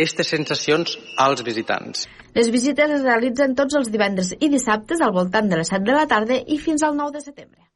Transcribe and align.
aquestes 0.00 0.32
sensacions 0.32 0.96
als 1.20 1.44
visitants. 1.44 2.06
Les 2.34 2.48
visites 2.48 2.92
es 2.96 3.02
realitzen 3.04 3.56
tots 3.58 3.76
els 3.76 3.90
divendres 3.92 4.32
i 4.38 4.48
dissabtes 4.48 5.02
al 5.04 5.12
voltant 5.12 5.50
de 5.50 5.60
les 5.60 5.72
7 5.72 5.84
de 5.84 5.96
la 5.96 6.06
tarda 6.08 6.38
i 6.46 6.56
fins 6.58 6.86
al 6.86 6.96
9 6.96 7.18
de 7.18 7.24
setembre. 7.26 7.66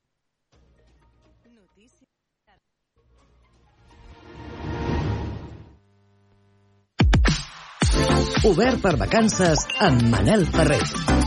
Obert 8.45 8.83
per 8.85 8.97
vacances 9.01 9.65
amb 9.81 10.03
Manel 10.13 10.45
Ferrer. 10.53 11.24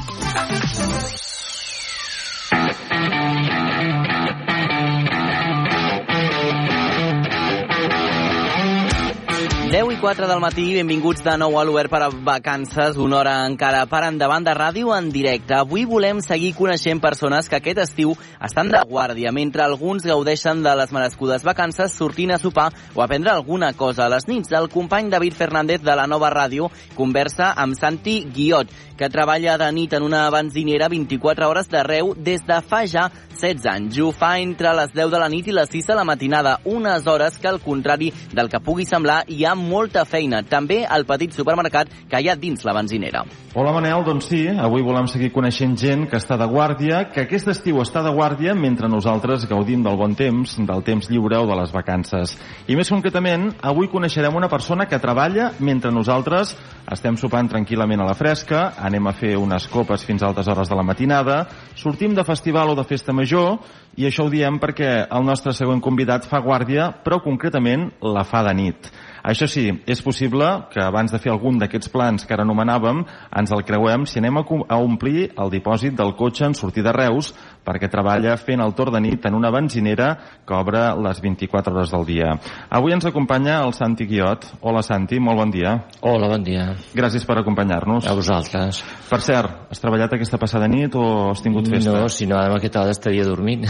I 9.97 9.99
4 9.99 10.27
del 10.27 10.39
matí, 10.39 10.65
benvinguts 10.75 11.23
de 11.25 11.33
nou 11.41 11.55
a 11.57 11.63
l'Obert 11.65 11.89
per 11.89 12.01
a 12.05 12.09
vacances, 12.11 12.99
una 13.01 13.17
hora 13.17 13.33
encara 13.47 13.85
per 13.89 14.03
endavant 14.05 14.45
de 14.45 14.53
ràdio 14.53 14.91
en 14.93 15.07
directe. 15.09 15.55
Avui 15.57 15.87
volem 15.89 16.19
seguir 16.21 16.51
coneixent 16.53 17.01
persones 17.01 17.49
que 17.49 17.57
aquest 17.57 17.81
estiu 17.81 18.13
estan 18.45 18.69
de 18.69 18.83
guàrdia, 18.85 19.31
mentre 19.33 19.63
alguns 19.65 20.05
gaudeixen 20.05 20.61
de 20.61 20.75
les 20.77 20.93
merescudes 20.93 21.45
vacances 21.47 21.95
sortint 21.97 22.35
a 22.35 22.37
sopar 22.37 22.69
o 22.93 23.01
a 23.01 23.07
prendre 23.09 23.31
alguna 23.33 23.71
cosa. 23.73 24.05
A 24.05 24.11
les 24.13 24.27
nits, 24.29 24.51
el 24.53 24.69
company 24.69 25.09
David 25.09 25.33
Fernández 25.33 25.81
de 25.81 25.95
la 25.97 26.05
nova 26.05 26.29
ràdio 26.29 26.69
conversa 26.93 27.55
amb 27.57 27.73
Santi 27.79 28.19
Guiot, 28.35 28.69
que 28.97 29.09
treballa 29.13 29.57
de 29.57 29.71
nit 29.71 29.93
en 29.93 30.03
una 30.03 30.27
benzinera 30.33 30.89
24 30.89 31.47
hores 31.47 31.69
d'arreu 31.69 32.13
des 32.17 32.45
de 32.45 32.61
fa 32.65 32.83
ja 32.89 33.07
16 33.37 33.65
anys. 33.69 33.99
Ho 34.01 34.11
fa 34.11 34.39
entre 34.41 34.73
les 34.75 34.93
10 34.93 35.11
de 35.13 35.21
la 35.21 35.29
nit 35.29 35.47
i 35.47 35.55
les 35.55 35.69
6 35.69 35.91
de 35.91 35.97
la 35.97 36.05
matinada, 36.05 36.57
unes 36.65 37.05
hores 37.07 37.37
que, 37.37 37.47
al 37.47 37.61
contrari 37.61 38.11
del 38.33 38.49
que 38.49 38.61
pugui 38.61 38.85
semblar, 38.89 39.23
hi 39.29 39.45
ha 39.45 39.55
molta 39.87 40.03
feina. 40.03 40.41
També 40.43 40.83
al 40.83 41.05
petit 41.07 41.31
supermercat 41.31 41.87
que 42.11 42.19
hi 42.19 42.27
ha 42.27 42.35
dins 42.35 42.65
la 42.67 42.73
benzinera. 42.75 43.23
Hola 43.55 43.71
Manel, 43.71 44.03
doncs 44.05 44.27
sí, 44.29 44.41
avui 44.47 44.83
volem 44.83 45.07
seguir 45.07 45.31
coneixent 45.33 45.77
gent 45.79 46.03
que 46.11 46.19
està 46.19 46.35
de 46.37 46.45
guàrdia, 46.45 47.05
que 47.13 47.23
aquest 47.23 47.47
estiu 47.53 47.79
està 47.81 48.03
de 48.03 48.11
guàrdia 48.13 48.53
mentre 48.53 48.89
nosaltres 48.91 49.47
gaudim 49.47 49.85
del 49.85 49.97
bon 49.97 50.13
temps, 50.13 50.57
del 50.59 50.83
temps 50.83 51.07
lliure 51.09 51.39
o 51.39 51.47
de 51.47 51.55
les 51.61 51.71
vacances. 51.71 52.35
I 52.67 52.75
més 52.75 52.91
concretament, 52.91 53.47
avui 53.63 53.87
coneixerem 53.87 54.35
una 54.35 54.51
persona 54.51 54.85
que 54.85 54.99
treballa 54.99 55.53
mentre 55.59 55.93
nosaltres 55.95 56.53
estem 56.91 57.17
sopant 57.17 57.49
tranquil·lament 57.49 58.03
a 58.03 58.11
la 58.11 58.15
fresca, 58.15 58.73
anem 58.77 59.07
a 59.07 59.15
fer 59.15 59.35
unes 59.39 59.71
copes 59.71 60.03
fins 60.05 60.21
a 60.21 60.29
altes 60.29 60.47
hores 60.51 60.69
de 60.69 60.75
la 60.75 60.85
matinada, 60.85 61.41
sortim 61.75 62.13
de 62.15 62.27
festival 62.27 62.75
o 62.75 62.77
de 62.77 62.85
festa 62.87 63.15
major, 63.15 63.57
i 63.97 64.05
això 64.05 64.27
ho 64.27 64.31
diem 64.31 64.59
perquè 64.61 65.07
el 65.07 65.25
nostre 65.25 65.55
següent 65.55 65.81
convidat 65.81 66.27
fa 66.29 66.43
guàrdia, 66.43 66.91
però 67.03 67.23
concretament 67.23 67.89
la 68.03 68.27
fa 68.27 68.43
de 68.45 68.53
nit. 68.53 68.91
Això 69.27 69.43
sí, 69.51 69.65
és 69.83 69.99
possible 69.99 70.47
que 70.71 70.79
abans 70.79 71.11
de 71.11 71.19
fer 71.19 71.33
algun 71.33 71.57
d'aquests 71.59 71.91
plans 71.91 72.23
que 72.23 72.31
ara 72.31 72.45
anomenàvem, 72.47 73.01
ens 73.35 73.51
el 73.51 73.65
creuem 73.67 74.05
si 74.07 74.21
anem 74.21 74.39
a, 74.39 74.43
a 74.71 74.77
omplir 74.79 75.33
el 75.35 75.51
dipòsit 75.51 75.97
del 75.97 76.13
cotxe 76.15 76.45
en 76.47 76.55
sortir 76.55 76.85
de 76.85 76.93
Reus, 76.95 77.33
perquè 77.67 77.89
treballa 77.91 78.37
fent 78.39 78.63
el 78.63 78.71
torn 78.77 78.95
de 78.95 79.01
nit 79.03 79.25
en 79.27 79.35
una 79.35 79.51
benzinera 79.51 80.13
que 80.47 80.55
obre 80.55 80.79
les 81.03 81.19
24 81.19 81.75
hores 81.75 81.91
del 81.91 82.05
dia. 82.07 82.29
Avui 82.71 82.95
ens 82.95 83.09
acompanya 83.09 83.57
el 83.65 83.73
Santi 83.75 84.07
Guiot. 84.07 84.47
Hola 84.61 84.83
Santi, 84.85 85.19
molt 85.19 85.41
bon 85.41 85.51
dia. 85.51 85.73
Hola, 85.99 86.29
bon 86.31 86.45
dia. 86.47 86.69
Gràcies 86.95 87.27
per 87.27 87.41
acompanyar-nos. 87.41 88.07
A 88.07 88.15
vosaltres. 88.15 88.79
Per 89.09 89.19
cert, 89.25 89.67
has 89.73 89.83
treballat 89.83 90.15
aquesta 90.15 90.39
passada 90.39 90.71
nit 90.71 90.95
o 90.95 91.33
has 91.33 91.43
tingut 91.43 91.67
festa? 91.67 91.97
No, 91.97 92.07
si 92.07 92.29
no, 92.31 92.39
ara 92.39 92.53
amb 92.53 92.61
aquesta 92.61 92.85
hora 92.85 92.95
estaria 92.95 93.27
dormint. 93.27 93.67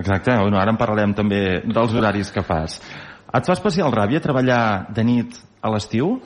Exacte, 0.00 0.34
bueno, 0.34 0.58
ara 0.58 0.74
en 0.74 0.82
parlarem 0.82 1.14
també 1.14 1.60
dels 1.62 1.94
horaris 1.94 2.34
que 2.34 2.42
fas. 2.42 2.80
Et 3.30 3.46
fa 3.46 3.54
especial 3.54 3.92
ràbia 3.94 4.22
treballar 4.22 4.90
de 4.94 5.04
nit 5.06 5.36
a 5.62 5.70
l'estiu? 5.70 6.16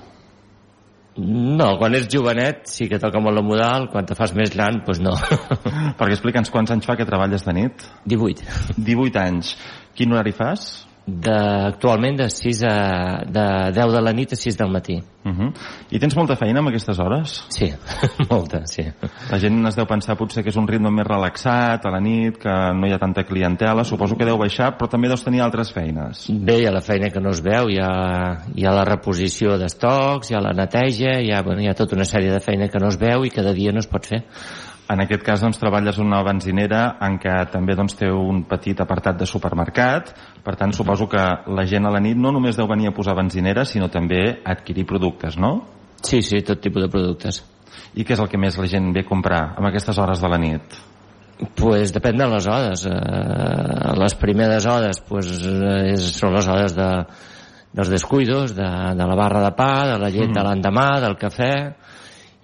No, 1.15 1.67
quan 1.79 1.95
ets 1.95 2.09
jovenet 2.11 2.65
sí 2.67 2.89
que 2.91 2.99
toca 2.99 3.21
molt 3.23 3.39
la 3.39 3.45
modal, 3.47 3.87
quan 3.93 4.07
te 4.09 4.17
fas 4.19 4.33
més 4.35 4.51
gran, 4.55 4.81
doncs 4.87 5.03
no. 5.05 5.13
Perquè 5.99 6.17
explica'ns 6.17 6.51
quants 6.51 6.73
anys 6.75 6.89
fa 6.89 6.97
que 6.99 7.07
treballes 7.07 7.45
de 7.47 7.55
nit? 7.55 7.85
18. 8.11 8.49
18 8.89 9.21
anys. 9.23 9.55
Quin 9.95 10.17
horari 10.17 10.35
fas? 10.35 10.73
De, 11.07 11.35
actualment 11.67 12.17
de 12.17 12.29
6 12.31 12.63
a, 12.65 12.77
de 13.29 13.47
10 13.77 13.93
de 13.93 14.01
la 14.01 14.13
nit 14.17 14.33
a 14.33 14.37
6 14.37 14.57
del 14.57 14.71
matí. 14.73 15.03
Uh 15.25 15.33
-huh. 15.33 15.53
I 15.91 15.99
tens 15.99 16.17
molta 16.17 16.37
feina 16.37 16.61
en 16.61 16.69
aquestes 16.69 16.99
hores? 16.99 17.47
Sí, 17.49 17.73
molta, 18.31 18.67
sí. 18.67 18.83
La 19.31 19.39
gent 19.39 19.67
es 19.67 19.77
deu 19.77 19.87
pensar 19.87 20.17
potser 20.17 20.43
que 20.43 20.51
és 20.51 20.57
un 20.57 20.69
ritme 20.69 20.91
més 20.91 21.07
relaxat 21.07 21.85
a 21.87 21.91
la 21.91 22.01
nit, 22.01 22.39
que 22.39 22.51
no 22.75 22.87
hi 22.87 22.93
ha 22.93 22.99
tanta 22.99 23.25
clientela, 23.25 23.85
suposo 23.85 24.17
que 24.17 24.25
deu 24.25 24.39
baixar, 24.39 24.77
però 24.77 24.89
també 24.89 25.09
deus 25.09 25.25
tenir 25.25 25.41
altres 25.41 25.73
feines. 25.73 26.31
Bé, 26.31 26.61
hi 26.61 26.67
ha 26.67 26.73
la 26.73 26.81
feina 26.81 27.11
que 27.11 27.21
no 27.21 27.31
es 27.31 27.43
veu, 27.43 27.69
hi 27.69 27.79
ha, 27.79 28.45
hi 28.55 28.67
ha 28.67 28.73
la 28.73 28.85
reposició 28.85 29.59
d'estocs, 29.59 30.31
hi 30.31 30.35
ha 30.35 30.41
la 30.41 30.53
neteja, 30.53 31.21
hi 31.21 31.33
ha, 31.33 31.43
bueno, 31.43 31.61
hi 31.61 31.69
ha 31.69 31.75
tota 31.75 31.97
una 31.97 32.05
sèrie 32.05 32.31
de 32.31 32.41
feina 32.41 32.69
que 32.69 32.79
no 32.79 32.89
es 32.89 32.99
veu 32.99 33.25
i 33.25 33.31
cada 33.31 33.53
dia 33.53 33.73
no 33.73 33.79
es 33.79 33.87
pot 33.87 34.07
fer. 34.07 34.25
En 34.93 35.01
aquest 35.01 35.23
cas 35.25 35.41
doncs, 35.41 35.57
treballes 35.57 35.97
en 35.97 36.11
una 36.11 36.21
benzinera 36.27 36.99
en 37.07 37.17
què 37.21 37.33
també 37.53 37.73
doncs, 37.77 37.95
té 37.97 38.11
un 38.13 38.43
petit 38.49 38.81
apartat 38.85 39.17
de 39.17 39.29
supermercat, 39.29 40.13
per 40.45 40.57
tant 40.61 40.75
suposo 40.77 41.09
que 41.09 41.23
la 41.57 41.65
gent 41.69 41.89
a 41.89 41.93
la 41.95 42.03
nit 42.05 42.21
no 42.21 42.35
només 42.37 42.59
deu 42.61 42.69
venir 42.69 42.91
a 42.91 42.97
posar 42.97 43.17
benzinera, 43.17 43.65
sinó 43.65 43.89
també 43.89 44.21
a 44.37 44.53
adquirir 44.53 44.85
productes, 44.85 45.39
no? 45.41 45.55
Sí, 46.05 46.21
sí, 46.21 46.43
tot 46.45 46.61
tipus 46.61 46.85
de 46.85 46.91
productes. 46.93 47.41
I 47.97 48.05
què 48.05 48.13
és 48.13 48.21
el 48.21 48.29
que 48.29 48.41
més 48.41 48.59
la 48.61 48.69
gent 48.69 48.91
ve 48.93 49.07
a 49.07 49.09
comprar 49.09 49.45
en 49.57 49.71
aquestes 49.71 49.99
hores 49.99 50.21
de 50.21 50.29
la 50.29 50.41
nit? 50.43 50.77
Pues 51.57 51.93
depèn 51.95 52.21
de 52.21 52.27
les 52.31 52.47
hores. 52.47 52.85
Eh, 52.87 53.95
les 53.99 54.15
primeres 54.21 54.67
hores 54.69 55.01
pues, 55.09 55.33
és, 55.95 56.11
són 56.19 56.37
les 56.37 56.49
hores 56.51 56.77
de, 56.77 56.91
dels 57.75 57.91
descuidos, 57.91 58.55
de, 58.55 58.69
de 59.01 59.09
la 59.09 59.17
barra 59.19 59.43
de 59.49 59.51
pa, 59.57 59.73
de 59.95 59.99
la 59.99 60.13
llet 60.13 60.29
mm. 60.29 60.37
de 60.37 60.45
l'endemà, 60.47 60.89
del 61.03 61.17
cafè, 61.19 61.55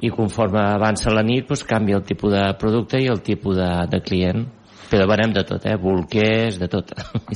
i 0.03 0.11
conforme 0.15 0.61
avança 0.63 1.13
la 1.13 1.25
nit 1.27 1.49
doncs, 1.49 1.67
canvia 1.69 1.99
el 2.01 2.07
tipus 2.09 2.33
de 2.33 2.47
producte 2.61 3.01
i 3.01 3.09
el 3.13 3.21
tipus 3.25 3.59
de, 3.61 3.71
de 3.91 4.01
client 4.05 4.47
però 4.91 5.07
venem 5.07 5.31
de 5.31 5.45
tot, 5.47 5.65
eh? 5.71 5.77
bolquers, 5.79 6.59
de 6.59 6.67
tot. 6.71 6.91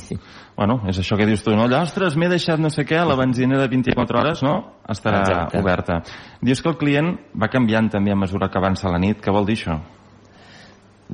bueno, 0.57 0.81
és 0.91 0.99
això 0.99 1.15
que 1.15 1.27
dius 1.29 1.43
tu, 1.45 1.53
no? 1.55 1.69
Ostres, 1.79 2.17
m'he 2.19 2.27
deixat 2.27 2.59
no 2.59 2.67
sé 2.73 2.83
què, 2.87 2.99
la 2.99 3.15
benzina 3.15 3.61
de 3.61 3.69
24 3.71 4.19
hores, 4.21 4.43
no? 4.43 4.55
Estarà 4.91 5.21
Exacte. 5.23 5.61
oberta. 5.63 6.01
Dius 6.43 6.61
que 6.61 6.73
el 6.73 6.79
client 6.81 7.13
va 7.41 7.47
canviant 7.53 7.87
també 7.93 8.11
a 8.11 8.19
mesura 8.19 8.51
que 8.51 8.59
avança 8.59 8.91
la 8.91 8.99
nit. 8.99 9.23
Què 9.23 9.31
vol 9.31 9.47
dir 9.47 9.55
això? 9.55 9.79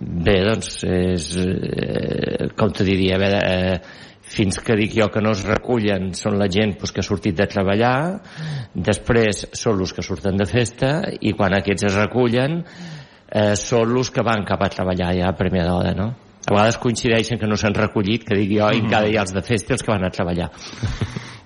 Bé, 0.02 0.38
doncs, 0.48 0.80
és, 0.88 1.28
eh, 1.38 2.50
com 2.58 2.74
te 2.74 2.88
diria, 2.88 3.20
a 3.20 3.22
veure, 3.22 3.42
eh, 3.46 4.10
fins 4.32 4.60
que 4.64 4.78
dic 4.80 4.96
jo 4.96 5.10
que 5.12 5.22
no 5.24 5.34
es 5.36 5.44
recullen 5.48 6.12
són 6.18 6.38
la 6.40 6.48
gent 6.52 6.78
pues, 6.80 6.94
que 6.96 7.04
ha 7.04 7.08
sortit 7.08 7.36
de 7.38 7.48
treballar, 7.52 7.96
després 8.74 9.46
són 9.58 9.82
els 9.84 9.94
que 9.94 10.06
surten 10.06 10.40
de 10.40 10.48
festa 10.48 10.94
i 11.20 11.36
quan 11.38 11.58
aquests 11.58 11.90
es 11.90 11.98
recullen 12.00 12.62
eh, 12.62 13.56
són 13.60 13.98
els 13.98 14.12
que 14.12 14.24
van 14.24 14.46
cap 14.48 14.64
a 14.64 14.72
treballar 14.72 15.14
ja 15.18 15.32
a 15.32 15.38
primera 15.38 15.72
d'hora, 15.72 15.96
no? 15.98 16.12
A 16.42 16.54
vegades 16.56 16.80
coincideixen 16.82 17.38
que 17.38 17.48
no 17.48 17.58
s'han 17.60 17.76
recollit, 17.78 18.24
que 18.26 18.36
dic 18.36 18.50
jo, 18.58 18.66
mm 18.66 18.72
-hmm. 18.72 18.88
i 18.88 18.90
cada 18.90 19.22
els 19.22 19.34
de 19.34 19.42
festa 19.42 19.74
els 19.74 19.84
que 19.84 19.92
van 19.92 20.06
a 20.06 20.10
treballar. 20.10 20.50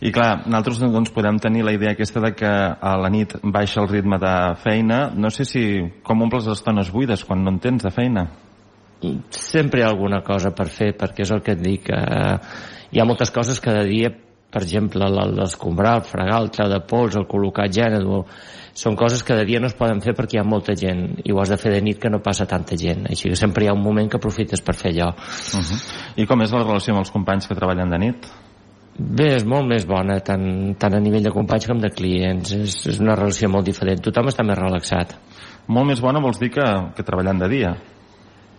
I 0.06 0.12
clar, 0.12 0.46
nosaltres 0.46 0.80
doncs, 0.80 1.10
podem 1.10 1.38
tenir 1.40 1.64
la 1.64 1.74
idea 1.74 1.92
aquesta 1.92 2.20
de 2.20 2.34
que 2.34 2.46
a 2.46 2.98
la 2.98 3.10
nit 3.10 3.36
baixa 3.42 3.82
el 3.82 3.88
ritme 3.88 4.18
de 4.18 4.56
feina. 4.56 5.12
No 5.16 5.30
sé 5.30 5.46
si 5.46 5.82
com 6.04 6.22
omples 6.22 6.46
les 6.46 6.60
estones 6.60 6.92
buides 6.92 7.24
quan 7.26 7.44
no 7.44 7.50
en 7.50 7.60
tens 7.60 7.84
de 7.84 7.92
feina. 7.92 8.28
Sempre 9.30 9.82
hi 9.82 9.84
ha 9.84 9.90
alguna 9.90 10.22
cosa 10.24 10.54
per 10.56 10.68
fer, 10.72 10.94
perquè 10.98 11.26
és 11.26 11.32
el 11.36 11.42
que 11.46 11.54
et 11.54 11.62
dic. 11.62 11.90
Eh, 11.90 12.38
hi 12.92 13.02
ha 13.02 13.06
moltes 13.06 13.32
coses 13.32 13.60
cada 13.60 13.84
dia 13.84 14.14
per 14.56 14.62
exemple, 14.64 15.04
l'escombrar, 15.36 15.98
el 15.98 16.06
fregar, 16.08 16.38
el 16.40 16.52
treu 16.56 16.70
de 16.72 16.78
pols, 16.88 17.18
el 17.20 17.26
col·locar 17.28 17.66
gènere, 17.68 18.22
són 18.76 18.96
coses 18.96 19.20
que 19.20 19.34
cada 19.34 19.44
dia 19.44 19.60
no 19.60 19.68
es 19.68 19.76
poden 19.76 20.00
fer 20.04 20.14
perquè 20.16 20.38
hi 20.38 20.40
ha 20.40 20.48
molta 20.48 20.76
gent 20.80 21.02
i 21.24 21.34
ho 21.34 21.42
has 21.44 21.52
de 21.52 21.58
fer 21.60 21.74
de 21.74 21.82
nit 21.84 22.00
que 22.00 22.12
no 22.12 22.22
passa 22.24 22.48
tanta 22.48 22.76
gent 22.80 23.06
així 23.10 23.32
que 23.32 23.40
sempre 23.40 23.66
hi 23.66 23.70
ha 23.72 23.76
un 23.76 23.84
moment 23.84 24.08
que 24.12 24.20
aprofites 24.20 24.64
per 24.64 24.76
fer 24.76 24.94
allò 24.94 25.10
uh 25.12 25.60
-huh. 25.60 25.80
I 26.16 26.26
com 26.26 26.42
és 26.42 26.52
la 26.52 26.64
relació 26.64 26.94
amb 26.94 27.04
els 27.04 27.12
companys 27.12 27.48
que 27.48 27.56
treballen 27.56 27.90
de 27.90 27.98
nit? 27.98 28.28
Bé, 28.98 29.36
és 29.36 29.44
molt 29.44 29.68
més 29.68 29.86
bona, 29.86 30.20
tant, 30.20 30.76
tant 30.80 30.94
a 30.94 31.00
nivell 31.00 31.24
de 31.24 31.32
companys 31.32 31.68
com 31.68 31.80
de 31.80 31.90
clients. 31.90 32.52
És, 32.54 32.88
és 32.88 33.00
una 33.00 33.16
relació 33.16 33.50
molt 33.50 33.66
diferent. 33.66 34.00
Tothom 34.00 34.28
està 34.28 34.44
més 34.44 34.58
relaxat. 34.58 35.18
Molt 35.68 35.88
més 35.88 36.00
bona 36.00 36.22
vols 36.22 36.40
dir 36.40 36.50
que, 36.50 36.64
que 36.96 37.04
treballant 37.04 37.40
de 37.40 37.50
dia? 37.50 37.76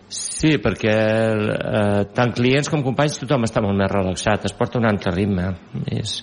Sí, 0.09 0.55
perquè 0.63 0.93
eh, 0.93 2.03
tant 2.15 2.31
clients 2.35 2.69
com 2.71 2.83
companys 2.85 3.19
tothom 3.19 3.43
està 3.47 3.63
molt 3.63 3.75
més 3.75 3.91
relaxat, 3.91 4.45
es 4.47 4.55
porta 4.55 4.79
un 4.79 4.87
altre 4.87 5.11
ritme. 5.15 5.51
És... 5.91 6.21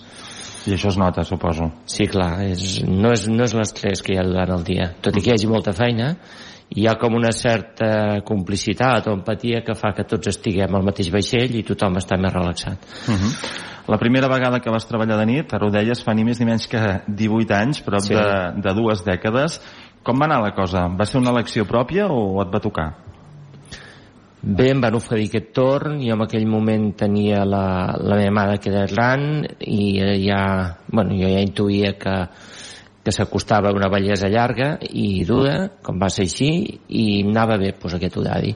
I 0.64 0.72
això 0.78 0.88
es 0.88 0.96
nota, 0.96 1.20
suposo. 1.28 1.66
Sí, 1.84 2.06
clar, 2.08 2.38
és, 2.46 2.78
no 2.88 3.10
és, 3.12 3.26
no 3.28 3.44
és 3.44 3.52
l'estrès 3.52 4.00
que 4.00 4.14
hi 4.14 4.16
ha 4.16 4.24
durant 4.24 4.54
el 4.54 4.64
dia. 4.64 4.86
Tot 5.04 5.12
i 5.12 5.20
que 5.20 5.28
hi 5.28 5.34
hagi 5.34 5.50
molta 5.50 5.74
feina, 5.76 6.14
hi 6.72 6.86
ha 6.88 6.94
com 6.96 7.18
una 7.18 7.34
certa 7.36 8.22
complicitat 8.24 9.10
o 9.10 9.18
empatia 9.18 9.60
que 9.66 9.76
fa 9.76 9.92
que 9.92 10.06
tots 10.08 10.32
estiguem 10.32 10.72
al 10.72 10.86
mateix 10.86 11.12
vaixell 11.12 11.52
i 11.58 11.62
tothom 11.68 12.00
està 12.00 12.16
més 12.16 12.32
relaxat. 12.32 12.88
Uh 13.04 13.12
mhm. 13.12 13.20
-huh. 13.20 13.72
La 13.86 13.98
primera 13.98 14.28
vegada 14.28 14.60
que 14.60 14.70
vas 14.70 14.86
treballar 14.88 15.18
de 15.18 15.26
nit, 15.26 15.52
ara 15.52 15.66
ho 15.66 15.70
deies, 15.70 16.02
fa 16.02 16.14
ni 16.14 16.24
més 16.24 16.40
ni 16.40 16.46
menys 16.46 16.66
que 16.66 17.02
18 17.06 17.54
anys, 17.54 17.82
prop 17.82 18.00
sí. 18.00 18.14
de, 18.14 18.52
de 18.56 18.72
dues 18.72 19.04
dècades. 19.04 19.60
Com 20.02 20.18
va 20.18 20.24
anar 20.24 20.40
la 20.40 20.54
cosa? 20.54 20.88
Va 20.88 21.04
ser 21.04 21.20
una 21.20 21.30
elecció 21.30 21.66
pròpia 21.66 22.06
o 22.08 22.40
et 22.40 22.48
va 22.48 22.60
tocar? 22.60 22.94
Bé, 24.44 24.66
em 24.74 24.80
van 24.82 24.92
oferir 24.92 25.30
aquest 25.30 25.54
torn, 25.56 26.02
jo 26.04 26.12
en 26.18 26.22
aquell 26.26 26.44
moment 26.44 26.90
tenia 27.00 27.46
la, 27.48 27.94
la 27.96 28.16
meva 28.18 28.32
mare 28.36 28.58
que 28.60 28.68
era 28.68 28.82
gran 28.90 29.22
i 29.64 29.94
ja, 30.20 30.40
bueno, 30.90 31.14
jo 31.16 31.30
ja 31.32 31.40
intuïa 31.40 31.94
que, 31.96 32.16
que 33.06 33.14
s'acostava 33.16 33.72
una 33.72 33.88
bellesa 33.88 34.28
llarga 34.28 34.74
i 34.84 35.24
dura, 35.24 35.70
com 35.80 35.96
va 36.02 36.10
ser 36.12 36.26
així, 36.28 36.50
i 36.92 37.22
anava 37.22 37.56
bé 37.62 37.70
pues, 37.72 37.94
aquest 37.96 38.18
horari, 38.20 38.52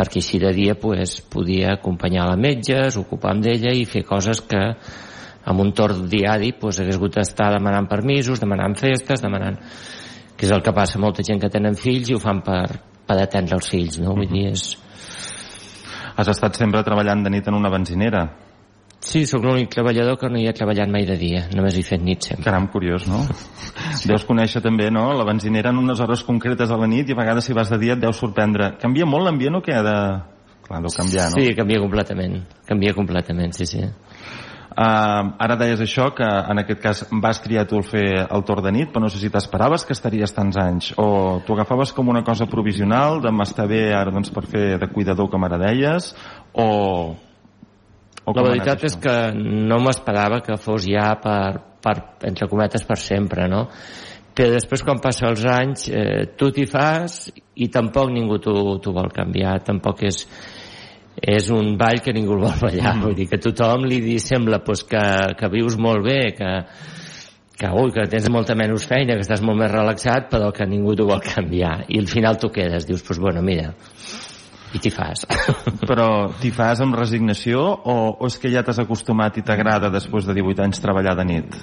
perquè 0.00 0.18
així 0.18 0.40
de 0.42 0.50
dia 0.56 0.74
pues, 0.74 1.20
podia 1.30 1.76
acompanyar 1.76 2.26
la 2.32 2.40
metges, 2.48 2.98
ocupar 2.98 3.36
amb 3.36 3.46
d'ella 3.46 3.76
i 3.78 3.86
fer 3.86 4.02
coses 4.10 4.42
que 4.42 4.64
amb 4.64 5.62
un 5.62 5.70
torn 5.70 6.02
diari 6.10 6.50
pues, 6.58 6.82
hagués 6.82 6.98
hagut 6.98 7.14
d'estar 7.20 7.52
demanant 7.54 7.86
permisos, 7.86 8.42
demanant 8.42 8.74
festes, 8.74 9.22
demanant... 9.22 9.62
que 10.38 10.46
és 10.46 10.52
el 10.54 10.62
que 10.62 10.70
passa. 10.70 10.98
Molta 11.02 11.22
gent 11.26 11.40
que 11.42 11.50
tenen 11.50 11.74
fills 11.78 12.10
i 12.10 12.14
ho 12.14 12.20
fan 12.22 12.42
per, 12.46 12.66
per 13.06 13.22
atendre 13.22 13.58
els 13.58 13.70
fills, 13.70 14.02
no? 14.02 14.18
Vull 14.18 14.30
dir, 14.30 14.44
és... 14.50 14.68
Has 16.18 16.28
estat 16.32 16.58
sempre 16.58 16.82
treballant 16.82 17.22
de 17.22 17.30
nit 17.30 17.46
en 17.46 17.54
una 17.54 17.70
benzinera. 17.70 18.26
Sí, 18.98 19.22
sóc 19.30 19.44
l'únic 19.46 19.70
treballador 19.70 20.16
que 20.18 20.28
no 20.28 20.40
hi 20.40 20.48
ha 20.50 20.52
treballat 20.56 20.90
mai 20.90 21.04
de 21.06 21.14
dia, 21.20 21.44
només 21.54 21.76
he 21.78 21.84
fet 21.86 22.02
nit 22.02 22.26
sempre. 22.26 22.42
Caram, 22.48 22.66
curiós, 22.72 23.06
no? 23.06 23.20
Deus 24.10 24.24
conèixer 24.26 24.60
també, 24.64 24.88
no?, 24.90 25.04
la 25.14 25.26
benzinera 25.28 25.70
en 25.70 25.78
unes 25.78 26.02
hores 26.02 26.24
concretes 26.26 26.72
a 26.74 26.78
la 26.80 26.88
nit 26.90 27.08
i 27.08 27.14
a 27.14 27.20
vegades 27.20 27.46
si 27.46 27.54
vas 27.54 27.70
de 27.70 27.78
dia 27.78 27.94
et 27.94 28.02
deu 28.02 28.12
sorprendre. 28.12 28.72
Canvia 28.82 29.06
molt 29.06 29.28
l'ambient 29.28 29.60
o 29.60 29.62
què? 29.62 29.78
De... 29.86 29.94
Clar, 30.66 30.82
deu 30.82 30.92
canviar, 30.92 31.28
no? 31.30 31.38
Sí, 31.38 31.54
canvia 31.56 31.78
completament, 31.84 32.40
canvia 32.66 32.96
completament, 32.98 33.54
sí, 33.54 33.68
sí. 33.70 33.86
Uh, 34.78 35.32
ara 35.42 35.56
deies 35.58 35.80
això, 35.82 36.04
que 36.14 36.22
en 36.22 36.60
aquest 36.62 36.78
cas 36.78 37.00
vas 37.18 37.40
triar 37.42 37.64
tu 37.66 37.80
el 37.80 37.82
fer 37.82 38.04
el 38.22 38.44
torn 38.46 38.62
de 38.62 38.70
nit, 38.76 38.90
però 38.92 39.02
no 39.02 39.08
sé 39.10 39.18
si 39.18 39.30
t'esperaves 39.34 39.82
que 39.82 39.96
estaries 39.96 40.30
tants 40.36 40.58
anys, 40.62 40.92
o 41.02 41.40
t'ho 41.42 41.56
agafaves 41.56 41.90
com 41.96 42.12
una 42.12 42.22
cosa 42.22 42.46
provisional, 42.46 43.18
de 43.24 43.32
m'està 43.34 43.66
bé 43.66 43.88
ara 43.90 44.12
doncs, 44.14 44.30
per 44.30 44.44
fer 44.46 44.76
de 44.78 44.88
cuidador, 44.92 45.26
com 45.32 45.46
ara 45.48 45.58
deies, 45.58 46.12
o, 46.54 46.68
o 48.22 48.36
la 48.36 48.44
veritat 48.46 48.86
és 48.86 48.94
que 49.02 49.16
no 49.34 49.80
m'esperava 49.82 50.38
que 50.46 50.60
fos 50.62 50.86
ja 50.86 51.08
per, 51.24 51.58
per, 51.82 51.96
entre 52.30 52.46
cometes, 52.46 52.86
per 52.86 53.00
sempre, 53.02 53.48
no? 53.50 53.64
Però 54.30 54.52
després, 54.54 54.86
quan 54.86 55.02
passa 55.02 55.26
els 55.26 55.42
anys, 55.50 55.88
eh, 55.90 56.28
tu 56.38 56.52
t'hi 56.54 56.68
fas 56.70 57.24
i 57.58 57.66
tampoc 57.66 58.14
ningú 58.14 58.38
t'ho 58.38 58.94
vol 58.94 59.10
canviar, 59.10 59.58
tampoc 59.66 60.06
és 60.06 60.22
és 61.22 61.50
un 61.50 61.74
ball 61.78 62.00
que 62.04 62.14
ningú 62.14 62.36
el 62.36 62.44
vol 62.46 62.62
ballar, 62.62 62.94
vull 63.02 63.16
dir 63.18 63.28
que 63.30 63.40
tothom 63.42 63.86
li 63.88 64.00
di, 64.04 64.18
sembla 64.22 64.62
pues, 64.64 64.84
que, 64.88 65.02
que 65.38 65.50
vius 65.52 65.78
molt 65.80 66.04
bé, 66.06 66.20
que, 66.38 66.52
que, 67.58 67.72
ui, 67.74 67.92
que 67.94 68.06
tens 68.10 68.30
molta 68.30 68.56
menys 68.58 68.86
feina, 68.88 69.18
que 69.18 69.26
estàs 69.26 69.42
molt 69.44 69.58
més 69.60 69.72
relaxat, 69.72 70.30
però 70.32 70.52
que 70.54 70.68
ningú 70.68 70.94
t'ho 70.96 71.08
vol 71.08 71.22
canviar. 71.24 71.82
I 71.88 72.00
al 72.02 72.10
final 72.10 72.38
tu 72.38 72.52
quedes, 72.54 72.86
dius, 72.86 73.02
pues, 73.06 73.20
bueno, 73.22 73.42
mira, 73.42 73.72
i 74.74 74.80
t'hi 74.82 74.90
fas. 74.92 75.24
Però 75.88 76.28
t'hi 76.40 76.50
fas 76.52 76.82
amb 76.84 76.96
resignació 76.98 77.62
o, 77.64 77.94
o 78.20 78.28
és 78.28 78.36
que 78.40 78.50
ja 78.52 78.60
t'has 78.64 78.82
acostumat 78.82 79.38
i 79.40 79.44
t'agrada 79.46 79.88
després 79.92 80.28
de 80.28 80.36
18 80.36 80.66
anys 80.66 80.82
treballar 80.84 81.14
de 81.16 81.24
nit? 81.28 81.56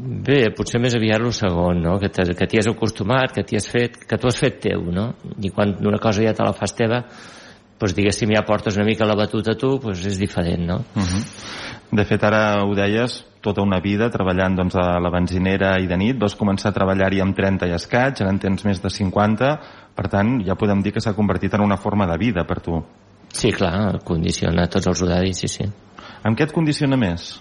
Bé, 0.00 0.38
potser 0.56 0.80
més 0.80 0.96
aviat 0.96 1.20
el 1.20 1.34
segon, 1.36 1.82
no? 1.84 1.98
que 2.00 2.08
t'hi 2.08 2.62
has 2.62 2.70
acostumat, 2.70 3.34
que 3.36 3.44
t'hi 3.44 3.60
has 3.60 3.68
fet, 3.68 3.98
que 4.08 4.16
tu 4.16 4.30
has 4.30 4.40
fet 4.40 4.56
teu, 4.64 4.86
no? 4.88 5.10
I 5.36 5.52
quan 5.52 5.76
una 5.84 6.00
cosa 6.00 6.24
ja 6.24 6.32
te 6.36 6.46
la 6.46 6.56
fas 6.56 6.72
teva, 6.76 7.02
doncs 7.80 7.96
diguéssim 7.96 8.34
ja 8.34 8.44
portes 8.44 8.76
una 8.76 8.84
mica 8.84 9.08
la 9.08 9.16
batuta 9.16 9.56
tu, 9.56 9.78
doncs 9.80 10.04
és 10.06 10.18
diferent, 10.20 10.66
no? 10.68 10.76
Uh 10.94 11.02
-huh. 11.02 11.24
De 11.90 12.04
fet, 12.04 12.22
ara 12.22 12.62
ho 12.62 12.74
deies, 12.74 13.24
tota 13.40 13.62
una 13.62 13.80
vida 13.80 14.10
treballant 14.10 14.54
doncs, 14.54 14.76
a 14.76 15.00
la 15.00 15.10
benzinera 15.10 15.80
i 15.80 15.86
de 15.86 15.96
nit, 15.96 16.18
vas 16.20 16.36
començar 16.36 16.68
a 16.68 16.72
treballar-hi 16.72 17.20
amb 17.20 17.36
30 17.36 17.66
i 17.66 17.72
escaig, 17.72 18.20
ara 18.20 18.30
en 18.30 18.38
tens 18.38 18.64
més 18.64 18.82
de 18.82 18.90
50, 18.90 19.58
per 19.96 20.08
tant, 20.08 20.44
ja 20.46 20.54
podem 20.54 20.82
dir 20.82 20.92
que 20.92 21.00
s'ha 21.00 21.16
convertit 21.16 21.54
en 21.54 21.60
una 21.60 21.76
forma 21.76 22.06
de 22.06 22.18
vida 22.18 22.44
per 22.44 22.60
tu. 22.60 22.84
Sí, 23.32 23.50
clar, 23.52 23.98
condiciona 24.04 24.66
tots 24.66 24.86
els 24.86 25.02
horaris, 25.02 25.38
sí, 25.38 25.48
sí. 25.48 25.64
Amb 26.22 26.38
què 26.38 26.44
et 26.44 26.52
condiciona 26.52 26.96
més? 26.96 27.40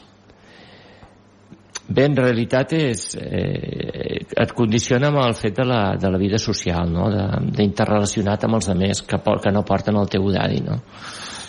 Bé, 1.89 2.05
en 2.05 2.15
realitat 2.15 2.73
és, 2.77 3.03
eh, 3.17 4.19
et 4.21 4.51
condiciona 4.53 5.09
amb 5.09 5.23
el 5.23 5.33
fet 5.33 5.55
de 5.57 5.65
la, 5.65 5.95
de 5.97 6.11
la 6.13 6.19
vida 6.21 6.37
social, 6.37 6.91
no? 6.93 7.07
d'interrelacionat 7.55 8.45
amb 8.45 8.59
els 8.59 8.69
altres 8.69 9.01
que, 9.01 9.17
que 9.17 9.53
no 9.55 9.65
porten 9.65 9.97
el 9.97 10.11
teu 10.13 10.27
horari. 10.29 10.61
No? 10.61 10.77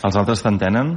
Els 0.09 0.17
altres 0.17 0.41
t'entenen? 0.41 0.95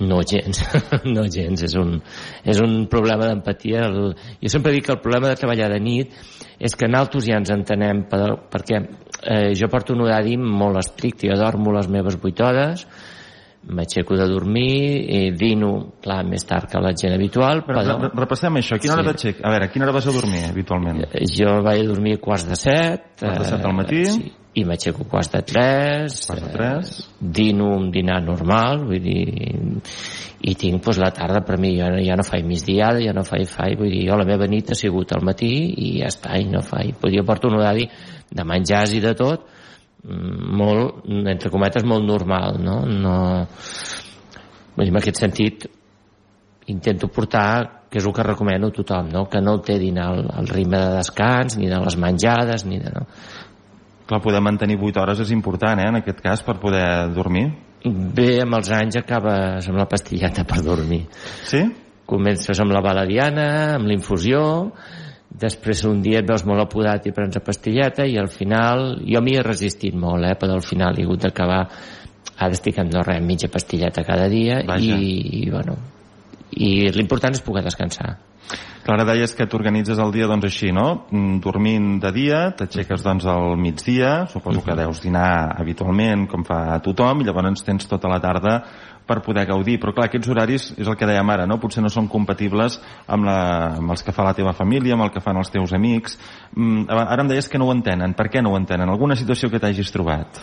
No 0.00 0.18
gens, 0.24 0.62
no 1.14 1.26
gens, 1.30 1.62
és 1.62 1.76
un, 1.78 1.98
és 2.42 2.58
un 2.64 2.86
problema 2.90 3.28
d'empatia. 3.28 3.86
Jo 3.92 4.50
sempre 4.50 4.72
dic 4.74 4.88
que 4.88 4.96
el 4.96 5.02
problema 5.04 5.30
de 5.30 5.38
treballar 5.38 5.70
de 5.70 5.80
nit 5.84 6.16
és 6.58 6.74
que 6.74 6.88
nosaltres 6.90 7.28
ja 7.28 7.38
ens 7.38 7.52
entenem 7.54 8.02
per, 8.10 8.24
perquè 8.50 8.80
eh, 8.80 9.52
jo 9.54 9.70
porto 9.70 9.94
un 9.94 10.02
horari 10.08 10.34
molt 10.40 10.80
estricte, 10.82 11.28
jo 11.30 11.38
dormo 11.38 11.76
les 11.76 11.86
meves 11.92 12.18
8 12.18 12.46
hores, 12.48 12.86
m'aixeco 13.68 14.16
de 14.16 14.26
dormir 14.26 15.04
i 15.12 15.20
dino, 15.36 15.92
clar, 16.00 16.22
més 16.26 16.46
tard 16.48 16.70
que 16.70 16.80
la 16.80 16.94
gent 16.96 17.12
habitual, 17.14 17.62
però... 17.66 17.82
però... 17.84 18.10
Repassem 18.22 18.56
això, 18.56 18.78
a 18.78 18.82
quina 18.82 18.96
hora 18.96 19.04
sí. 19.04 19.12
t'aixec? 19.12 19.42
A 19.44 19.52
veure, 19.52 19.68
a 19.68 19.72
quina 19.72 19.86
hora 19.86 19.96
vas 19.98 20.08
a 20.08 20.14
dormir, 20.14 20.46
habitualment? 20.48 21.02
Eh, 21.10 21.26
jo 21.28 21.58
vaig 21.66 21.84
a 21.84 21.88
dormir 21.90 22.16
a 22.16 22.22
quarts 22.24 22.48
de 22.48 22.56
set. 22.58 23.10
Quarts 23.20 23.42
de 23.42 23.50
set 23.50 23.68
al 23.68 23.76
matí? 23.76 24.00
Eh, 24.06 24.14
sí, 24.16 24.32
i 24.56 24.64
m'aixeco 24.66 25.04
quarts 25.12 25.30
de 25.34 25.42
tres. 25.52 26.16
Quarts 26.30 26.46
de 26.46 26.54
tres. 26.56 26.94
Eh, 27.04 27.28
dino 27.40 27.68
un 27.76 27.90
dinar 27.92 28.22
normal, 28.24 28.86
vull 28.88 29.04
dir... 29.04 29.22
I 30.40 30.54
tinc 30.56 30.80
pues, 30.80 30.96
la 30.96 31.10
tarda 31.12 31.42
per 31.44 31.58
mi, 31.60 31.74
jo 31.76 31.90
ja 32.00 32.14
no 32.16 32.24
faig 32.24 32.46
migdiada, 32.48 33.02
ja 33.04 33.12
no 33.12 33.26
faig 33.28 33.44
faig, 33.44 33.74
vull 33.76 33.92
dir, 33.92 34.06
jo 34.08 34.16
la 34.16 34.24
meva 34.24 34.48
nit 34.48 34.72
ha 34.72 34.78
sigut 34.78 35.12
al 35.12 35.20
matí 35.20 35.50
i 35.76 35.90
ja 35.98 36.08
està, 36.08 36.38
i 36.40 36.48
no 36.48 36.64
faig. 36.64 36.96
Jo 37.12 37.26
porto 37.28 37.52
un 37.52 37.58
horari 37.58 37.84
de 38.32 38.46
menjars 38.48 38.96
i 38.96 39.02
de 39.04 39.12
tot, 39.18 39.44
molt, 40.04 41.04
entre 41.28 41.50
cometes, 41.52 41.84
molt 41.84 42.06
normal, 42.06 42.60
no? 42.62 42.80
no... 42.86 43.16
En 44.80 44.96
aquest 44.96 45.18
sentit, 45.20 45.66
intento 46.72 47.10
portar, 47.12 47.86
que 47.90 47.98
és 47.98 48.06
el 48.06 48.14
que 48.16 48.24
recomano 48.24 48.70
a 48.70 48.72
tothom, 48.72 49.10
no? 49.12 49.26
que 49.28 49.42
no 49.42 49.58
alteri 49.58 49.90
el, 49.90 50.22
el 50.40 50.48
ritme 50.48 50.78
de 50.78 50.94
descans, 51.00 51.58
ni 51.58 51.68
de 51.68 51.80
les 51.84 51.98
menjades, 52.00 52.64
ni 52.64 52.78
de... 52.80 52.92
No? 52.94 53.04
Clar, 54.10 54.22
poder 54.22 54.40
mantenir 54.42 54.78
8 54.80 55.02
hores 55.02 55.20
és 55.22 55.34
important, 55.34 55.78
eh, 55.78 55.90
en 55.90 56.00
aquest 56.00 56.22
cas, 56.24 56.40
per 56.46 56.56
poder 56.62 57.10
dormir. 57.14 57.44
Bé, 57.84 58.40
amb 58.42 58.56
els 58.58 58.70
anys 58.74 58.98
acabes 59.00 59.68
amb 59.70 59.78
la 59.78 59.86
pastilleta 59.90 60.42
per 60.48 60.62
dormir. 60.64 61.04
Sí? 61.46 61.62
Comences 62.10 62.58
amb 62.62 62.74
la 62.74 62.82
baladiana, 62.82 63.76
amb 63.76 63.86
l'infusió, 63.86 64.40
després 65.30 65.84
un 65.86 66.00
dia 66.02 66.20
et 66.20 66.28
veus 66.28 66.44
molt 66.48 66.64
apodat 66.64 67.06
i 67.06 67.14
prens 67.14 67.38
la 67.38 67.44
pastilleta 67.44 68.06
i 68.06 68.18
al 68.18 68.28
final, 68.32 68.98
jo 69.06 69.22
m'hi 69.22 69.36
he 69.38 69.46
resistit 69.46 69.94
molt 69.94 70.26
eh, 70.26 70.34
però 70.38 70.58
al 70.58 70.66
final 70.66 70.98
he 70.98 71.06
hagut 71.06 71.28
d'acabar 71.28 71.62
estic 72.50 72.80
en 72.80 72.90
no 72.90 73.04
res, 73.04 73.22
mitja 73.22 73.50
pastilleta 73.52 74.02
cada 74.02 74.26
dia 74.28 74.62
i, 74.80 74.92
i 75.44 75.50
bueno 75.52 75.76
i 76.56 76.90
l'important 76.90 77.36
és 77.36 77.44
poder 77.44 77.62
descansar. 77.62 78.16
Clara, 78.80 79.04
deies 79.04 79.34
que 79.36 79.44
t'organitzes 79.46 80.00
el 80.02 80.10
dia 80.14 80.26
doncs 80.26 80.48
així, 80.48 80.70
no? 80.74 81.04
Mm, 81.12 81.36
dormint 81.44 81.90
de 82.02 82.10
dia, 82.16 82.38
t'aixeques 82.56 83.04
doncs 83.04 83.26
al 83.28 83.54
migdia, 83.60 84.24
suposo 84.32 84.64
que 84.64 84.74
deus 84.78 85.02
dinar 85.04 85.52
habitualment, 85.60 86.24
com 86.30 86.46
fa 86.48 86.80
tothom, 86.82 87.20
i 87.20 87.28
llavors 87.28 87.62
tens 87.66 87.86
tota 87.90 88.10
la 88.10 88.18
tarda 88.24 88.56
per 89.10 89.18
poder 89.26 89.44
gaudir. 89.48 89.80
Però 89.82 89.94
clar, 89.96 90.06
aquests 90.06 90.30
horaris, 90.30 90.70
és 90.78 90.86
el 90.86 90.96
que 90.98 91.08
dèiem 91.10 91.34
ara, 91.34 91.48
no? 91.50 91.58
potser 91.62 91.82
no 91.82 91.90
són 91.90 92.08
compatibles 92.12 92.78
amb, 93.10 93.26
la, 93.26 93.40
amb 93.80 93.96
els 93.96 94.06
que 94.06 94.14
fa 94.14 94.26
la 94.28 94.36
teva 94.38 94.54
família, 94.54 94.94
amb 94.94 95.08
el 95.08 95.12
que 95.14 95.24
fan 95.24 95.40
els 95.40 95.50
teus 95.50 95.74
amics. 95.76 96.16
Mm, 96.54 96.86
ara 96.94 97.24
em 97.24 97.34
deies 97.34 97.50
que 97.50 97.58
no 97.58 97.68
ho 97.68 97.74
entenen. 97.74 98.14
Per 98.18 98.30
què 98.30 98.44
no 98.44 98.54
ho 98.54 98.60
entenen? 98.60 98.88
Alguna 98.88 99.18
situació 99.18 99.50
que 99.50 99.62
t'hagis 99.62 99.90
trobat? 99.94 100.42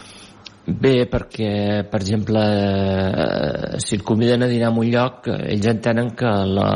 Bé, 0.67 1.05
perquè, 1.07 1.87
per 1.87 2.01
exemple, 2.01 2.41
eh, 2.43 3.79
si 3.79 3.95
et 3.95 4.03
conviden 4.03 4.43
a 4.43 4.49
dinar 4.51 4.73
en 4.73 4.81
un 4.81 4.89
lloc, 4.91 5.29
ells 5.31 5.67
entenen 5.71 6.11
que 6.19 6.27
la, 6.27 6.71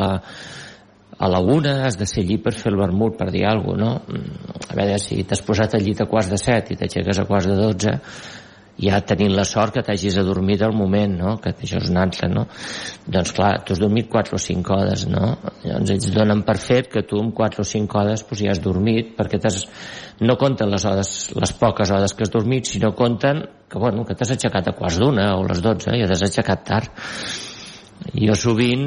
a 1.19 1.27
la 1.27 1.41
una 1.43 1.73
has 1.85 1.97
de 1.99 2.07
ser 2.07 2.23
allí 2.23 2.37
per 2.39 2.53
fer 2.55 2.71
el 2.71 2.79
vermut, 2.79 3.17
per 3.19 3.27
dir 3.35 3.43
alguna 3.49 3.91
cosa, 3.91 4.05
no? 4.07 4.21
Mm, 4.21 4.61
a 4.71 4.77
veure, 4.79 4.95
si 5.03 5.19
t'has 5.27 5.43
posat 5.43 5.75
al 5.75 5.83
llit 5.83 5.99
a 5.99 6.07
quarts 6.07 6.31
de 6.31 6.39
set 6.39 6.71
i 6.71 6.79
t'aixeques 6.79 7.19
a 7.19 7.27
quarts 7.27 7.51
de 7.51 7.57
dotze, 7.59 7.97
ja 8.79 9.01
tenint 9.05 9.33
la 9.35 9.43
sort 9.45 9.75
que 9.75 9.83
t'hagis 9.85 10.17
adormit 10.21 10.61
al 10.63 10.73
moment, 10.73 11.13
no? 11.19 11.35
que 11.41 11.51
això 11.51 11.81
és 11.81 11.89
un 11.91 11.99
altre, 12.01 12.29
no? 12.31 12.45
Doncs 13.05 13.33
clar, 13.37 13.51
tu 13.65 13.75
has 13.75 13.81
dormit 13.81 14.09
4 14.09 14.37
o 14.37 14.41
5 14.41 14.75
hores, 14.77 15.05
no? 15.11 15.33
Llavors 15.65 15.93
ells 15.95 16.09
donen 16.15 16.43
per 16.47 16.57
fet 16.61 16.89
que 16.93 17.05
tu 17.07 17.19
en 17.21 17.31
4 17.35 17.61
o 17.61 17.67
5 17.67 17.99
hores 17.99 18.25
pues, 18.27 18.41
ja 18.41 18.55
has 18.55 18.63
dormit, 18.63 19.13
perquè 19.17 19.41
has, 19.45 19.61
no 20.21 20.37
compten 20.39 20.71
les, 20.71 20.85
hores, 20.85 21.13
les 21.35 21.55
poques 21.59 21.91
hores 21.91 22.15
que 22.15 22.25
has 22.25 22.33
dormit, 22.33 22.69
sinó 22.69 22.95
compten 22.97 23.45
que, 23.69 23.79
bueno, 23.79 24.05
que 24.05 24.17
t'has 24.17 24.35
aixecat 24.35 24.67
a 24.71 24.75
quarts 24.77 24.99
d'una 25.01 25.31
o 25.37 25.47
les 25.47 25.63
12 25.63 25.95
i 25.97 26.05
t'has 26.07 26.27
aixecat 26.27 26.67
tard. 26.67 27.07
Jo 28.17 28.33
sovint, 28.33 28.85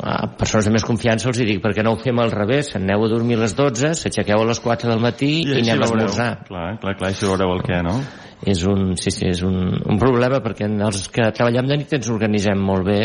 a 0.00 0.14
persones 0.38 0.64
de 0.64 0.72
més 0.72 0.84
confiança, 0.86 1.28
els 1.28 1.42
dic, 1.44 1.60
perquè 1.62 1.84
no 1.84 1.92
ho 1.92 1.98
fem 2.00 2.18
al 2.22 2.32
revés, 2.32 2.72
aneu 2.78 3.04
a 3.04 3.10
dormir 3.12 3.36
a 3.36 3.42
les 3.44 3.54
12, 3.58 3.92
s'aixequeu 4.00 4.40
a 4.40 4.46
les 4.48 4.60
4 4.64 4.90
del 4.90 5.02
matí 5.02 5.32
i, 5.42 5.50
i 5.52 5.60
anem 5.60 5.84
a 5.84 5.90
esmorzar. 5.90 6.30
Clar, 6.48 6.68
clar, 6.80 6.94
clar, 6.96 7.10
així 7.12 7.28
veureu 7.28 7.52
el 7.52 7.60
què, 7.66 7.82
no? 7.84 7.98
És 8.44 8.64
un, 8.68 8.92
sí, 9.00 9.12
sí, 9.14 9.28
és 9.30 9.40
un, 9.46 9.56
un 9.72 10.00
problema 10.00 10.42
perquè 10.44 10.68
els 10.68 11.08
que 11.12 11.30
treballem 11.32 11.70
de 11.70 11.78
nit 11.80 11.96
ens 11.96 12.10
organitzem 12.12 12.60
molt 12.60 12.86
bé. 12.88 13.00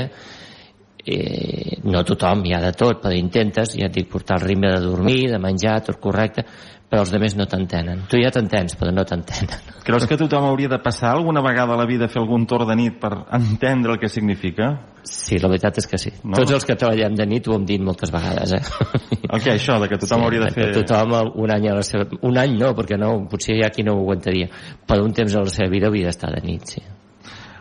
Eh, 1.10 1.78
no 1.88 2.04
tothom 2.04 2.44
hi 2.46 2.54
ha 2.54 2.60
de 2.62 2.74
tot, 2.76 3.00
però 3.02 3.16
intentes, 3.16 3.72
ja 3.80 3.88
et 3.88 3.96
dic, 3.96 4.10
portar 4.12 4.42
el 4.42 4.50
ritme 4.50 4.74
de 4.74 4.82
dormir, 4.84 5.30
de 5.32 5.40
menjar, 5.42 5.80
tot 5.88 6.02
correcte, 6.04 6.44
però 6.90 7.04
els 7.04 7.12
altres 7.14 7.36
no 7.38 7.46
t'entenen. 7.46 8.02
Tu 8.10 8.18
ja 8.24 8.32
t'entens, 8.34 8.74
però 8.80 8.90
no 8.94 9.04
t'entenen. 9.06 9.62
Creus 9.86 10.08
que 10.10 10.18
tothom 10.18 10.48
hauria 10.48 10.72
de 10.72 10.80
passar 10.82 11.12
alguna 11.14 11.44
vegada 11.46 11.76
a 11.76 11.78
la 11.78 11.86
vida 11.90 12.08
a 12.08 12.12
fer 12.12 12.22
algun 12.22 12.48
torn 12.50 12.68
de 12.70 12.76
nit 12.80 12.98
per 13.02 13.12
entendre 13.38 13.94
el 13.94 14.00
que 14.02 14.10
significa? 14.10 14.72
Sí, 15.06 15.38
la 15.42 15.52
veritat 15.52 15.78
és 15.82 15.88
que 15.90 16.00
sí. 16.02 16.12
No? 16.24 16.36
Tots 16.42 16.58
els 16.58 16.66
que 16.66 16.76
treballem 16.78 17.16
de 17.18 17.28
nit 17.30 17.48
ho 17.48 17.56
hem 17.56 17.66
dit 17.70 17.82
moltes 17.82 18.12
vegades, 18.14 18.58
eh? 18.58 18.64
El 19.30 19.44
que, 19.44 19.52
això, 19.54 19.76
de 19.78 19.86
que 19.86 20.00
tothom 20.02 20.24
sí, 20.24 20.26
hauria 20.26 20.42
de 20.42 20.54
fer... 20.56 20.70
Tothom 20.80 21.12
un 21.38 21.52
any 21.54 21.68
a 21.70 21.76
la 21.78 21.84
seva... 21.86 22.08
Un 22.26 22.40
any 22.42 22.56
no, 22.58 22.72
perquè 22.74 22.98
no, 22.98 23.12
potser 23.30 23.60
hi 23.60 23.62
ha 23.62 23.70
qui 23.70 23.86
no 23.86 23.94
ho 23.94 24.00
aguantaria. 24.02 24.48
Però 24.90 25.06
un 25.06 25.14
temps 25.14 25.36
a 25.38 25.44
la 25.46 25.54
seva 25.54 25.70
vida 25.70 25.86
hauria 25.92 26.10
d'estar 26.10 26.32
de 26.34 26.42
nit, 26.42 26.66
sí. 26.74 26.82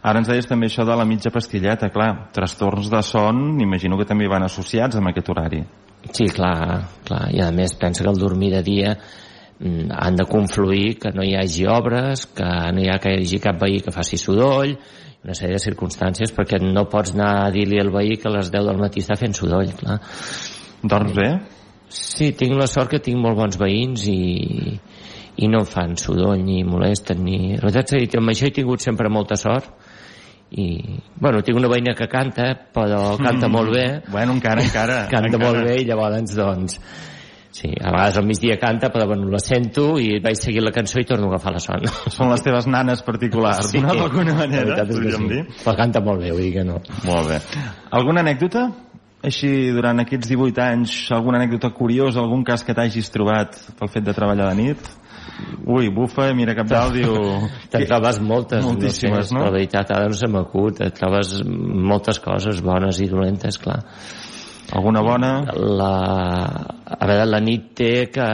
Ara 0.00 0.22
ens 0.22 0.30
deies 0.30 0.48
també 0.48 0.70
això 0.70 0.86
de 0.88 0.96
la 0.96 1.04
mitja 1.04 1.28
pastilleta, 1.34 1.90
clar, 1.92 2.30
trastorns 2.32 2.88
de 2.88 3.02
son, 3.04 3.60
imagino 3.60 4.00
que 4.00 4.08
també 4.08 4.30
van 4.32 4.48
associats 4.48 4.96
amb 4.96 5.12
aquest 5.12 5.28
horari. 5.28 5.60
Sí, 6.12 6.28
clar, 6.32 6.88
clar. 7.04 7.26
I 7.34 7.42
a 7.44 7.50
més 7.54 7.74
pensa 7.78 8.04
que 8.04 8.10
el 8.10 8.20
dormir 8.20 8.52
de 8.54 8.62
dia 8.64 8.94
mm, 8.96 9.90
han 9.92 10.16
de 10.16 10.26
confluir 10.28 10.96
que 11.02 11.12
no 11.14 11.24
hi 11.26 11.34
hagi 11.36 11.66
obres, 11.68 12.26
que 12.34 12.48
no 12.74 12.82
hi 12.82 12.88
ha 12.88 12.98
que 13.02 13.12
hi 13.14 13.22
hagi 13.22 13.42
cap 13.44 13.60
veí 13.60 13.82
que 13.84 13.94
faci 13.94 14.18
soroll, 14.20 14.76
una 15.24 15.34
sèrie 15.34 15.58
de 15.58 15.62
circumstàncies 15.62 16.32
perquè 16.34 16.60
no 16.62 16.86
pots 16.90 17.12
anar 17.16 17.32
a 17.42 17.52
dir-li 17.54 17.80
al 17.82 17.92
veí 17.94 18.16
que 18.16 18.30
a 18.30 18.34
les 18.38 18.52
10 18.54 18.70
del 18.70 18.80
matí 18.80 19.02
està 19.04 19.18
fent 19.18 19.36
soroll, 19.36 19.72
clar. 19.80 19.98
Dorms 20.82 21.14
bé? 21.16 21.30
Sí, 21.88 22.32
tinc 22.36 22.54
la 22.58 22.68
sort 22.68 22.92
que 22.92 23.00
tinc 23.02 23.18
molt 23.20 23.38
bons 23.38 23.58
veïns 23.60 24.04
i, 24.12 24.76
i 25.40 25.48
no 25.50 25.64
fan 25.66 25.96
soroll 26.00 26.42
ni 26.44 26.62
molesten 26.64 27.24
ni... 27.24 27.38
La 27.56 27.66
veritat 27.66 27.96
és 27.98 28.10
que 28.12 28.20
amb 28.20 28.32
això 28.32 28.48
he 28.48 28.54
tingut 28.54 28.84
sempre 28.84 29.10
molta 29.12 29.36
sort 29.40 29.70
i, 30.50 30.80
bueno, 31.20 31.42
tinc 31.44 31.58
una 31.60 31.68
veïna 31.68 31.92
que 31.94 32.06
canta 32.08 32.54
però 32.72 33.16
canta 33.20 33.48
Mm. 33.48 33.52
molt 33.52 33.70
bé 33.74 33.86
Bueno, 34.08 34.32
encara, 34.32 34.62
encara. 34.62 35.06
canta 35.12 35.28
encara. 35.28 35.44
molt 35.44 35.64
bé 35.66 35.76
i 35.82 35.84
llavors 35.84 36.34
doncs 36.34 36.78
sí, 37.52 37.68
a 37.82 37.90
vegades 37.90 38.16
al 38.16 38.24
migdia 38.26 38.56
canta 38.58 38.88
però 38.92 39.06
bueno, 39.06 39.28
la 39.28 39.38
sento 39.42 39.98
i 39.98 40.20
vaig 40.24 40.36
seguir 40.40 40.62
la 40.62 40.70
cançó 40.72 41.00
i 41.00 41.04
torno 41.04 41.26
a 41.26 41.34
agafar 41.34 41.52
la 41.52 41.60
son 41.60 41.84
Són 42.08 42.30
les 42.30 42.42
teves 42.42 42.66
nanes 42.66 43.02
particulars, 43.02 43.74
no? 43.74 43.92
D'alguna 43.94 44.34
manera, 44.34 44.64
veritat 44.64 44.88
és 44.88 44.96
que 44.96 45.02
podríem 45.02 45.28
sí. 45.28 45.34
dir. 45.34 45.44
però 45.64 45.76
canta 45.76 46.00
molt 46.00 46.20
bé, 46.22 46.30
vull 46.32 46.42
dir 46.46 46.52
que 46.54 46.64
no 46.64 46.80
Molt 47.04 47.28
bé. 47.28 47.40
Alguna 47.90 48.20
anècdota? 48.24 48.68
Així, 49.20 49.48
durant 49.74 49.98
aquests 49.98 50.28
18 50.30 50.60
anys, 50.62 50.92
alguna 51.10 51.40
anècdota 51.40 51.72
curiosa, 51.74 52.20
algun 52.22 52.44
cas 52.46 52.62
que 52.62 52.72
t'hagis 52.72 53.10
trobat 53.10 53.56
pel 53.76 53.88
fet 53.90 54.04
de 54.06 54.14
treballar 54.14 54.46
de 54.54 54.54
nit? 54.62 54.78
Ui, 55.68 55.90
bufa, 55.94 56.30
mira 56.34 56.54
cap 56.58 56.70
dalt, 56.70 56.96
diu... 56.96 57.14
Te'n 57.72 57.86
trobes 57.88 58.18
moltes, 58.24 58.64
Moltíssimes, 58.64 59.32
no? 59.32 59.40
no? 59.40 59.44
Sé, 59.44 59.44
La 59.46 59.54
veritat, 59.54 59.92
ara 59.94 60.08
no 60.10 60.18
se 60.18 60.30
m'acut. 60.32 60.82
Et 60.86 60.96
trobes 60.96 61.38
moltes 61.44 62.20
coses 62.24 62.62
bones 62.64 63.00
i 63.04 63.08
dolentes, 63.10 63.60
clar. 63.62 63.78
Alguna 64.76 65.04
bona? 65.04 65.32
La... 65.54 65.94
A 66.98 67.08
veure, 67.08 67.24
la 67.28 67.40
nit 67.44 67.72
té 67.78 67.92
que 68.12 68.28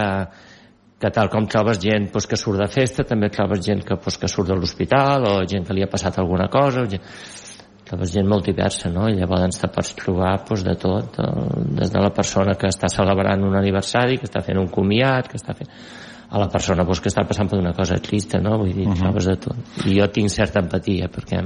que 1.05 1.11
tal 1.13 1.29
com 1.29 1.45
trobes 1.51 1.77
gent 1.83 2.07
pues, 2.13 2.25
que 2.25 2.37
surt 2.41 2.63
de 2.63 2.69
festa, 2.73 3.05
també 3.05 3.29
trobes 3.29 3.61
gent 3.67 3.83
que, 3.85 3.99
pues, 4.01 4.17
que 4.17 4.31
surt 4.31 4.49
de 4.49 4.57
l'hospital 4.57 5.27
o 5.29 5.33
gent 5.51 5.67
que 5.67 5.77
li 5.77 5.85
ha 5.85 5.91
passat 5.91 6.17
alguna 6.23 6.47
cosa, 6.49 6.87
o 6.87 6.89
gent... 6.89 7.03
trobes 7.85 8.15
gent 8.15 8.25
molt 8.25 8.47
diversa, 8.49 8.89
no? 8.89 9.11
I 9.13 9.19
llavors 9.19 9.59
te 9.61 9.69
pots 9.69 9.93
trobar 9.99 10.39
pues, 10.49 10.63
de 10.65 10.73
tot, 10.81 11.19
des 11.77 11.93
de 11.93 12.01
la 12.01 12.09
persona 12.17 12.55
que 12.57 12.71
està 12.73 12.89
celebrant 12.89 13.45
un 13.45 13.59
aniversari, 13.59 14.17
que 14.17 14.25
està 14.31 14.41
fent 14.47 14.63
un 14.63 14.71
comiat, 14.73 15.29
que 15.29 15.37
està 15.37 15.53
fent 15.59 15.69
a 16.31 16.39
la 16.39 16.49
persona 16.49 16.85
pues, 16.85 17.01
que 17.01 17.11
està 17.13 17.25
passant 17.29 17.51
per 17.51 17.59
una 17.61 17.75
cosa 17.77 18.01
trista, 18.03 18.41
no? 18.43 18.59
Vull 18.59 18.73
dir, 18.73 18.87
uh 18.87 18.93
-huh. 18.93 19.01
trobes 19.01 19.27
de 19.27 19.37
tot. 19.37 19.57
I 19.87 20.01
jo 20.01 20.09
tinc 20.11 20.31
certa 20.31 20.61
empatia 20.61 21.09
perquè, 21.09 21.43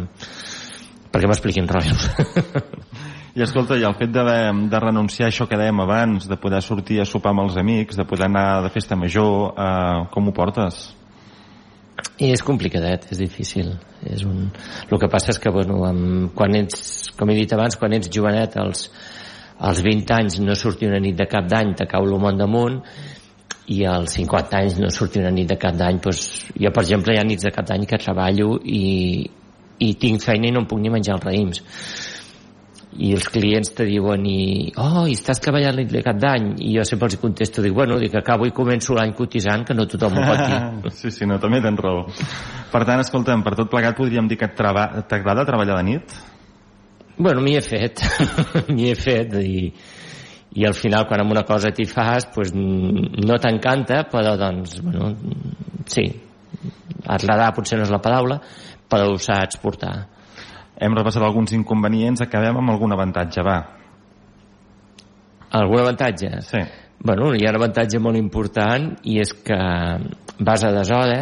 perquè 1.13 1.27
m'expliquin 1.27 1.69
rotllos. 1.69 2.11
I 3.39 3.43
escolta, 3.43 3.77
i 3.79 3.85
el 3.85 3.95
fet 3.95 4.11
de, 4.11 4.23
de 4.71 4.79
renunciar 4.81 5.29
a 5.29 5.31
això 5.31 5.47
que 5.47 5.57
dèiem 5.57 5.81
abans, 5.81 6.27
de 6.27 6.37
poder 6.37 6.63
sortir 6.63 7.01
a 7.01 7.05
sopar 7.05 7.31
amb 7.31 7.45
els 7.45 7.57
amics, 7.57 7.97
de 7.97 8.05
poder 8.05 8.27
anar 8.27 8.63
de 8.65 8.71
festa 8.75 8.97
major, 8.97 9.55
eh, 9.55 10.09
com 10.11 10.27
ho 10.27 10.33
portes? 10.33 10.95
I 12.19 12.33
és 12.33 12.43
complicadet, 12.43 13.07
és 13.13 13.19
difícil. 13.19 13.77
És 14.03 14.25
un... 14.27 14.49
El 14.91 14.99
que 14.99 15.11
passa 15.11 15.31
és 15.31 15.39
que, 15.39 15.53
bueno, 15.55 15.85
amb... 15.87 16.33
quan 16.35 16.57
ets, 16.59 17.13
com 17.19 17.31
he 17.31 17.37
dit 17.39 17.55
abans, 17.55 17.77
quan 17.79 17.95
ets 17.95 18.11
jovenet, 18.11 18.57
als, 18.59 18.89
als 19.59 19.83
20 19.87 20.15
anys 20.17 20.41
no 20.43 20.59
sortir 20.59 20.91
una 20.91 20.99
nit 21.03 21.15
de 21.19 21.29
cap 21.31 21.47
d'any, 21.47 21.77
te 21.79 21.87
cau 21.91 22.07
el 22.07 22.19
món 22.19 22.39
damunt, 22.39 22.81
i 23.75 23.83
als 23.85 24.17
50 24.17 24.61
anys 24.63 24.79
no 24.81 24.91
sortir 24.95 25.23
una 25.23 25.33
nit 25.35 25.49
de 25.51 25.59
cap 25.61 25.77
d'any, 25.77 25.99
doncs, 26.05 26.23
jo, 26.55 26.71
per 26.73 26.85
exemple, 26.85 27.15
hi 27.15 27.21
ha 27.21 27.27
nits 27.29 27.45
de 27.45 27.53
cap 27.55 27.67
d'any 27.69 27.85
que 27.89 28.01
treballo 28.01 28.55
i, 28.65 28.85
i 29.85 29.91
tinc 30.01 30.25
feina 30.25 30.49
i 30.49 30.55
no 30.55 30.65
em 30.65 30.71
puc 30.71 30.81
ni 30.81 30.93
menjar 30.93 31.19
els 31.19 31.29
raïms 31.29 31.65
i 32.99 33.13
els 33.15 33.29
clients 33.31 33.71
te 33.77 33.85
diuen 33.87 34.25
i, 34.27 34.73
oh, 34.81 35.05
i 35.07 35.15
estàs 35.15 35.41
treballant 35.43 35.77
la 35.77 35.83
nit 35.85 35.93
de 35.93 36.01
cap 36.03 36.17
d'any 36.19 36.49
i 36.67 36.73
jo 36.75 36.85
sempre 36.89 37.11
els 37.11 37.19
contesto, 37.21 37.63
dic, 37.63 37.75
bueno, 37.77 37.99
dic, 38.01 38.15
acabo 38.19 38.49
i 38.49 38.55
començo 38.55 38.97
l'any 38.97 39.13
cotitzant, 39.19 39.67
que 39.69 39.77
no 39.77 39.87
tothom 39.91 40.19
ho 40.19 40.25
pot 40.25 40.43
dir 40.43 40.93
sí, 40.99 41.13
sí, 41.15 41.29
no, 41.29 41.39
també 41.43 41.61
tens 41.65 41.83
raó. 41.85 42.07
Per 42.73 42.83
tant, 42.89 43.05
escolta'm, 43.05 43.45
per 43.47 43.55
tot 43.61 43.71
plegat 43.71 43.97
podríem 43.99 44.31
dir 44.31 44.41
que 44.41 44.51
t'agrada 44.51 45.47
treballar 45.47 45.79
de 45.79 45.87
nit? 45.93 46.17
Bueno, 47.19 47.43
m'hi 47.45 47.57
he 47.59 47.63
fet, 47.63 48.03
m'hi 48.73 48.91
he 48.91 48.97
fet 48.99 49.39
i, 49.43 49.69
i 50.59 50.67
al 50.67 50.75
final 50.75 51.07
quan 51.07 51.23
amb 51.23 51.35
una 51.37 51.47
cosa 51.47 51.71
t'hi 51.75 51.87
fas 51.87 52.27
pues, 52.35 52.53
no 52.55 53.38
t'encanta 53.38 54.05
però 54.11 54.35
doncs, 54.41 54.79
bueno, 54.83 55.15
sí 55.87 56.07
agradar 57.07 57.55
potser 57.57 57.79
no 57.79 57.87
és 57.87 57.95
la 57.95 58.03
paraula 58.03 58.41
però 58.88 59.12
ho 59.12 59.19
saps 59.23 59.61
portar 59.62 59.97
Hem 60.79 60.95
repassat 60.95 61.25
alguns 61.27 61.50
inconvenients, 61.57 62.21
acabem 62.23 62.61
amb 62.61 62.71
algun 62.71 62.93
avantatge, 62.95 63.43
va. 63.43 63.57
algun 65.59 65.81
avantatge? 65.81 66.29
Sí. 66.47 66.61
Bueno, 67.03 67.33
hi 67.35 67.47
ha 67.47 67.50
un 67.50 67.59
avantatge 67.59 67.99
molt 68.03 68.19
important 68.19 68.93
i 69.07 69.19
és 69.23 69.33
que 69.47 69.59
vas 70.38 70.65
a 70.65 70.73
deshora 70.75 71.19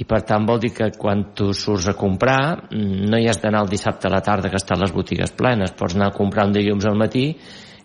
i 0.00 0.06
per 0.08 0.20
tant 0.26 0.46
vol 0.46 0.60
dir 0.62 0.70
que 0.74 0.90
quan 0.96 1.26
tu 1.36 1.50
surts 1.54 1.88
a 1.90 1.96
comprar 1.98 2.70
no 2.70 3.18
hi 3.18 3.26
has 3.28 3.40
d'anar 3.42 3.64
el 3.64 3.72
dissabte 3.72 4.08
a 4.08 4.14
la 4.14 4.22
tarda 4.26 4.50
que 4.50 4.58
estan 4.58 4.80
les 4.80 4.94
botigues 4.94 5.34
plenes, 5.36 5.74
pots 5.76 5.98
anar 5.98 6.10
a 6.10 6.16
comprar 6.16 6.46
un 6.46 6.54
dilluns 6.54 6.86
al 6.86 6.98
matí 6.98 7.26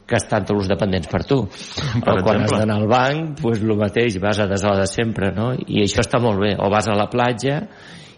que 0.06 0.20
estan 0.20 0.46
tots 0.46 0.64
els 0.64 0.70
dependents 0.70 1.10
per 1.10 1.24
tu. 1.26 1.42
Per 1.50 2.14
o 2.14 2.24
quan 2.24 2.44
has 2.44 2.52
exemple. 2.52 2.62
d'anar 2.62 2.78
al 2.82 2.88
banc, 2.90 3.42
doncs 3.42 3.64
el 3.66 3.76
mateix, 3.80 4.20
vas 4.22 4.40
a 4.40 4.48
deshora 4.50 4.86
sempre, 4.90 5.32
no? 5.34 5.52
I 5.56 5.84
això 5.86 6.04
està 6.06 6.22
molt 6.22 6.42
bé. 6.44 6.54
O 6.62 6.70
vas 6.74 6.88
a 6.88 6.98
la 6.98 7.10
platja 7.10 7.64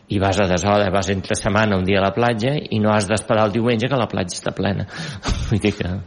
i 0.07 0.19
vas 0.19 0.39
a 0.39 0.47
deshora, 0.47 0.91
vas 0.91 1.09
entre 1.11 1.35
setmana 1.35 1.79
un 1.79 1.87
dia 1.87 1.99
a 1.99 2.05
la 2.05 2.13
platja 2.15 2.53
i 2.55 2.79
no 2.79 2.93
has 2.93 3.07
d'esperar 3.07 3.47
el 3.47 3.55
diumenge 3.55 3.89
que 3.91 3.99
la 3.99 4.07
platja 4.11 4.39
està 4.39 4.55
plena. 4.55 4.87
Vull 5.49 5.63
dir 5.63 5.73
que 5.79 5.97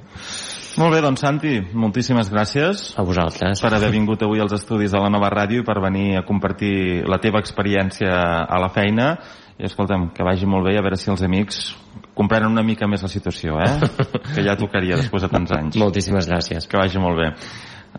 Molt 0.78 0.94
bé, 0.94 1.00
doncs 1.02 1.20
Santi, 1.24 1.56
moltíssimes 1.74 2.28
gràcies 2.30 2.92
a 2.96 3.02
vosaltres. 3.02 3.60
per 3.60 3.72
haver 3.74 3.90
vingut 3.90 4.22
avui 4.22 4.40
als 4.40 4.54
estudis 4.54 4.92
de 4.94 5.00
la 5.02 5.10
nova 5.10 5.28
ràdio 5.28 5.60
i 5.60 5.66
per 5.66 5.80
venir 5.82 6.16
a 6.16 6.22
compartir 6.24 7.02
la 7.10 7.18
teva 7.18 7.40
experiència 7.42 8.12
a 8.46 8.60
la 8.62 8.70
feina. 8.70 9.16
I 9.58 9.66
escolta'm, 9.66 10.12
que 10.14 10.24
vagi 10.24 10.46
molt 10.46 10.70
bé 10.70 10.78
a 10.78 10.84
veure 10.84 10.96
si 10.96 11.10
els 11.10 11.22
amics 11.26 11.74
comprenen 12.16 12.50
una 12.50 12.64
mica 12.66 12.88
més 12.90 13.02
la 13.04 13.10
situació, 13.12 13.58
eh? 13.62 13.90
que 14.34 14.44
ja 14.46 14.56
tocaria 14.58 14.98
després 15.00 15.26
de 15.26 15.30
tants 15.32 15.52
anys. 15.56 15.78
Moltíssimes 15.80 16.28
gràcies. 16.30 16.68
Que 16.70 16.80
vagi 16.80 17.02
molt 17.02 17.20
bé. 17.20 17.30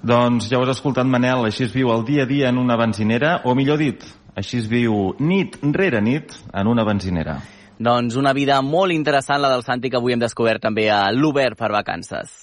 Doncs 0.01 0.47
ja 0.49 0.59
ho 0.59 0.65
has 0.65 0.77
escoltat, 0.77 1.07
Manel, 1.07 1.45
així 1.45 1.65
es 1.67 1.73
viu 1.75 1.91
el 1.93 2.05
dia 2.07 2.23
a 2.23 2.29
dia 2.29 2.49
en 2.49 2.59
una 2.61 2.77
benzinera, 2.79 3.41
o 3.45 3.55
millor 3.57 3.81
dit, 3.81 4.05
així 4.35 4.61
es 4.61 4.69
viu 4.71 5.11
nit 5.19 5.57
rere 5.75 6.01
nit 6.01 6.31
en 6.53 6.71
una 6.71 6.85
benzinera. 6.87 7.41
Doncs 7.81 8.15
una 8.15 8.33
vida 8.37 8.59
molt 8.61 8.93
interessant, 8.93 9.41
la 9.41 9.49
del 9.51 9.65
Santi, 9.65 9.89
que 9.89 9.97
avui 9.99 10.13
hem 10.13 10.21
descobert 10.21 10.61
també 10.63 10.87
a 10.93 11.07
l'Obert 11.11 11.57
per 11.59 11.71
vacances. 11.73 12.37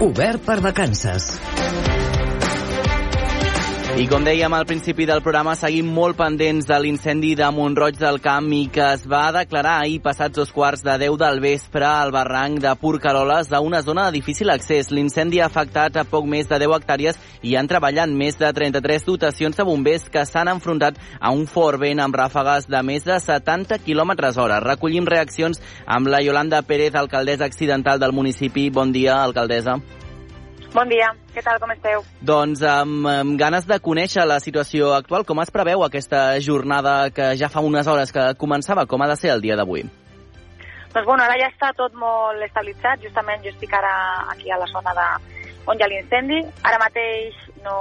Obert 0.00 0.44
per 0.44 0.60
vacances. 0.60 1.95
I 3.96 4.04
com 4.10 4.20
dèiem 4.20 4.52
al 4.52 4.66
principi 4.68 5.06
del 5.08 5.22
programa, 5.24 5.54
seguim 5.56 5.86
molt 5.88 6.18
pendents 6.18 6.66
de 6.68 6.76
l'incendi 6.84 7.30
de 7.38 7.46
Montroig 7.48 7.96
del 7.96 8.18
Camp 8.20 8.50
i 8.52 8.66
que 8.68 8.84
es 8.92 9.06
va 9.08 9.30
declarar 9.32 9.78
ahir 9.80 10.02
passats 10.04 10.36
dos 10.36 10.52
quarts 10.52 10.84
de 10.84 10.98
10 11.00 11.16
del 11.22 11.40
vespre 11.40 11.86
al 11.88 12.12
barranc 12.12 12.60
de 12.60 12.74
Porcaroles 12.76 13.48
d'una 13.48 13.80
zona 13.80 14.04
de 14.04 14.18
difícil 14.18 14.52
accés. 14.52 14.92
L'incendi 14.92 15.40
ha 15.40 15.48
afectat 15.48 15.96
a 15.96 16.04
poc 16.04 16.28
més 16.28 16.44
de 16.44 16.60
10 16.60 16.76
hectàrees 16.76 17.16
i 17.40 17.56
han 17.56 17.72
treballat 17.72 18.12
més 18.12 18.36
de 18.36 18.52
33 18.52 19.08
dotacions 19.08 19.56
de 19.56 19.64
bombers 19.64 20.10
que 20.12 20.28
s'han 20.28 20.52
enfrontat 20.52 21.00
a 21.18 21.32
un 21.32 21.46
fort 21.48 21.80
vent 21.80 22.04
amb 22.04 22.20
ràfegues 22.20 22.68
de 22.68 22.82
més 22.84 23.08
de 23.08 23.16
70 23.16 23.80
km 23.80 24.12
hora. 24.36 24.60
Recollim 24.60 25.08
reaccions 25.08 25.64
amb 25.86 26.12
la 26.12 26.20
Yolanda 26.20 26.60
Pérez, 26.60 26.92
alcaldessa 26.94 27.48
accidental 27.48 27.98
del 27.98 28.12
municipi. 28.12 28.68
Bon 28.68 28.92
dia, 28.92 29.22
alcaldessa. 29.22 29.80
Bon 30.76 30.90
dia, 30.92 31.06
què 31.32 31.40
tal, 31.40 31.56
com 31.56 31.70
esteu? 31.72 32.02
Doncs 32.28 32.60
amb, 32.68 33.06
amb 33.08 33.38
ganes 33.40 33.64
de 33.64 33.78
conèixer 33.80 34.26
la 34.28 34.36
situació 34.44 34.90
actual, 34.92 35.22
com 35.24 35.38
es 35.40 35.48
preveu 35.54 35.80
aquesta 35.86 36.34
jornada 36.44 37.08
que 37.16 37.30
ja 37.40 37.48
fa 37.48 37.62
unes 37.64 37.88
hores 37.88 38.12
que 38.12 38.24
començava, 38.36 38.84
com 38.84 39.00
ha 39.00 39.08
de 39.08 39.16
ser 39.16 39.30
el 39.32 39.40
dia 39.40 39.56
d'avui? 39.56 39.86
Doncs 40.92 41.06
bueno, 41.06 41.22
ara 41.24 41.38
ja 41.40 41.48
està 41.48 41.70
tot 41.78 41.96
molt 41.96 42.44
estabilitzat, 42.44 43.00
justament 43.06 43.40
jo 43.46 43.54
estic 43.54 43.72
ara 43.78 43.94
aquí 44.34 44.52
a 44.52 44.58
la 44.60 44.68
zona 44.68 44.92
de, 44.98 45.06
on 45.64 45.80
hi 45.80 45.86
ha 45.86 45.88
l'incendi. 45.94 46.42
Ara 46.68 46.82
mateix 46.82 47.40
no, 47.64 47.78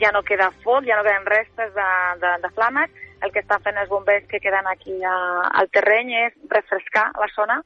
ja 0.00 0.08
no 0.16 0.24
queda 0.24 0.48
foc, 0.64 0.88
ja 0.88 0.96
no 0.96 1.04
queden 1.04 1.28
restes 1.28 1.76
de, 1.76 1.90
de, 2.24 2.32
de 2.46 2.52
flames, 2.56 2.96
el 3.20 3.36
que 3.36 3.44
estan 3.44 3.60
fent 3.68 3.84
els 3.84 3.92
bombers 3.92 4.24
que 4.32 4.40
queden 4.40 4.72
aquí 4.72 4.96
a, 5.04 5.18
al 5.60 5.68
terreny 5.76 6.16
és 6.22 6.40
refrescar 6.56 7.10
la 7.20 7.28
zona 7.36 7.60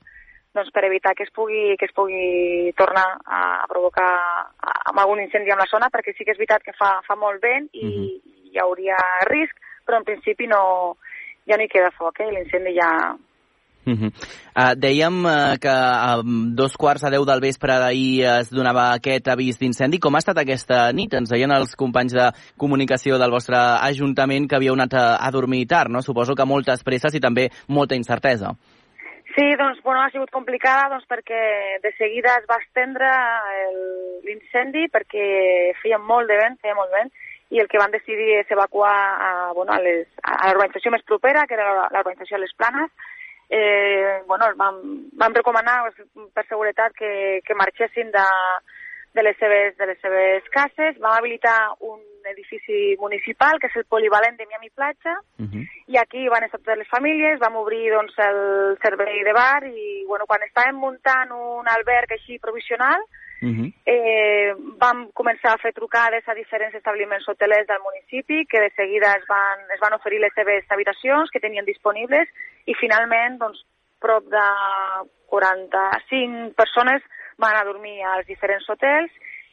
doncs 0.54 0.70
per 0.70 0.84
evitar 0.86 1.14
que 1.18 1.26
es 1.26 1.32
pugui, 1.34 1.74
que 1.78 1.88
es 1.88 1.94
pugui 1.94 2.72
tornar 2.78 3.06
a, 3.26 3.40
a 3.64 3.66
provocar 3.70 4.06
a, 4.06 4.74
amb 4.92 5.02
algun 5.02 5.24
incendi 5.24 5.50
en 5.50 5.58
la 5.58 5.68
zona, 5.70 5.90
perquè 5.90 6.14
sí 6.14 6.24
que 6.24 6.34
és 6.34 6.40
veritat 6.40 6.62
que 6.62 6.76
fa, 6.78 7.00
fa 7.06 7.18
molt 7.18 7.42
vent 7.42 7.68
i, 7.72 7.84
mm 7.84 7.92
-hmm. 7.92 8.34
hi 8.52 8.58
hauria 8.62 8.98
risc, 9.30 9.56
però 9.84 9.98
en 9.98 10.04
principi 10.04 10.46
no, 10.46 10.96
ja 11.46 11.56
no 11.56 11.64
hi 11.64 11.68
queda 11.68 11.90
foc, 11.98 12.20
eh? 12.20 12.30
l'incendi 12.30 12.74
ja, 12.78 12.90
Uh 13.86 13.92
-huh. 13.92 14.12
uh, 14.56 14.74
dèiem 14.74 15.24
uh, 15.24 15.58
que 15.60 15.68
a 15.68 16.16
dos 16.24 16.74
quarts 16.76 17.04
a 17.04 17.10
deu 17.10 17.24
del 17.26 17.40
vespre 17.40 17.78
d'ahir 17.78 18.24
es 18.40 18.50
donava 18.50 18.94
aquest 18.94 19.28
avís 19.28 19.58
d'incendi. 19.58 19.98
Com 19.98 20.14
ha 20.14 20.18
estat 20.18 20.38
aquesta 20.38 20.90
nit? 20.92 21.12
Ens 21.12 21.28
deien 21.28 21.52
els 21.52 21.76
companys 21.76 22.12
de 22.14 22.32
comunicació 22.56 23.18
del 23.18 23.30
vostre 23.30 23.56
ajuntament 23.58 24.48
que 24.48 24.56
havíeu 24.56 24.72
anat 24.72 24.94
a, 24.94 25.16
a 25.20 25.30
dormir 25.30 25.66
tard, 25.66 25.90
no? 25.90 26.00
Suposo 26.00 26.34
que 26.34 26.46
moltes 26.46 26.82
presses 26.82 27.14
i 27.14 27.20
també 27.20 27.50
molta 27.68 27.94
incertesa. 27.94 28.56
Sí, 29.34 29.44
doncs, 29.58 29.82
bueno, 29.82 30.00
ha 30.02 30.10
sigut 30.14 30.30
complicada 30.30 30.92
doncs, 30.92 31.08
perquè 31.10 31.80
de 31.82 31.90
seguida 31.98 32.36
es 32.38 32.44
va 32.46 32.60
estendre 32.62 33.08
l'incendi 34.22 34.86
perquè 34.94 35.24
feia 35.80 35.98
molt 35.98 36.30
de 36.30 36.36
vent, 36.38 36.60
feia 36.62 36.76
molt 36.78 36.94
vent, 36.94 37.10
i 37.50 37.58
el 37.58 37.66
que 37.70 37.80
van 37.82 37.90
decidir 37.90 38.38
és 38.38 38.52
evacuar 38.54 38.94
a, 38.94 39.32
bueno, 39.56 39.74
a, 39.74 39.80
l'urbanització 39.82 40.94
més 40.94 41.02
propera, 41.06 41.48
que 41.50 41.58
era 41.58 41.88
l'urbanització 41.90 42.38
de 42.38 42.44
les 42.44 42.54
Planes, 42.54 42.94
eh, 43.50 44.22
bueno, 44.26 44.52
vam, 44.56 44.80
vam 45.18 45.34
recomanar 45.34 45.80
per 46.34 46.46
seguretat 46.48 46.94
que, 46.94 47.42
que 47.44 47.58
marxessin 47.58 48.10
de, 48.14 48.24
de, 49.14 49.22
les 49.22 49.36
seves, 49.38 49.76
de 49.78 49.86
les 49.90 50.00
seves 50.00 50.48
cases. 50.54 50.98
Vam 50.98 51.18
habilitar 51.18 51.58
un 51.80 52.00
edifici 52.26 52.96
municipal, 53.00 53.58
que 53.60 53.68
és 53.70 53.76
el 53.76 53.86
polivalent 53.90 54.36
de 54.38 54.46
Miami 54.46 54.70
Platja, 54.70 55.14
uh 55.38 55.46
-huh. 55.46 55.66
i 55.86 55.98
aquí 55.98 56.28
van 56.28 56.44
estar 56.44 56.60
totes 56.60 56.78
les 56.78 56.88
famílies, 56.88 57.38
vam 57.38 57.56
obrir 57.56 57.90
doncs, 57.90 58.14
el 58.18 58.78
servei 58.82 59.24
de 59.24 59.32
bar 59.32 59.64
i 59.64 60.04
bueno, 60.06 60.26
quan 60.26 60.40
estàvem 60.42 60.76
muntant 60.76 61.30
un 61.32 61.68
alberg 61.68 62.12
així 62.12 62.38
provisional, 62.38 63.00
Uh 63.42 63.50
-huh. 63.50 63.72
eh, 63.84 64.54
vam 64.78 65.10
començar 65.12 65.52
a 65.52 65.58
fer 65.58 65.72
trucades 65.74 66.26
a 66.26 66.34
diferents 66.34 66.74
establiments 66.74 67.28
hotelers 67.28 67.66
del 67.66 67.82
municipi 67.82 68.46
que 68.46 68.60
de 68.60 68.70
seguida 68.70 69.12
es 69.18 69.26
van, 69.28 69.58
es 69.74 69.80
van 69.80 69.92
oferir 69.92 70.20
les 70.20 70.32
seves 70.32 70.64
habitacions 70.70 71.30
que 71.30 71.40
tenien 71.40 71.64
disponibles 71.64 72.26
i 72.64 72.74
finalment 72.74 73.36
doncs, 73.38 73.66
prop 73.98 74.24
de 74.24 74.46
45 75.26 76.54
persones 76.54 77.02
van 77.36 77.56
a 77.56 77.64
dormir 77.64 78.02
als 78.02 78.26
diferents 78.26 78.68
hotels 78.68 79.10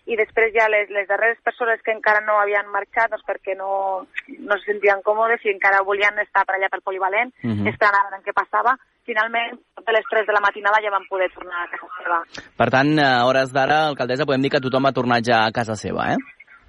i 0.10 0.17
després 0.17 0.53
ja 0.55 0.67
les, 0.70 0.89
les 0.89 1.08
darreres 1.08 1.38
persones 1.46 1.81
que 1.86 1.93
encara 1.93 2.24
no 2.25 2.39
havien 2.41 2.67
marxat 2.74 3.12
doncs 3.12 3.25
perquè 3.27 3.55
no, 3.58 4.08
no 4.39 4.58
se 4.58 4.72
sentien 4.72 5.03
còmodes 5.05 5.46
i 5.46 5.53
encara 5.53 5.84
volien 5.86 6.17
estar 6.24 6.46
per 6.46 6.58
allà 6.58 6.70
pel 6.72 6.81
polivalent, 6.81 7.34
uh 7.43 7.51
-huh. 7.51 7.70
esperant 7.70 8.13
en 8.17 8.24
què 8.25 8.34
passava, 8.34 8.75
finalment, 9.05 9.58
a 9.77 9.91
les 9.91 10.05
3 10.10 10.27
de 10.27 10.34
la 10.34 10.41
matinada 10.41 10.81
ja 10.81 10.91
van 10.91 11.08
poder 11.10 11.29
tornar 11.34 11.63
a 11.63 11.70
casa 11.72 11.88
seva. 11.98 12.20
Per 12.58 12.70
tant, 12.70 13.00
a 13.00 13.25
hores 13.25 13.53
d'ara, 13.53 13.88
alcaldessa, 13.88 14.25
podem 14.25 14.41
dir 14.41 14.51
que 14.51 14.63
tothom 14.63 14.86
ha 14.86 14.98
tornat 15.00 15.24
ja 15.24 15.46
a 15.46 15.51
casa 15.51 15.75
seva, 15.75 16.13
eh? 16.13 16.17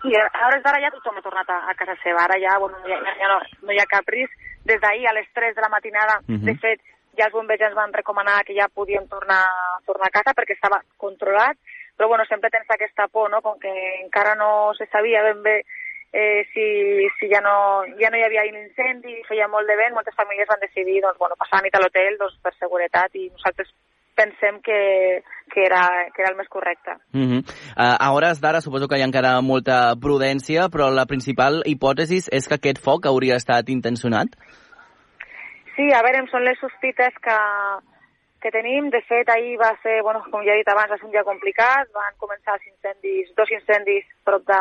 Sí, 0.02 0.10
a 0.18 0.46
hores 0.46 0.62
d'ara 0.64 0.80
ja 0.82 0.90
tothom 0.90 1.18
ha 1.18 1.22
tornat 1.22 1.48
a, 1.48 1.58
a 1.70 1.74
casa 1.74 1.94
seva. 2.02 2.24
Ara 2.24 2.38
ja, 2.42 2.58
bueno, 2.58 2.76
ja, 2.90 2.98
ja 3.20 3.28
no, 3.28 3.38
no 3.62 3.72
hi 3.72 3.78
ha 3.78 3.86
cap 3.86 4.08
risc. 4.08 4.32
Des 4.64 4.80
d'ahir 4.80 5.06
a 5.06 5.12
les 5.12 5.28
3 5.34 5.54
de 5.54 5.62
la 5.62 5.68
matinada, 5.68 6.18
uh 6.22 6.34
-huh. 6.34 6.44
de 6.44 6.54
fet, 6.54 6.80
ja 7.18 7.26
els 7.26 7.34
bombers 7.34 7.60
ens 7.60 7.74
van 7.74 7.92
recomanar 7.92 8.44
que 8.44 8.54
ja 8.54 8.68
podien 8.72 9.06
tornar, 9.08 9.44
tornar 9.86 10.08
a 10.08 10.16
casa 10.16 10.34
perquè 10.36 10.54
estava 10.54 10.80
controlat, 10.96 11.56
però 11.96 12.08
bueno, 12.08 12.24
sempre 12.28 12.50
tens 12.50 12.68
aquesta 12.70 13.08
por, 13.08 13.30
no? 13.30 13.42
Com 13.42 13.58
que 13.60 13.72
encara 14.02 14.34
no 14.34 14.72
se 14.78 14.86
sabia 14.86 15.22
ben 15.22 15.42
bé 15.42 15.62
eh, 16.12 16.46
si, 16.52 17.08
si 17.18 17.28
ja, 17.32 17.40
no, 17.40 17.84
ja 17.98 18.10
no 18.10 18.20
hi 18.20 18.24
havia 18.26 18.44
incendi, 18.44 19.22
feia 19.28 19.48
molt 19.48 19.66
de 19.68 19.76
vent, 19.80 19.94
moltes 19.96 20.16
famílies 20.18 20.50
van 20.50 20.60
decidir 20.60 21.00
doncs, 21.00 21.18
bueno, 21.18 21.38
passar 21.40 21.60
la 21.60 21.66
nit 21.66 21.76
a 21.76 21.80
l'hotel 21.80 22.18
doncs, 22.20 22.36
per 22.44 22.52
seguretat 22.58 23.16
i 23.16 23.30
nosaltres 23.32 23.72
pensem 24.14 24.60
que, 24.60 25.22
que, 25.54 25.62
era, 25.64 25.80
que 26.12 26.20
era 26.20 26.30
el 26.30 26.36
més 26.36 26.48
correcte. 26.52 26.98
Uh 27.16 27.20
-huh. 27.20 27.40
uh, 27.40 27.96
a 27.98 28.12
hores 28.12 28.42
d'ara 28.42 28.60
suposo 28.60 28.88
que 28.88 28.98
hi 28.98 29.02
ha 29.02 29.08
encara 29.08 29.40
molta 29.40 29.96
prudència, 29.96 30.68
però 30.68 30.90
la 30.92 31.06
principal 31.06 31.62
hipòtesi 31.64 32.20
és 32.30 32.48
que 32.48 32.54
aquest 32.60 32.78
foc 32.78 33.06
hauria 33.06 33.36
estat 33.36 33.70
intencionat? 33.70 34.28
Sí, 35.76 35.88
a 35.88 36.02
veure, 36.04 36.28
són 36.30 36.44
les 36.44 36.58
sospites 36.60 37.14
que, 37.24 37.38
que 38.42 38.50
tenim. 38.50 38.90
De 38.90 39.00
fet, 39.06 39.30
ahir 39.30 39.56
va 39.60 39.70
ser, 39.82 40.00
bueno, 40.02 40.24
com 40.30 40.42
ja 40.44 40.52
he 40.52 40.60
dit 40.60 40.68
abans, 40.68 40.90
va 40.90 40.98
ser 40.98 41.06
un 41.06 41.14
dia 41.14 41.24
complicat. 41.24 41.88
Van 41.94 42.18
començar 42.18 42.58
els 42.58 42.66
incendis, 42.66 43.30
dos 43.38 43.50
incendis 43.54 44.04
prop 44.26 44.44
de, 44.50 44.60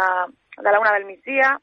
de 0.62 0.72
la 0.72 0.80
una 0.80 0.94
del 0.96 1.10
migdia, 1.10 1.56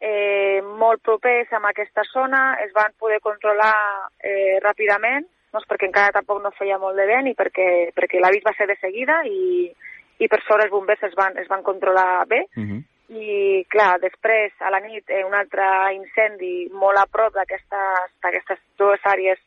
eh, 0.00 0.60
molt 0.62 1.02
propers 1.02 1.52
a 1.52 1.62
aquesta 1.70 2.04
zona, 2.12 2.56
es 2.64 2.72
van 2.74 2.92
poder 2.98 3.20
controlar 3.20 3.74
eh, 4.20 4.58
ràpidament, 4.64 5.26
doncs 5.52 5.68
perquè 5.68 5.88
encara 5.88 6.12
tampoc 6.18 6.42
no 6.42 6.52
feia 6.58 6.78
molt 6.78 6.98
de 7.00 7.06
vent 7.08 7.30
i 7.30 7.34
perquè, 7.38 7.92
perquè 7.96 8.20
l'avís 8.20 8.44
va 8.44 8.52
ser 8.58 8.66
de 8.68 8.76
seguida 8.80 9.22
i, 9.24 9.70
i 10.18 10.28
per 10.28 10.42
sort 10.44 10.64
els 10.64 10.72
bombers 10.72 11.02
es 11.08 11.16
van, 11.16 11.38
es 11.40 11.48
van 11.48 11.62
controlar 11.62 12.26
bé. 12.28 12.44
Uh 12.56 12.66
-huh. 12.68 12.82
I, 13.06 13.64
clar, 13.70 14.00
després, 14.02 14.52
a 14.60 14.70
la 14.70 14.80
nit, 14.80 15.04
eh, 15.08 15.24
un 15.24 15.34
altre 15.34 15.94
incendi 15.94 16.68
molt 16.72 16.98
a 16.98 17.06
prop 17.06 17.32
d'aquestes 17.34 18.58
dues 18.76 19.00
àrees 19.04 19.38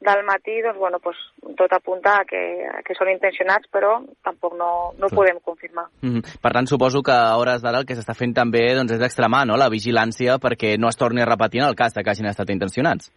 del 0.00 0.24
matí, 0.24 0.62
doncs, 0.62 0.78
bueno, 0.78 0.98
pues, 0.98 1.16
tot 1.56 1.72
apunta 1.72 2.16
a 2.20 2.24
que, 2.24 2.40
a 2.64 2.80
que 2.82 2.96
són 2.96 3.10
intencionats, 3.12 3.68
però 3.72 3.98
tampoc 4.24 4.56
no, 4.56 4.70
no 4.96 5.08
ho 5.08 5.12
podem 5.14 5.38
confirmar. 5.44 5.86
Mm 6.00 6.14
-hmm. 6.14 6.40
Per 6.40 6.52
tant, 6.52 6.66
suposo 6.66 7.02
que 7.02 7.12
a 7.12 7.36
hores 7.36 7.60
d'ara 7.62 7.78
el 7.78 7.86
que 7.86 7.94
s'està 7.94 8.14
fent 8.14 8.34
també 8.34 8.74
doncs, 8.74 8.92
és 8.92 9.02
extremar 9.02 9.46
no? 9.46 9.56
la 9.56 9.68
vigilància 9.68 10.38
perquè 10.38 10.78
no 10.78 10.88
es 10.88 10.96
torni 10.96 11.20
a 11.20 11.26
repetir 11.26 11.60
en 11.60 11.68
el 11.68 11.76
cas 11.76 11.92
de 11.94 12.02
que 12.02 12.10
hagin 12.10 12.26
estat 12.26 12.48
intencionats. 12.50 13.12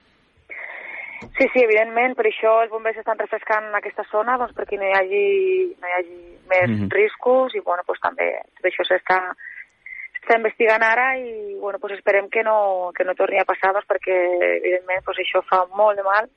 Sí, 1.38 1.46
sí, 1.54 1.64
evidentment, 1.64 2.16
per 2.16 2.26
això 2.28 2.62
els 2.64 2.72
bombers 2.72 2.98
estan 2.98 3.18
refrescant 3.18 3.74
aquesta 3.76 4.04
zona 4.12 4.38
doncs, 4.38 4.54
perquè 4.54 4.78
no 4.78 4.84
hi 4.84 4.94
hagi, 4.94 5.76
no 5.80 5.88
hi 5.88 5.94
hagi 5.98 6.20
més 6.52 6.70
mm 6.70 6.76
-hmm. 6.76 6.92
riscos 6.92 7.56
i 7.56 7.62
bueno, 7.62 7.84
pues, 7.88 8.00
també 8.02 8.44
tot 8.56 8.66
això 8.66 8.84
s'està 8.84 9.34
s'està 10.20 10.38
investigant 10.38 10.84
ara 10.84 11.18
i 11.18 11.56
bueno, 11.60 11.80
pues 11.80 11.94
esperem 11.94 12.30
que 12.30 12.44
no, 12.44 12.92
que 12.96 13.04
no 13.04 13.16
torni 13.16 13.40
a 13.40 13.46
passar 13.46 13.74
doncs, 13.74 13.88
perquè 13.88 14.16
evidentment 14.58 15.04
pues, 15.06 15.18
això 15.18 15.42
fa 15.44 15.66
molt 15.76 15.98
de 15.98 16.04
mal 16.04 16.30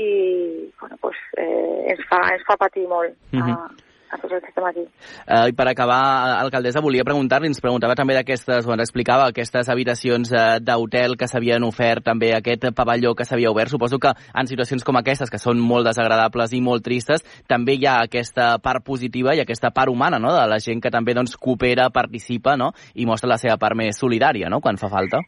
i 0.00 0.72
bueno, 0.80 0.96
pues, 1.00 1.16
eh, 1.36 1.92
ens, 1.92 2.02
fa, 2.08 2.24
ens 2.34 2.44
fa 2.46 2.56
patir 2.56 2.86
molt 2.88 3.12
uh 3.32 3.40
-huh. 3.40 3.52
a, 3.52 3.90
a 4.10 4.18
tots 4.18 4.32
els 4.34 4.42
que 4.42 4.48
estem 4.50 4.64
aquí. 4.64 4.84
Uh, 5.28 5.48
I 5.48 5.52
per 5.52 5.68
acabar, 5.68 6.40
alcaldessa, 6.40 6.80
volia 6.80 7.04
preguntar-li, 7.04 7.46
ens 7.46 7.60
preguntava 7.60 7.94
també 7.94 8.14
d'aquestes, 8.14 8.66
o 8.66 8.72
ens 8.72 8.82
explicava 8.82 9.28
aquestes 9.28 9.68
habitacions 9.68 10.32
uh, 10.32 10.58
d'hotel 10.60 11.16
que 11.16 11.28
s'havien 11.28 11.62
ofert, 11.64 12.04
també 12.04 12.34
aquest 12.34 12.64
pavelló 12.74 13.14
que 13.14 13.24
s'havia 13.24 13.50
obert. 13.50 13.70
Suposo 13.70 13.98
que 13.98 14.12
en 14.34 14.46
situacions 14.46 14.84
com 14.84 14.96
aquestes, 14.96 15.30
que 15.30 15.38
són 15.38 15.58
molt 15.58 15.86
desagradables 15.86 16.52
i 16.52 16.60
molt 16.60 16.82
tristes, 16.82 17.22
també 17.46 17.74
hi 17.74 17.86
ha 17.86 18.00
aquesta 18.02 18.58
part 18.58 18.84
positiva 18.84 19.34
i 19.34 19.40
aquesta 19.40 19.70
part 19.70 19.88
humana, 19.88 20.18
no?, 20.18 20.32
de 20.32 20.46
la 20.46 20.58
gent 20.58 20.80
que 20.80 20.90
també 20.90 21.14
doncs, 21.14 21.36
coopera, 21.36 21.90
participa, 21.90 22.56
no?, 22.56 22.72
i 22.94 23.06
mostra 23.06 23.28
la 23.28 23.38
seva 23.38 23.56
part 23.58 23.76
més 23.76 23.96
solidària, 23.96 24.48
no?, 24.48 24.60
quan 24.60 24.76
fa 24.76 24.88
falta. 24.88 25.20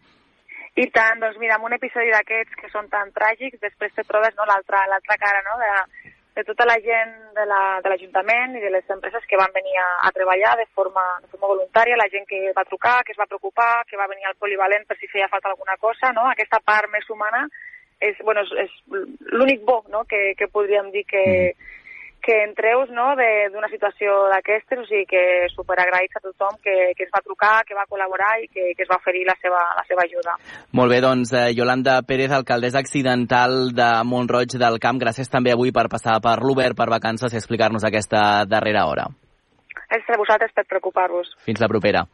I 0.75 0.87
tant, 0.89 1.21
doncs 1.21 1.37
mira, 1.37 1.59
un 1.61 1.75
episodi 1.77 2.13
d'aquests 2.15 2.57
que 2.57 2.71
són 2.73 2.89
tan 2.93 3.11
tràgics, 3.13 3.61
després 3.61 3.93
te 3.93 4.05
trobes 4.09 4.33
no, 4.39 4.47
l'altra 4.49 5.19
cara 5.21 5.43
no, 5.45 5.59
de, 5.61 6.13
de 6.39 6.45
tota 6.49 6.65
la 6.65 6.79
gent 6.81 7.13
de 7.37 7.45
l'Ajuntament 7.45 8.55
la, 8.55 8.57
de 8.57 8.63
i 8.63 8.65
de 8.65 8.71
les 8.73 8.95
empreses 8.95 9.27
que 9.29 9.37
van 9.37 9.53
venir 9.53 9.77
a, 9.83 9.89
a 10.09 10.13
treballar 10.17 10.55
de 10.57 10.65
forma, 10.73 11.05
de 11.21 11.29
forma 11.35 11.53
voluntària, 11.53 11.99
la 12.01 12.09
gent 12.09 12.25
que 12.31 12.55
va 12.57 12.65
trucar, 12.65 13.03
que 13.05 13.13
es 13.13 13.21
va 13.21 13.29
preocupar, 13.29 13.85
que 13.85 14.01
va 14.01 14.09
venir 14.09 14.25
al 14.31 14.39
polivalent 14.41 14.89
per 14.89 14.97
si 14.97 15.11
feia 15.13 15.29
falta 15.29 15.53
alguna 15.53 15.77
cosa, 15.77 16.15
no? 16.17 16.25
Aquesta 16.31 16.63
part 16.65 16.89
més 16.89 17.05
humana 17.13 17.45
és, 18.01 18.17
bueno, 18.25 18.41
és, 18.41 18.65
és 18.65 18.97
l'únic 19.37 19.61
bo 19.69 19.83
no? 19.93 20.07
que, 20.09 20.33
que 20.39 20.49
podríem 20.49 20.89
dir 20.91 21.05
que, 21.05 21.25
mm 21.53 21.82
que 22.23 22.37
entreus 22.47 22.91
no, 22.95 23.09
d'una 23.19 23.69
situació 23.73 24.15
d'aquestes, 24.33 24.79
o 24.79 24.87
sigui 24.87 25.05
que 25.11 25.23
superagraïts 25.53 26.21
a 26.21 26.23
tothom 26.23 26.57
que, 26.63 26.77
que 26.97 27.07
ens 27.07 27.13
va 27.15 27.23
trucar, 27.27 27.55
que 27.67 27.77
va 27.77 27.89
col·laborar 27.91 28.31
i 28.45 28.49
que, 28.49 28.71
que 28.79 28.87
es 28.87 28.91
va 28.91 29.01
oferir 29.03 29.25
la 29.29 29.37
seva, 29.43 29.61
la 29.75 29.85
seva 29.89 30.07
ajuda. 30.07 30.37
Molt 30.79 30.95
bé, 30.95 31.03
doncs, 31.05 31.35
eh, 31.35 31.51
Yolanda 31.59 31.99
Pérez, 32.07 32.33
alcaldessa 32.33 32.81
accidental 32.81 33.75
de 33.75 33.91
Montroig 34.07 34.55
del 34.63 34.79
Camp, 34.83 35.03
gràcies 35.03 35.31
també 35.33 35.53
avui 35.53 35.75
per 35.75 35.89
passar 35.93 36.21
per 36.23 36.39
l'Obert 36.47 36.79
per 36.79 36.89
vacances 36.95 37.35
i 37.35 37.41
explicar-nos 37.43 37.85
aquesta 37.85 38.47
darrera 38.47 38.87
hora. 38.87 39.11
Gràcies 39.93 40.15
a 40.15 40.21
vosaltres 40.21 40.55
per 40.57 40.69
preocupar-vos. 40.71 41.35
Fins 41.45 41.61
la 41.61 41.69
propera. 41.69 42.07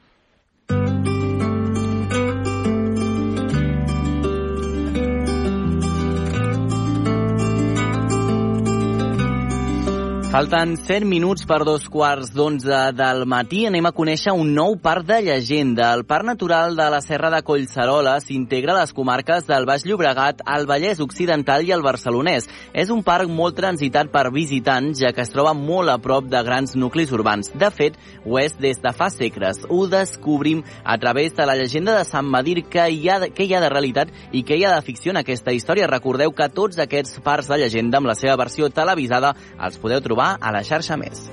Falten 10.29 10.75
100 10.77 11.07
minuts 11.09 11.47
per 11.49 11.63
dos 11.65 11.87
quarts 11.89 12.35
d'onze 12.37 12.79
del 12.93 13.23
matí. 13.25 13.63
Anem 13.65 13.87
a 13.89 13.95
conèixer 13.97 14.35
un 14.37 14.51
nou 14.53 14.75
parc 14.77 15.07
de 15.09 15.17
llegenda. 15.25 15.87
El 15.97 16.03
Parc 16.05 16.27
Natural 16.29 16.75
de 16.77 16.89
la 16.93 16.99
Serra 17.01 17.31
de 17.33 17.39
Collserola 17.41 18.19
s'integra 18.21 18.75
a 18.75 18.83
les 18.83 18.93
comarques 18.93 19.47
del 19.49 19.65
Baix 19.65 19.87
Llobregat, 19.89 20.43
el 20.45 20.69
Vallès 20.69 21.01
Occidental 21.01 21.65
i 21.65 21.73
el 21.73 21.81
Barcelonès. 21.81 22.45
És 22.77 22.93
un 22.93 23.01
parc 23.07 23.33
molt 23.33 23.57
transitat 23.57 24.11
per 24.13 24.27
visitants, 24.35 25.01
ja 25.01 25.15
que 25.17 25.25
es 25.25 25.33
troba 25.33 25.55
molt 25.57 25.89
a 25.89 25.97
prop 25.97 26.29
de 26.29 26.45
grans 26.45 26.77
nuclis 26.77 27.09
urbans. 27.17 27.49
De 27.57 27.73
fet, 27.73 27.97
ho 28.27 28.37
és 28.37 28.53
des 28.61 28.85
de 28.85 28.93
fa 28.93 29.09
segles. 29.09 29.65
Ho 29.73 29.87
descobrim 29.89 30.61
a 30.85 30.99
través 31.01 31.33
de 31.41 31.49
la 31.49 31.57
llegenda 31.57 31.97
de 31.97 32.05
Sant 32.05 32.29
Madir, 32.29 32.67
que 32.69 32.85
hi 32.85 33.09
ha 33.09 33.17
què 33.33 33.49
hi 33.49 33.57
ha 33.57 33.65
de 33.65 33.73
realitat 33.73 34.13
i 34.37 34.45
què 34.45 34.61
hi 34.61 34.69
ha 34.69 34.77
de 34.77 34.85
ficció 34.85 35.17
en 35.17 35.23
aquesta 35.25 35.57
història. 35.57 35.89
Recordeu 35.89 36.37
que 36.37 36.53
tots 36.53 36.85
aquests 36.85 37.25
parcs 37.25 37.49
de 37.49 37.63
llegenda, 37.65 37.97
amb 37.97 38.13
la 38.13 38.19
seva 38.19 38.37
versió 38.37 38.69
televisada, 38.69 39.33
els 39.57 39.81
podeu 39.81 40.05
trobar 40.05 40.18
a 40.27 40.51
la 40.55 40.65
xarxa 40.67 40.97
més. 40.99 41.27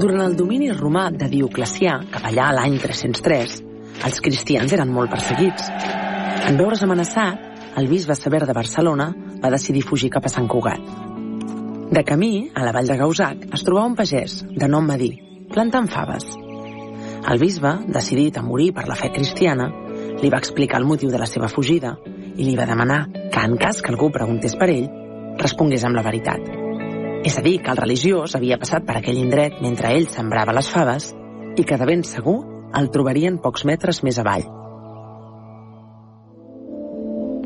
Durant 0.00 0.22
el 0.24 0.36
domini 0.36 0.70
romà 0.72 1.10
de 1.12 1.26
Dioclecià, 1.28 1.98
cap 2.08 2.24
allà 2.24 2.46
a 2.48 2.54
l'any 2.56 2.78
303, 2.80 3.56
els 4.08 4.20
cristians 4.24 4.72
eren 4.72 4.88
molt 4.94 5.12
perseguits. 5.12 5.66
En 6.48 6.56
veure's 6.56 6.80
amenaçat, 6.86 7.42
el 7.76 7.88
bisbe 7.90 8.16
Sever 8.16 8.46
de 8.48 8.56
Barcelona 8.56 9.10
va 9.42 9.50
decidir 9.52 9.82
fugir 9.84 10.08
cap 10.14 10.24
a 10.24 10.32
Sant 10.32 10.48
Cugat. 10.48 10.80
De 11.90 12.04
camí, 12.06 12.48
a 12.54 12.64
la 12.64 12.72
vall 12.72 12.88
de 12.88 12.96
Gausac, 12.96 13.44
es 13.52 13.64
trobava 13.66 13.90
un 13.90 13.98
pagès, 13.98 14.38
de 14.48 14.68
nom 14.70 14.86
Madí, 14.88 15.10
plantant 15.52 15.90
faves. 15.90 16.30
El 17.30 17.42
bisbe, 17.42 17.74
decidit 17.92 18.38
a 18.38 18.46
morir 18.46 18.70
per 18.72 18.86
la 18.88 18.96
fe 18.96 19.10
cristiana, 19.12 19.68
li 20.22 20.32
va 20.32 20.40
explicar 20.40 20.80
el 20.80 20.88
motiu 20.88 21.12
de 21.12 21.20
la 21.20 21.28
seva 21.28 21.50
fugida 21.52 21.96
i 22.36 22.46
li 22.46 22.56
va 22.56 22.68
demanar 22.70 23.02
que, 23.12 23.44
en 23.44 23.58
cas 23.60 23.82
que 23.82 23.92
algú 23.92 24.08
preguntés 24.14 24.56
per 24.56 24.70
ell, 24.72 24.88
respongués 25.44 25.84
amb 25.84 26.00
la 26.00 26.06
veritat. 26.06 26.59
És 27.20 27.36
a 27.36 27.42
dir, 27.44 27.58
que 27.60 27.68
el 27.68 27.76
religiós 27.76 28.32
havia 28.36 28.56
passat 28.56 28.86
per 28.88 28.94
aquell 28.96 29.18
indret 29.20 29.58
mentre 29.60 29.90
ell 29.92 30.06
sembrava 30.08 30.54
les 30.56 30.70
faves 30.72 31.10
i 31.60 31.66
que 31.68 31.76
de 31.76 31.88
ben 31.88 32.00
segur 32.08 32.38
el 32.78 32.88
trobarien 32.94 33.36
pocs 33.44 33.66
metres 33.68 34.00
més 34.06 34.16
avall. 34.22 34.46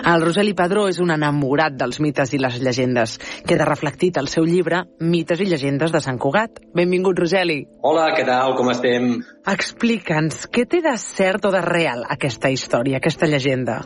El 0.05 0.21
Roseli 0.21 0.53
Padró 0.55 0.85
és 0.91 1.01
un 1.01 1.11
enamorat 1.11 1.75
dels 1.81 1.99
mites 2.05 2.35
i 2.37 2.39
les 2.39 2.61
llegendes. 2.63 3.17
Queda 3.49 3.67
reflectit 3.67 4.19
al 4.21 4.29
seu 4.29 4.45
llibre 4.45 4.83
Mites 5.01 5.41
i 5.41 5.49
llegendes 5.49 5.95
de 5.95 6.03
Sant 6.05 6.21
Cugat. 6.21 6.61
Benvingut, 6.77 7.19
Roseli. 7.25 7.63
Hola, 7.83 8.11
què 8.15 8.27
tal? 8.29 8.55
Com 8.59 8.69
estem? 8.71 9.11
Explica'ns, 9.51 10.45
què 10.53 10.69
té 10.71 10.85
de 10.85 10.95
cert 11.01 11.49
o 11.49 11.55
de 11.55 11.65
real 11.65 12.05
aquesta 12.15 12.53
història, 12.53 13.01
aquesta 13.01 13.27
llegenda? 13.27 13.81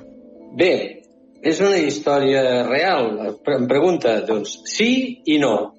Bé, 0.58 0.72
és 1.40 1.60
una 1.62 1.78
història 1.78 2.42
real. 2.66 3.12
Em 3.54 3.70
pregunta, 3.70 4.18
doncs, 4.26 4.58
sí 4.66 4.90
i 5.24 5.38
no. 5.38 5.77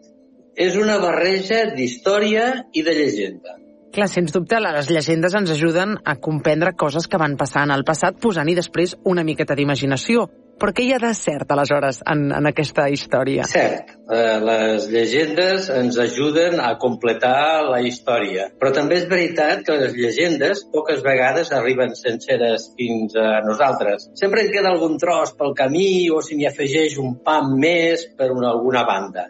És 0.59 0.75
una 0.75 0.97
barreja 0.99 1.63
d'història 1.71 2.49
i 2.75 2.83
de 2.83 2.95
llegenda. 2.97 3.55
Clar, 3.95 4.09
sens 4.11 4.33
dubte, 4.35 4.59
les 4.61 4.89
llegendes 4.91 5.33
ens 5.39 5.53
ajuden 5.55 5.95
a 6.05 6.17
comprendre 6.21 6.75
coses 6.77 7.07
que 7.07 7.17
van 7.21 7.37
passar 7.39 7.63
en 7.65 7.71
el 7.73 7.85
passat, 7.87 8.19
posant-hi 8.21 8.57
després 8.59 8.97
una 9.07 9.23
miqueta 9.25 9.55
d'imaginació. 9.57 10.27
Però 10.59 10.73
què 10.75 10.83
hi 10.83 10.91
ha 10.91 10.99
de 10.99 11.13
cert, 11.15 11.47
aleshores, 11.55 12.01
en, 12.11 12.25
en 12.35 12.47
aquesta 12.49 12.89
història? 12.91 13.45
Cert. 13.47 13.93
Eh, 14.11 14.39
les 14.43 14.89
llegendes 14.91 15.69
ens 15.71 15.95
ajuden 16.03 16.59
a 16.59 16.73
completar 16.81 17.63
la 17.63 17.79
història. 17.85 18.49
Però 18.59 18.73
també 18.75 18.97
és 18.99 19.07
veritat 19.07 19.63
que 19.63 19.77
les 19.79 19.95
llegendes 19.95 20.65
poques 20.73 20.99
vegades 21.05 21.53
arriben 21.55 21.95
senceres 21.95 22.67
fins 22.75 23.15
a 23.15 23.39
nosaltres. 23.47 24.09
Sempre 24.19 24.43
en 24.43 24.51
queda 24.51 24.73
algun 24.73 24.99
tros 24.99 25.31
pel 25.39 25.55
camí 25.55 26.09
o 26.11 26.19
si 26.25 26.35
n'hi 26.35 26.49
afegeix 26.51 26.99
un 26.99 27.15
pam 27.23 27.55
més 27.63 28.09
per 28.19 28.33
una, 28.35 28.51
alguna 28.51 28.83
banda. 28.89 29.29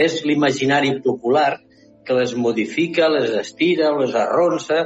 És 0.00 0.22
l'imaginari 0.24 0.94
popular 1.04 1.60
que 2.06 2.16
les 2.16 2.34
modifica, 2.34 3.08
les 3.12 3.30
estira, 3.42 3.92
les 3.98 4.14
arronsa, 4.16 4.84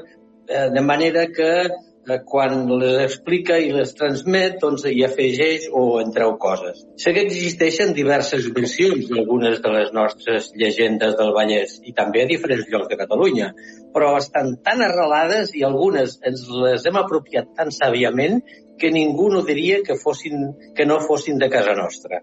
eh, 0.48 0.68
de 0.74 0.82
manera 0.82 1.26
que 1.32 1.50
eh, 1.64 2.18
quan 2.30 2.66
les 2.80 2.98
explica 3.04 3.56
i 3.62 3.70
les 3.72 3.94
transmet, 3.96 4.58
doncs 4.60 4.84
hi 4.90 5.04
afegeix 5.06 5.68
o 5.72 5.84
en 6.02 6.12
treu 6.16 6.34
coses. 6.42 6.82
Sé 7.00 7.14
que 7.16 7.24
existeixen 7.28 7.94
diverses 7.96 8.50
versions 8.58 9.08
d'algunes 9.12 9.62
de 9.64 9.72
les 9.76 9.94
nostres 9.96 10.50
llegendes 10.58 11.16
del 11.20 11.32
Vallès 11.38 11.78
i 11.84 11.96
també 11.96 12.24
a 12.24 12.30
diferents 12.34 12.68
llocs 12.74 12.90
de 12.92 13.00
Catalunya, 13.00 13.52
però 13.94 14.12
estan 14.18 14.56
tan 14.66 14.84
arrelades 14.84 15.54
i 15.54 15.64
algunes 15.64 16.18
ens 16.28 16.44
les 16.66 16.84
hem 16.90 17.00
apropiat 17.00 17.54
tan 17.56 17.72
sàviament 17.72 18.42
que 18.78 18.90
ningú 18.90 19.30
no 19.32 19.44
diria 19.46 19.80
que, 19.86 19.96
fossin, 19.96 20.50
que 20.76 20.84
no 20.84 21.00
fossin 21.00 21.38
de 21.38 21.48
casa 21.48 21.78
nostra 21.78 22.20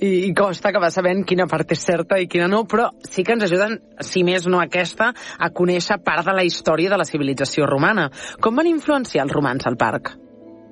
i, 0.00 0.28
i 0.28 0.34
costa 0.36 0.72
va 0.78 0.90
sabent 0.94 1.24
quina 1.26 1.48
part 1.50 1.72
és 1.74 1.82
certa 1.84 2.18
i 2.20 2.28
quina 2.30 2.46
no, 2.50 2.64
però 2.70 2.88
sí 3.08 3.24
que 3.24 3.34
ens 3.34 3.46
ajuden, 3.48 3.78
si 4.04 4.22
més 4.26 4.46
no 4.46 4.60
aquesta, 4.62 5.10
a 5.14 5.50
conèixer 5.50 5.98
part 6.04 6.26
de 6.26 6.34
la 6.36 6.44
història 6.46 6.92
de 6.92 6.98
la 7.00 7.06
civilització 7.08 7.66
romana. 7.66 8.08
Com 8.40 8.58
van 8.58 8.70
influenciar 8.70 9.26
els 9.26 9.34
romans 9.34 9.66
al 9.66 9.78
parc? 9.80 10.14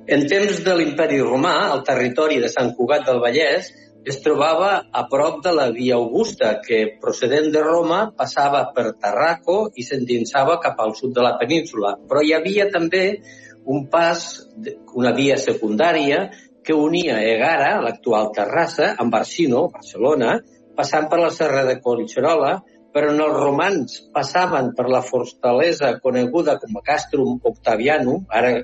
En 0.06 0.22
temps 0.30 0.60
de 0.62 0.76
l'imperi 0.78 1.18
romà, 1.18 1.56
el 1.74 1.82
territori 1.86 2.38
de 2.38 2.50
Sant 2.52 2.70
Cugat 2.78 3.08
del 3.08 3.18
Vallès 3.24 3.72
es 4.06 4.20
trobava 4.22 4.84
a 4.94 5.02
prop 5.10 5.40
de 5.42 5.50
la 5.50 5.66
Via 5.74 5.96
Augusta, 5.96 6.60
que 6.62 6.84
procedent 7.02 7.50
de 7.50 7.62
Roma 7.64 8.04
passava 8.14 8.60
per 8.76 8.92
Tarraco 9.02 9.64
i 9.74 9.82
s'endinsava 9.82 10.60
cap 10.62 10.78
al 10.78 10.94
sud 10.94 11.16
de 11.16 11.24
la 11.26 11.34
península. 11.40 11.96
Però 12.06 12.22
hi 12.22 12.30
havia 12.36 12.68
també 12.70 13.02
un 13.66 13.88
pas, 13.90 14.22
una 14.94 15.10
via 15.10 15.34
secundària, 15.42 16.28
que 16.66 16.74
unia 16.74 17.20
Egara, 17.22 17.76
l'actual 17.84 18.32
Terrassa, 18.34 18.94
amb 18.98 19.14
Barsino, 19.14 19.68
Barcelona, 19.72 20.40
passant 20.76 21.06
per 21.10 21.20
la 21.22 21.30
serra 21.34 21.62
de 21.68 21.78
Collserola, 21.82 22.56
però 22.96 23.12
on 23.12 23.20
els 23.22 23.36
romans 23.36 23.98
passaven 24.12 24.72
per 24.76 24.88
la 24.90 25.02
fortalesa 25.04 25.92
coneguda 26.02 26.56
com 26.62 26.78
a 26.78 26.82
Castrum 26.84 27.38
Octavianum, 27.50 28.24
ara 28.32 28.56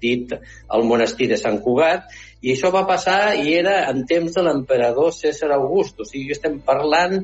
dit 0.00 0.32
el 0.32 0.84
monestir 0.88 1.28
de 1.28 1.36
Sant 1.36 1.60
Cugat, 1.64 2.08
i 2.40 2.54
això 2.54 2.70
va 2.72 2.86
passar 2.88 3.34
i 3.36 3.52
era 3.58 3.82
en 3.90 4.06
temps 4.08 4.32
de 4.36 4.44
l'emperador 4.46 5.12
César 5.12 5.50
August, 5.58 6.00
o 6.00 6.08
sigui 6.08 6.32
estem 6.32 6.56
parlant 6.64 7.18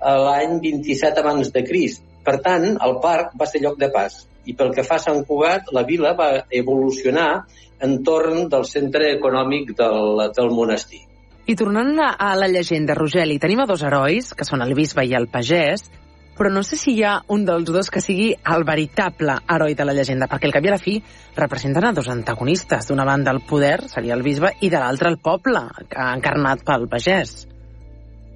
l'any 0.00 0.58
27 0.64 1.20
abans 1.20 1.52
de 1.52 1.64
Crist. 1.68 2.06
Per 2.24 2.38
tant, 2.40 2.70
el 2.86 3.00
parc 3.02 3.34
va 3.38 3.50
ser 3.50 3.60
lloc 3.60 3.76
de 3.82 3.90
pas. 3.92 4.22
I 4.46 4.56
pel 4.58 4.72
que 4.74 4.84
fa 4.86 4.98
a 4.98 5.02
Sant 5.02 5.22
Cugat, 5.28 5.70
la 5.74 5.84
vila 5.86 6.16
va 6.18 6.30
evolucionar 6.50 7.44
entorn 7.82 8.48
del 8.50 8.66
centre 8.66 9.12
econòmic 9.16 9.74
del, 9.78 10.28
del 10.34 10.52
monestir. 10.54 11.02
I 11.46 11.56
tornant 11.58 11.96
a, 11.98 12.34
la 12.38 12.46
llegenda, 12.46 12.94
Rogeli, 12.94 13.40
tenim 13.42 13.62
a 13.62 13.66
dos 13.66 13.82
herois, 13.82 14.30
que 14.38 14.46
són 14.46 14.62
el 14.62 14.76
bisbe 14.78 15.02
i 15.06 15.14
el 15.18 15.26
pagès, 15.30 15.88
però 16.36 16.48
no 16.54 16.62
sé 16.64 16.78
si 16.78 16.94
hi 16.96 17.02
ha 17.04 17.16
un 17.34 17.44
dels 17.44 17.66
dos 17.68 17.90
que 17.92 18.00
sigui 18.00 18.30
el 18.54 18.64
veritable 18.64 19.34
heroi 19.50 19.74
de 19.78 19.84
la 19.84 19.94
llegenda, 19.96 20.28
perquè 20.30 20.48
al 20.48 20.54
cap 20.54 20.64
i 20.64 20.70
a 20.70 20.76
la 20.76 20.80
fi 20.80 20.96
representen 21.36 21.84
a 21.84 21.92
dos 21.92 22.08
antagonistes. 22.08 22.88
D'una 22.88 23.04
banda 23.04 23.34
el 23.34 23.42
poder, 23.48 23.88
seria 23.90 24.14
el 24.14 24.22
bisbe, 24.22 24.54
i 24.60 24.70
de 24.70 24.80
l'altra 24.80 25.10
el 25.10 25.18
poble, 25.18 25.66
encarnat 25.90 26.64
pel 26.66 26.88
pagès. 26.90 27.34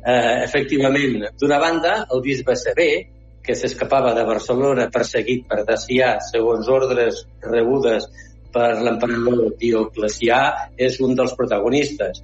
Eh, 0.06 0.42
efectivament, 0.44 1.30
d'una 1.40 1.58
banda, 1.62 1.94
el 2.14 2.22
bisbe 2.22 2.54
Sever, 2.58 3.06
que 3.46 3.54
s'escapava 3.54 4.12
de 4.16 4.24
Barcelona 4.26 4.88
perseguit 4.92 5.46
per 5.48 5.62
Dacià 5.68 6.16
segons 6.26 6.68
ordres 6.72 7.22
rebudes 7.46 8.08
per 8.52 8.72
l'emperador 8.82 9.52
Dioclecià, 9.60 10.40
és 10.76 11.00
un 11.04 11.14
dels 11.18 11.34
protagonistes. 11.38 12.22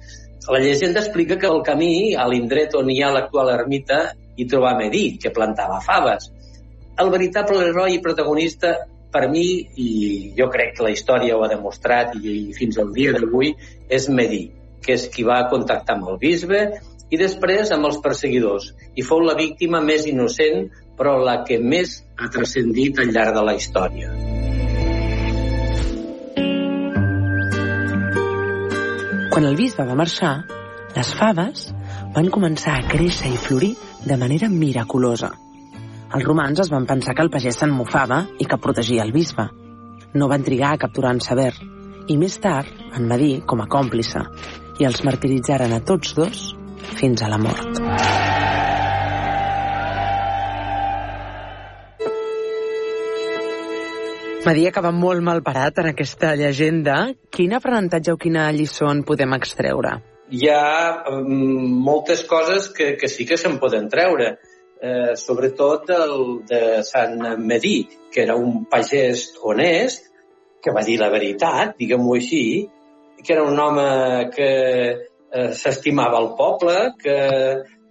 La 0.49 0.59
llegenda 0.59 0.99
explica 0.99 1.37
que 1.39 1.47
al 1.47 1.61
camí, 1.63 2.15
a 2.19 2.25
l'indret 2.27 2.73
on 2.75 2.89
hi 2.91 2.99
ha 3.03 3.11
l'actual 3.13 3.53
ermita, 3.53 3.99
hi 4.35 4.47
trobà 4.49 4.73
Medí, 4.79 5.05
que 5.21 5.31
plantava 5.31 5.79
faves. 5.85 6.31
El 6.99 7.11
veritable 7.13 7.69
heroi 7.69 7.95
i 7.97 8.01
protagonista 8.03 8.73
per 9.13 9.27
mi, 9.29 9.45
i 9.77 10.33
jo 10.37 10.49
crec 10.51 10.73
que 10.77 10.87
la 10.87 10.91
història 10.93 11.37
ho 11.37 11.43
ha 11.45 11.51
demostrat 11.51 12.17
i 12.17 12.51
fins 12.57 12.79
al 12.81 12.91
dia 12.95 13.13
d'avui, 13.13 13.53
és 13.87 14.09
Medí, 14.09 14.47
que 14.83 14.97
és 14.97 15.05
qui 15.13 15.25
va 15.27 15.45
contactar 15.53 15.99
amb 15.99 16.09
el 16.11 16.19
bisbe 16.21 16.63
i 17.13 17.19
després 17.21 17.71
amb 17.71 17.85
els 17.91 17.99
perseguidors. 18.03 18.71
I 18.97 19.05
fou 19.05 19.21
la 19.21 19.37
víctima 19.37 19.83
més 19.85 20.07
innocent, 20.09 20.65
però 20.97 21.17
la 21.23 21.41
que 21.47 21.59
més 21.59 22.01
ha 22.17 22.29
transcendit 22.29 22.99
al 23.01 23.11
llarg 23.15 23.35
de 23.37 23.43
la 23.47 23.55
història. 23.57 24.11
Quan 29.33 29.47
el 29.49 29.55
bisbe 29.57 29.85
va 29.89 29.97
marxar, 29.97 30.33
les 30.93 31.13
faves 31.17 31.69
van 32.13 32.29
començar 32.29 32.75
a 32.77 32.85
créixer 32.85 33.31
i 33.33 33.39
florir 33.41 33.71
de 34.05 34.17
manera 34.21 34.49
miraculosa. 34.51 35.31
Els 36.13 36.25
romans 36.27 36.59
es 36.61 36.69
van 36.69 36.85
pensar 36.85 37.15
que 37.17 37.25
el 37.25 37.31
pagès 37.33 37.57
se'n 37.57 37.73
mofava 37.73 38.19
i 38.37 38.45
que 38.45 38.61
protegia 38.61 39.01
el 39.01 39.13
bisbe. 39.15 39.47
No 40.13 40.29
van 40.29 40.45
trigar 40.45 40.75
a 40.75 40.81
capturar 40.83 41.15
en 41.15 41.23
Saber, 41.25 41.53
i 42.05 42.17
més 42.21 42.37
tard 42.43 42.69
en 42.93 43.09
va 43.09 43.17
dir 43.17 43.39
com 43.49 43.63
a 43.63 43.69
còmplice, 43.77 44.21
i 44.77 44.85
els 44.85 45.01
martiritzaren 45.07 45.73
a 45.73 45.81
tots 45.81 46.13
dos 46.19 46.51
fins 46.99 47.25
a 47.25 47.31
la 47.33 47.41
mort. 47.41 47.81
M'ha 47.81 48.22
que 54.71 54.81
va 54.81 54.91
molt 54.91 55.23
mal 55.23 55.43
parat 55.43 55.77
en 55.79 55.91
aquesta 55.93 56.35
llegenda. 56.35 57.13
Quin 57.31 57.53
aprenentatge 57.53 58.11
o 58.11 58.17
quina 58.17 58.51
lliçó 58.51 58.91
en 58.91 59.03
podem 59.03 59.33
extreure? 59.33 60.01
hi 60.33 60.49
ha 60.49 61.03
um, 61.11 61.83
moltes 61.85 62.23
coses 62.25 62.69
que, 62.73 62.95
que 62.97 63.09
sí 63.11 63.25
que 63.29 63.37
se'n 63.37 63.59
poden 63.61 63.89
treure, 63.91 64.37
eh, 64.81 65.13
sobretot 65.19 65.85
del, 65.91 66.15
de 66.49 66.61
Sant 66.87 67.19
Medí, 67.39 67.83
que 68.11 68.23
era 68.23 68.35
un 68.39 68.63
pagès 68.71 69.27
honest, 69.43 70.09
que 70.63 70.73
va 70.73 70.83
dir 70.87 70.97
la 71.01 71.11
veritat, 71.13 71.75
diguem-ho 71.77 72.15
així, 72.17 72.45
que 73.19 73.35
era 73.35 73.43
un 73.45 73.59
home 73.59 73.85
que 74.33 74.49
eh, 74.49 75.51
s'estimava 75.59 76.21
el 76.23 76.31
poble, 76.39 76.77
que 77.03 77.19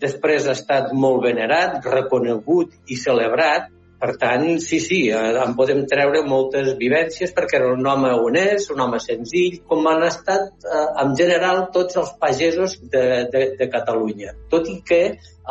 després 0.03 0.49
ha 0.49 0.57
estat 0.59 0.91
molt 0.93 1.23
venerat, 1.29 1.79
reconegut 1.87 2.75
i 2.91 2.99
celebrat, 2.99 3.71
per 4.03 4.17
tant, 4.19 4.45
sí, 4.59 4.81
sí, 4.83 4.97
eh, 5.15 5.19
en 5.38 5.53
podem 5.55 5.85
treure 5.91 6.25
moltes 6.27 6.73
vivències 6.81 7.31
perquè 7.37 7.61
era 7.61 7.69
un 7.71 7.87
home 7.87 8.11
honest, 8.19 8.73
un 8.75 8.83
home 8.83 8.99
senzill, 9.03 9.61
com 9.69 9.87
han 9.87 10.03
estat 10.09 10.67
eh, 10.67 10.88
en 11.05 11.15
general 11.21 11.69
tots 11.77 12.01
els 12.03 12.11
pagesos 12.25 12.81
de, 12.83 13.05
de, 13.31 13.45
de 13.61 13.69
Catalunya. 13.71 14.35
Tot 14.51 14.67
i 14.73 14.81
que 14.88 15.03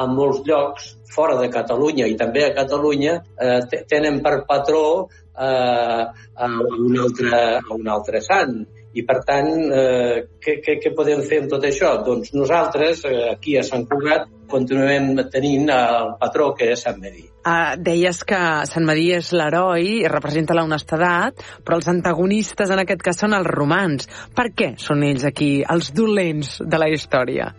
en 0.03 0.17
molts 0.17 0.43
llocs 0.49 0.89
fora 1.15 1.39
de 1.39 1.47
Catalunya 1.53 2.09
i 2.11 2.17
també 2.19 2.43
a 2.43 2.51
Catalunya 2.57 3.15
eh, 3.39 3.83
tenen 3.87 4.19
per 4.25 4.41
patró 4.51 4.83
eh, 5.07 6.03
a, 6.03 6.51
un 6.75 7.01
altre, 7.05 7.41
a 7.55 7.79
un 7.79 7.91
altre 7.95 8.19
sant 8.27 8.59
i, 8.93 9.03
per 9.07 9.21
tant, 9.27 9.49
eh, 9.71 10.21
què, 10.43 10.57
què, 10.63 10.77
què 10.83 10.91
podem 10.95 11.23
fer 11.27 11.41
amb 11.43 11.51
tot 11.53 11.65
això? 11.67 11.93
Doncs 12.05 12.33
nosaltres, 12.35 13.05
eh, 13.07 13.29
aquí 13.31 13.55
a 13.57 13.63
Sant 13.63 13.85
Cugat, 13.89 14.27
continuem 14.51 15.13
tenint 15.31 15.69
el 15.71 16.13
patró 16.19 16.51
que 16.57 16.73
és 16.73 16.83
Sant 16.83 16.99
Medí. 16.99 17.23
Uh, 17.41 17.73
deies 17.79 18.19
que 18.27 18.39
Sant 18.69 18.85
Medí 18.85 19.07
és 19.15 19.31
l'heroi 19.33 19.87
i 20.03 20.11
representa 20.11 20.57
la 20.57 20.65
honestedat, 20.67 21.39
però 21.65 21.79
els 21.79 21.89
antagonistes 21.89 22.73
en 22.73 22.83
aquest 22.83 23.01
cas 23.05 23.23
són 23.23 23.33
els 23.37 23.47
romans. 23.49 24.09
Per 24.35 24.51
què 24.53 24.73
són 24.81 25.05
ells 25.07 25.25
aquí 25.25 25.53
els 25.63 25.93
dolents 25.95 26.57
de 26.61 26.81
la 26.81 26.91
història? 26.91 27.53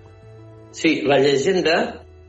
Sí, 0.73 1.01
la 1.09 1.19
llegenda, 1.21 1.79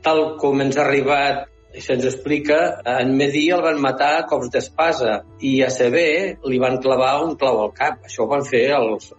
tal 0.04 0.34
com 0.40 0.64
ens 0.64 0.80
ha 0.80 0.84
arribat 0.88 1.50
se'ns 1.80 2.04
explica, 2.04 2.80
en 2.84 3.16
Medí 3.16 3.48
el 3.50 3.62
van 3.64 3.80
matar 3.82 4.12
a 4.18 4.26
cops 4.30 4.50
d'espasa 4.52 5.20
i 5.44 5.56
a 5.64 5.70
Sever 5.72 6.38
li 6.48 6.58
van 6.62 6.78
clavar 6.82 7.24
un 7.24 7.34
clau 7.40 7.60
al 7.64 7.72
cap. 7.76 8.04
Això 8.06 8.24
ho 8.24 8.30
van 8.30 8.44
fer 8.46 8.64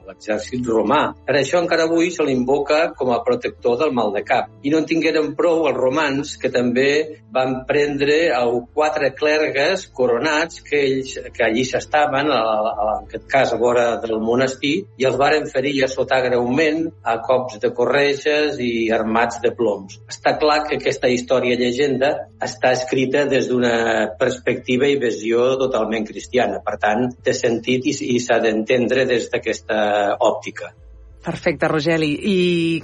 l'exèrcit 0.07 0.65
romà. 0.69 1.01
Per 1.27 1.35
això 1.39 1.61
encara 1.61 1.87
avui 1.89 2.11
se 2.13 2.23
l'invoca 2.25 2.93
com 2.97 3.11
a 3.13 3.21
protector 3.25 3.77
del 3.81 3.93
mal 3.93 4.13
de 4.15 4.23
cap. 4.27 4.49
I 4.63 4.71
no 4.73 4.81
en 4.81 4.89
tingueren 4.89 5.33
prou 5.37 5.67
els 5.69 5.77
romans, 5.77 6.35
que 6.41 6.51
també 6.53 6.89
van 7.35 7.65
prendre 7.67 8.31
a 8.31 8.43
quatre 8.73 9.11
clergues 9.17 9.87
coronats 9.95 10.61
que 10.63 10.79
ells 10.87 11.17
que 11.35 11.43
allí 11.43 11.65
s'estaven, 11.67 12.31
en 12.31 12.91
aquest 12.93 13.27
cas 13.31 13.51
a 13.53 13.59
vora 13.59 13.87
del 14.03 14.21
monestir, 14.23 14.75
i 14.97 15.07
els 15.09 15.19
varen 15.19 15.49
ferir 15.51 15.75
a 15.83 15.91
sotar 15.91 16.21
greument 16.29 16.85
a 17.03 17.17
cops 17.25 17.59
de 17.61 17.73
corretges 17.75 18.59
i 18.63 18.89
armats 18.95 19.41
de 19.43 19.51
ploms. 19.55 19.99
Està 20.11 20.37
clar 20.39 20.61
que 20.69 20.79
aquesta 20.79 21.11
història 21.11 21.59
llegenda 21.59 22.13
està 22.45 22.71
escrita 22.77 23.25
des 23.29 23.49
d'una 23.51 23.75
perspectiva 24.19 24.87
i 24.89 24.97
visió 25.01 25.51
totalment 25.61 26.07
cristiana. 26.07 26.61
Per 26.65 26.79
tant, 26.81 27.09
té 27.25 27.35
sentit 27.35 27.91
i, 27.91 27.93
i 28.15 28.17
s'ha 28.23 28.39
d'entendre 28.43 29.05
des 29.09 29.29
d'aquesta 29.33 29.77
òptica. 30.23 30.73
Perfecte, 31.25 31.65
Rogeli. 31.67 32.11
I 32.29 32.35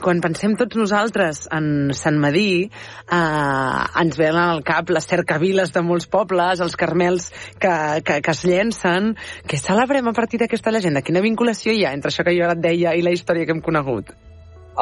quan 0.02 0.18
pensem 0.24 0.56
tots 0.58 0.78
nosaltres 0.80 1.44
en 1.54 1.92
Sant 1.94 2.18
Madí, 2.24 2.64
eh, 2.66 3.84
ens 4.02 4.18
venen 4.18 4.42
al 4.42 4.64
cap 4.66 4.90
les 4.90 5.06
cercaviles 5.06 5.70
de 5.76 5.84
molts 5.86 6.10
pobles, 6.10 6.64
els 6.66 6.76
carmels 6.76 7.30
que, 7.62 7.76
que, 8.02 8.18
que 8.26 8.34
es 8.34 8.44
llencen. 8.50 9.14
Què 9.46 9.62
celebrem 9.62 10.10
a 10.10 10.16
partir 10.18 10.42
d'aquesta 10.42 10.74
llegenda? 10.74 11.06
Quina 11.06 11.22
vinculació 11.22 11.78
hi 11.78 11.86
ha 11.86 11.94
entre 11.94 12.10
això 12.10 12.26
que 12.26 12.34
jo 12.34 12.50
ara 12.50 12.58
et 12.58 12.66
deia 12.66 12.98
i 12.98 13.06
la 13.06 13.14
història 13.14 13.46
que 13.46 13.54
hem 13.54 13.62
conegut? 13.62 14.10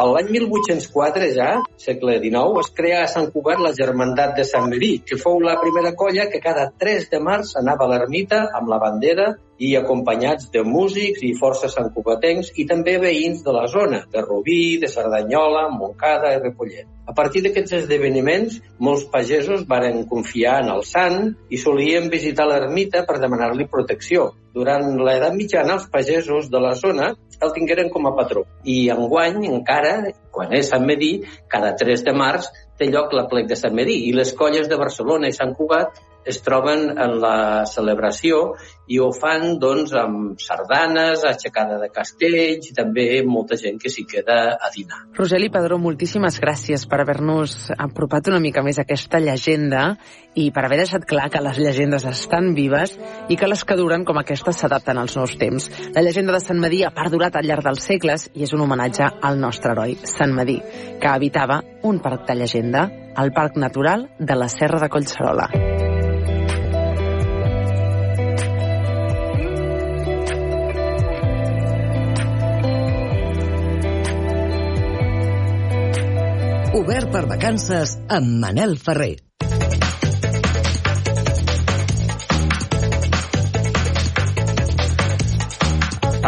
L'any 0.07 0.29
1804, 0.31 1.27
ja, 1.35 1.49
segle 1.83 2.15
XIX, 2.23 2.61
es 2.61 2.71
crea 2.77 3.01
a 3.03 3.09
Sant 3.11 3.27
Cugat 3.33 3.59
la 3.63 3.73
Germandat 3.75 4.37
de 4.37 4.45
Sant 4.47 4.69
Merí, 4.71 4.91
que 5.03 5.19
fou 5.19 5.41
la 5.43 5.57
primera 5.59 5.91
colla 5.99 6.29
que 6.31 6.39
cada 6.43 6.69
3 6.83 7.09
de 7.11 7.19
març 7.19 7.55
anava 7.59 7.85
a 7.85 7.91
l'ermita 7.93 8.45
amb 8.59 8.71
la 8.71 8.79
bandera 8.79 9.33
i 9.59 9.73
acompanyats 9.75 10.49
de 10.53 10.63
músics 10.63 11.23
i 11.27 11.33
forces 11.37 11.75
santcugatencs 11.75 12.53
i 12.61 12.65
també 12.69 12.95
veïns 13.01 13.43
de 13.43 13.53
la 13.55 13.65
zona, 13.67 14.05
de 14.11 14.23
Rubí, 14.23 14.79
de 14.81 14.87
Cerdanyola, 14.91 15.67
Montcada 15.75 16.31
i 16.35 16.39
Repollet. 16.39 16.87
A 17.09 17.13
partir 17.17 17.41
d'aquests 17.43 17.75
esdeveniments, 17.81 18.59
molts 18.79 19.07
pagesos 19.11 19.65
varen 19.67 20.03
confiar 20.07 20.59
en 20.63 20.69
el 20.75 20.83
sant 20.87 21.33
i 21.49 21.57
solien 21.57 22.07
visitar 22.13 22.47
l'ermita 22.47 23.03
per 23.07 23.17
demanar-li 23.19 23.67
protecció. 23.71 24.29
Durant 24.53 24.95
l'edat 24.97 25.35
mitjana, 25.35 25.75
els 25.75 25.89
pagesos 25.91 26.47
de 26.53 26.61
la 26.61 26.75
zona 26.77 27.13
el 27.41 27.53
tingueren 27.55 27.89
com 27.89 28.07
a 28.07 28.13
patró. 28.15 28.43
I 28.67 28.89
enguany, 28.93 29.45
encara, 29.47 29.93
quan 30.35 30.53
és 30.57 30.69
Sant 30.71 30.85
Medí, 30.87 31.11
cada 31.51 31.71
3 31.79 32.03
de 32.07 32.13
març 32.15 32.49
té 32.79 32.89
lloc 32.91 33.15
la 33.15 33.25
plec 33.31 33.47
de 33.49 33.57
Sant 33.59 33.75
Medí 33.75 33.95
i 34.09 34.13
les 34.15 34.33
colles 34.39 34.67
de 34.71 34.79
Barcelona 34.79 35.31
i 35.31 35.35
Sant 35.35 35.55
Cugat 35.55 35.99
es 36.25 36.41
troben 36.43 36.89
en 36.97 37.15
la 37.21 37.65
celebració 37.69 38.55
i 38.89 38.97
ho 38.99 39.09
fan 39.13 39.59
doncs, 39.61 39.93
amb 39.97 40.41
sardanes, 40.41 41.23
aixecada 41.27 41.77
de 41.81 41.89
castells 41.93 42.69
i 42.71 42.75
també 42.75 43.21
molta 43.25 43.57
gent 43.59 43.77
que 43.81 43.91
s'hi 43.93 44.05
queda 44.09 44.39
a 44.57 44.71
dinar. 44.73 45.03
Roseli 45.17 45.51
Padró, 45.53 45.77
moltíssimes 45.81 46.39
gràcies 46.41 46.85
per 46.89 47.01
haver-nos 47.03 47.69
apropat 47.77 48.31
una 48.31 48.41
mica 48.41 48.63
més 48.65 48.81
aquesta 48.81 49.21
llegenda 49.21 49.93
i 50.35 50.49
per 50.55 50.65
haver 50.65 50.81
deixat 50.81 51.05
clar 51.09 51.29
que 51.29 51.41
les 51.43 51.59
llegendes 51.61 52.05
estan 52.09 52.53
vives 52.57 52.95
i 53.29 53.37
que 53.37 53.49
les 53.49 53.63
que 53.65 53.77
duren 53.77 54.05
com 54.07 54.17
aquestes 54.21 54.61
s'adapten 54.63 54.97
als 54.97 55.17
nous 55.17 55.35
temps. 55.37 55.69
La 55.93 56.05
llegenda 56.05 56.33
de 56.33 56.41
Sant 56.43 56.59
Medí 56.61 56.83
ha 56.83 56.93
perdurat 56.95 57.37
al 57.37 57.45
llarg 57.49 57.65
dels 57.69 57.85
segles 57.85 58.29
i 58.33 58.45
és 58.47 58.55
un 58.57 58.65
homenatge 58.65 59.11
al 59.21 59.37
nostre 59.41 59.75
heroi, 59.75 59.99
Sant 60.09 60.33
Medí, 60.33 60.59
que 60.99 61.13
habitava 61.13 61.61
un 61.83 62.01
parc 62.01 62.25
de 62.27 62.39
llegenda, 62.41 62.89
al 63.19 63.33
Parc 63.33 63.57
Natural 63.57 64.09
de 64.17 64.35
la 64.35 64.49
Serra 64.49 64.79
de 64.79 64.89
Collserola. 64.89 65.78
Per 77.13 77.25
vacances 77.29 77.97
amb 78.19 78.37
Manel 78.43 78.77
Ferrer. 78.77 79.28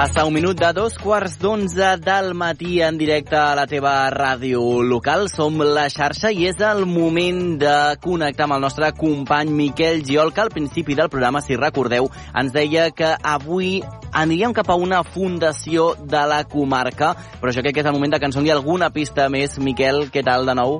Passa 0.01 0.23
un 0.25 0.33
minut 0.33 0.57
de 0.57 0.71
dos 0.73 0.95
quarts 0.97 1.35
d'onze 1.37 1.91
del 2.01 2.31
matí 2.33 2.79
en 2.81 2.95
directe 2.97 3.35
a 3.37 3.53
la 3.53 3.67
teva 3.69 3.91
ràdio 4.09 4.81
local. 4.81 5.27
Som 5.29 5.59
la 5.61 5.83
xarxa 5.93 6.31
i 6.33 6.47
és 6.49 6.57
el 6.65 6.87
moment 6.89 7.59
de 7.61 7.73
connectar 8.01 8.47
amb 8.47 8.55
el 8.55 8.63
nostre 8.65 8.89
company 8.97 9.51
Miquel 9.53 10.01
Giol, 10.01 10.33
que 10.33 10.41
al 10.41 10.49
principi 10.49 10.97
del 10.97 11.11
programa, 11.13 11.43
si 11.45 11.53
recordeu, 11.53 12.09
ens 12.33 12.49
deia 12.49 12.87
que 12.89 13.11
avui 13.21 13.83
aniríem 14.11 14.57
cap 14.57 14.71
a 14.73 14.79
una 14.87 15.03
fundació 15.05 15.91
de 16.01 16.23
la 16.33 16.41
comarca, 16.49 17.13
però 17.37 17.53
jo 17.53 17.61
crec 17.61 17.77
que 17.77 17.85
és 17.85 17.91
el 17.91 17.93
moment 17.93 18.17
de 18.17 18.19
que 18.23 18.31
ens 18.31 18.41
doni 18.41 18.49
alguna 18.49 18.89
pista 18.89 19.29
més. 19.29 19.61
Miquel, 19.61 20.07
què 20.09 20.25
tal 20.25 20.49
de 20.49 20.57
nou? 20.57 20.79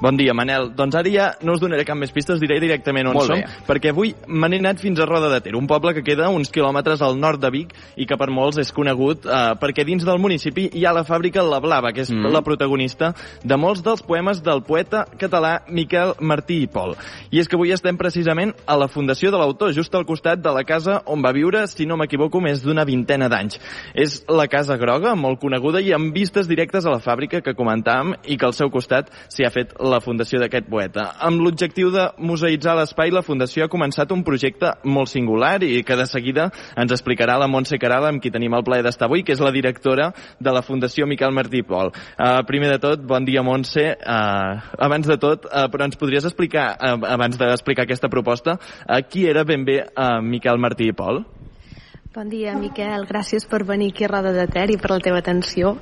Bon 0.00 0.14
dia, 0.16 0.30
Manel. 0.32 0.68
Doncs 0.78 0.94
ara 0.94 1.10
ja 1.10 1.24
no 1.42 1.56
us 1.56 1.60
donaré 1.60 1.82
cap 1.82 1.96
més 1.98 2.12
pistes, 2.14 2.38
diré 2.38 2.60
directament 2.62 3.08
on 3.10 3.16
Molt 3.18 3.26
som, 3.32 3.40
bé. 3.40 3.48
perquè 3.66 3.90
avui 3.90 4.12
me 4.30 4.46
n'he 4.46 4.60
anat 4.62 4.78
fins 4.78 5.00
a 5.02 5.06
Roda 5.10 5.26
de 5.32 5.40
Ter, 5.42 5.56
un 5.58 5.66
poble 5.66 5.90
que 5.92 6.04
queda 6.06 6.28
uns 6.30 6.52
quilòmetres 6.54 7.02
al 7.02 7.16
nord 7.18 7.40
de 7.42 7.50
Vic 7.50 7.72
i 7.98 8.06
que 8.06 8.14
per 8.16 8.28
molts 8.30 8.60
és 8.62 8.70
conegut 8.70 9.26
eh, 9.26 9.56
perquè 9.58 9.82
dins 9.84 10.04
del 10.06 10.20
municipi 10.22 10.68
hi 10.72 10.84
ha 10.86 10.92
la 10.94 11.02
fàbrica 11.02 11.42
La 11.42 11.58
Blava, 11.58 11.90
que 11.92 12.02
és 12.06 12.12
Mm. 12.14 12.30
la 12.32 12.42
protagonista 12.46 13.12
de 13.42 13.56
molts 13.56 13.82
dels 13.82 14.02
poemes 14.02 14.40
del 14.40 14.62
poeta 14.62 15.04
català 15.18 15.64
Miquel 15.68 16.14
Martí 16.20 16.62
i 16.62 16.68
Pol. 16.68 16.94
I 17.32 17.40
és 17.40 17.48
que 17.48 17.56
avui 17.56 17.72
estem 17.72 17.96
precisament 17.98 18.54
a 18.66 18.76
la 18.78 18.86
fundació 18.86 19.32
de 19.32 19.36
l'autor, 19.38 19.72
just 19.74 19.92
al 19.96 20.06
costat 20.06 20.38
de 20.40 20.52
la 20.52 20.62
casa 20.62 21.02
on 21.06 21.22
va 21.24 21.32
viure, 21.32 21.66
si 21.66 21.86
no 21.86 21.96
m'equivoco, 21.96 22.40
més 22.40 22.62
d'una 22.62 22.84
vintena 22.84 23.28
d'anys. 23.28 23.58
És 23.94 24.22
la 24.28 24.46
Casa 24.46 24.76
Groga, 24.76 25.16
molt 25.16 25.40
coneguda 25.40 25.80
i 25.80 25.92
amb 25.92 26.14
vistes 26.14 26.46
directes 26.46 26.86
a 26.86 26.90
la 26.90 27.00
fàbrica 27.00 27.42
que 27.42 27.54
comentàvem 27.54 28.14
i 28.26 28.36
que 28.38 28.46
al 28.46 28.52
seu 28.54 28.70
costat 28.70 29.10
s'hi 29.28 29.44
ha 29.44 29.50
fet 29.50 29.74
la 29.90 30.00
fundació 30.04 30.40
d'aquest 30.42 30.68
poeta. 30.70 31.04
Amb 31.24 31.42
l'objectiu 31.44 31.90
de 31.94 32.08
museïtzar 32.18 32.74
l'espai, 32.78 33.12
la 33.14 33.24
fundació 33.26 33.64
ha 33.64 33.72
començat 33.72 34.12
un 34.14 34.24
projecte 34.26 34.74
molt 34.84 35.10
singular 35.12 35.56
i 35.64 35.82
que 35.86 35.96
de 35.98 36.06
seguida 36.06 36.48
ens 36.76 36.92
explicarà 36.94 37.38
la 37.40 37.48
Montse 37.50 37.78
Caral, 37.80 38.06
amb 38.08 38.22
qui 38.22 38.32
tenim 38.34 38.54
el 38.54 38.64
plaer 38.66 38.84
d'estar 38.86 39.08
avui, 39.08 39.24
que 39.24 39.34
és 39.36 39.42
la 39.44 39.52
directora 39.54 40.10
de 40.38 40.54
la 40.54 40.62
Fundació 40.62 41.06
Miquel 41.06 41.34
Martí 41.34 41.62
Pol. 41.66 41.92
Uh, 42.16 42.42
primer 42.48 42.70
de 42.74 42.78
tot, 42.82 43.02
bon 43.02 43.26
dia, 43.28 43.42
Montse. 43.42 43.86
Uh, 43.98 44.60
abans 44.88 45.08
de 45.08 45.18
tot, 45.20 45.48
uh, 45.48 45.66
però 45.72 45.88
ens 45.88 45.98
podries 45.98 46.28
explicar, 46.28 46.70
uh, 46.76 46.96
abans 47.08 47.40
d'explicar 47.40 47.88
aquesta 47.88 48.12
proposta, 48.12 48.58
uh, 48.84 49.00
qui 49.08 49.26
era 49.28 49.44
ben 49.48 49.64
bé 49.64 49.82
uh, 49.88 50.18
Miquel 50.22 50.60
Martí 50.60 50.92
i 50.92 50.96
Pol? 50.96 51.24
Bon 52.14 52.26
dia, 52.32 52.54
Miquel. 52.58 53.04
Gràcies 53.06 53.44
per 53.46 53.62
venir 53.68 53.92
aquí 53.92 54.06
a 54.06 54.08
Roda 54.08 54.32
de 54.34 54.46
Ter 54.50 54.70
i 54.72 54.78
per 54.80 54.94
la 54.94 55.02
teva 55.04 55.20
atenció. 55.20 55.76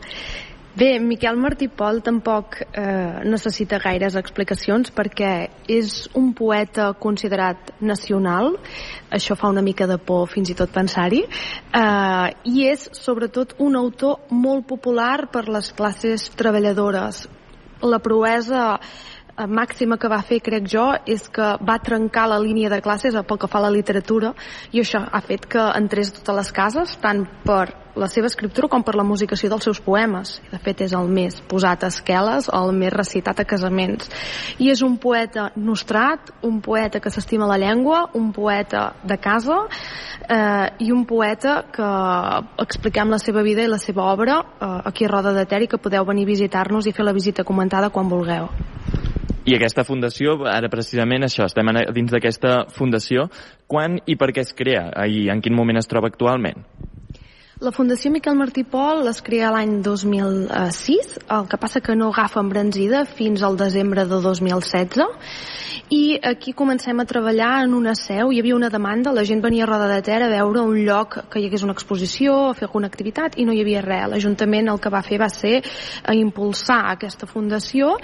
Bé, 0.77 0.99
Miquel 1.01 1.39
Martí 1.41 1.71
Pol 1.73 2.03
tampoc 2.05 2.59
eh, 2.61 3.23
necessita 3.25 3.79
gaires 3.81 4.13
explicacions 4.21 4.91
perquè 4.93 5.31
és 5.73 6.03
un 6.21 6.35
poeta 6.37 6.91
considerat 7.01 7.71
nacional, 7.81 8.51
això 9.09 9.39
fa 9.41 9.49
una 9.49 9.63
mica 9.65 9.87
de 9.89 9.97
por 9.97 10.27
fins 10.29 10.53
i 10.53 10.57
tot 10.59 10.75
pensar-hi, 10.75 11.23
eh, 11.81 12.29
i 12.53 12.67
és 12.69 12.91
sobretot 12.93 13.57
un 13.65 13.81
autor 13.81 14.29
molt 14.29 14.69
popular 14.69 15.31
per 15.33 15.47
les 15.49 15.73
classes 15.73 16.29
treballadores. 16.37 17.25
La 17.81 18.03
proesa 18.05 18.77
màxima 19.45 19.99
que 20.01 20.09
va 20.09 20.23
fer, 20.25 20.41
crec 20.41 20.69
jo, 20.73 20.87
és 21.05 21.29
que 21.29 21.55
va 21.61 21.79
trencar 21.85 22.27
la 22.31 22.41
línia 22.41 22.71
de 22.73 22.81
classes 22.81 23.17
pel 23.29 23.41
que 23.41 23.51
fa 23.51 23.61
a 23.61 23.67
la 23.69 23.75
literatura 23.75 24.33
i 24.73 24.81
això 24.81 25.05
ha 25.05 25.21
fet 25.21 25.45
que 25.51 25.61
entrés 25.77 26.11
a 26.11 26.21
totes 26.21 26.41
les 26.41 26.53
cases, 26.57 26.97
tant 27.03 27.27
per 27.45 27.67
la 27.97 28.09
seva 28.13 28.29
escriptura 28.29 28.69
com 28.69 28.85
per 28.85 28.95
la 28.95 29.05
musicació 29.09 29.49
dels 29.49 29.65
seus 29.65 29.81
poemes. 29.81 30.37
De 30.51 30.61
fet 30.61 30.83
és 30.85 30.93
el 30.97 31.09
més 31.09 31.41
posat 31.49 31.85
a 31.85 31.91
esqueles, 31.93 32.51
el 32.53 32.73
més 32.77 32.93
recitat 32.93 33.41
a 33.41 33.47
casaments. 33.49 34.11
I 34.61 34.71
és 34.71 34.83
un 34.85 34.99
poeta 35.01 35.49
nostrat, 35.57 36.31
un 36.45 36.61
poeta 36.61 37.01
que 37.01 37.13
s'estima 37.13 37.49
la 37.49 37.59
llengua, 37.61 38.05
un 38.15 38.31
poeta 38.37 38.91
de 39.03 39.17
casa 39.17 39.63
eh, 40.29 40.69
i 40.85 40.93
un 40.93 41.07
poeta 41.09 41.63
que 41.73 41.91
expliquem 42.63 43.13
la 43.13 43.21
seva 43.23 43.45
vida 43.47 43.65
i 43.65 43.73
la 43.73 43.81
seva 43.81 44.11
obra 44.13 44.43
eh, 44.45 44.73
aquí 44.93 45.09
a 45.09 45.13
Roda 45.13 45.33
de 45.33 45.47
Ter 45.49 45.65
i 45.65 45.71
que 45.73 45.81
podeu 45.81 46.05
venir 46.05 46.29
a 46.29 46.35
visitar-nos 46.35 46.87
i 46.87 46.93
fer 46.93 47.09
la 47.09 47.17
visita 47.17 47.49
comentada 47.49 47.91
quan 47.91 48.13
vulgueu. 48.13 48.53
I 49.47 49.55
aquesta 49.55 49.85
fundació, 49.87 50.33
ara 50.51 50.67
precisament 50.67 51.23
això, 51.23 51.45
estem 51.47 51.69
dins 51.95 52.11
d'aquesta 52.11 52.65
fundació. 52.75 53.29
Quan 53.71 54.01
i 54.11 54.17
per 54.19 54.33
què 54.35 54.43
es 54.43 54.51
crea 54.59 54.89
i 55.07 55.29
en 55.31 55.39
quin 55.39 55.55
moment 55.55 55.79
es 55.79 55.87
troba 55.87 56.11
actualment? 56.11 56.65
La 57.57 57.71
Fundació 57.73 58.11
Miquel 58.13 58.35
Martí 58.37 58.67
Pol 58.69 59.07
es 59.09 59.23
crea 59.25 59.49
l'any 59.49 59.79
2006, 59.81 61.15
el 61.33 61.47
que 61.49 61.57
passa 61.57 61.81
que 61.81 61.95
no 61.97 62.11
agafa 62.13 62.43
embranzida 62.45 63.07
fins 63.09 63.41
al 63.47 63.57
desembre 63.57 64.03
de 64.05 64.19
2016 64.21 65.07
i 65.89 66.19
aquí 66.21 66.53
comencem 66.53 66.99
a 67.01 67.07
treballar 67.09 67.63
en 67.65 67.73
una 67.73 67.95
seu, 67.97 68.29
hi 68.29 68.43
havia 68.43 68.59
una 68.59 68.69
demanda, 68.69 69.15
la 69.17 69.25
gent 69.25 69.41
venia 69.41 69.65
a 69.65 69.69
Roda 69.71 69.87
de 69.89 70.03
Ter 70.05 70.19
a 70.27 70.29
veure 70.29 70.67
un 70.69 70.83
lloc 70.85 71.17
que 71.33 71.41
hi 71.41 71.47
hagués 71.47 71.65
una 71.65 71.73
exposició, 71.73 72.35
a 72.51 72.59
fer 72.59 72.67
alguna 72.67 72.91
activitat 72.93 73.39
i 73.41 73.47
no 73.49 73.55
hi 73.57 73.63
havia 73.65 73.81
res. 73.87 74.05
L'Ajuntament 74.13 74.69
el 74.69 74.83
que 74.83 74.93
va 74.93 75.01
fer 75.07 75.21
va 75.23 75.31
ser 75.33 75.63
impulsar 76.13 76.83
aquesta 76.91 77.25
fundació 77.31 77.95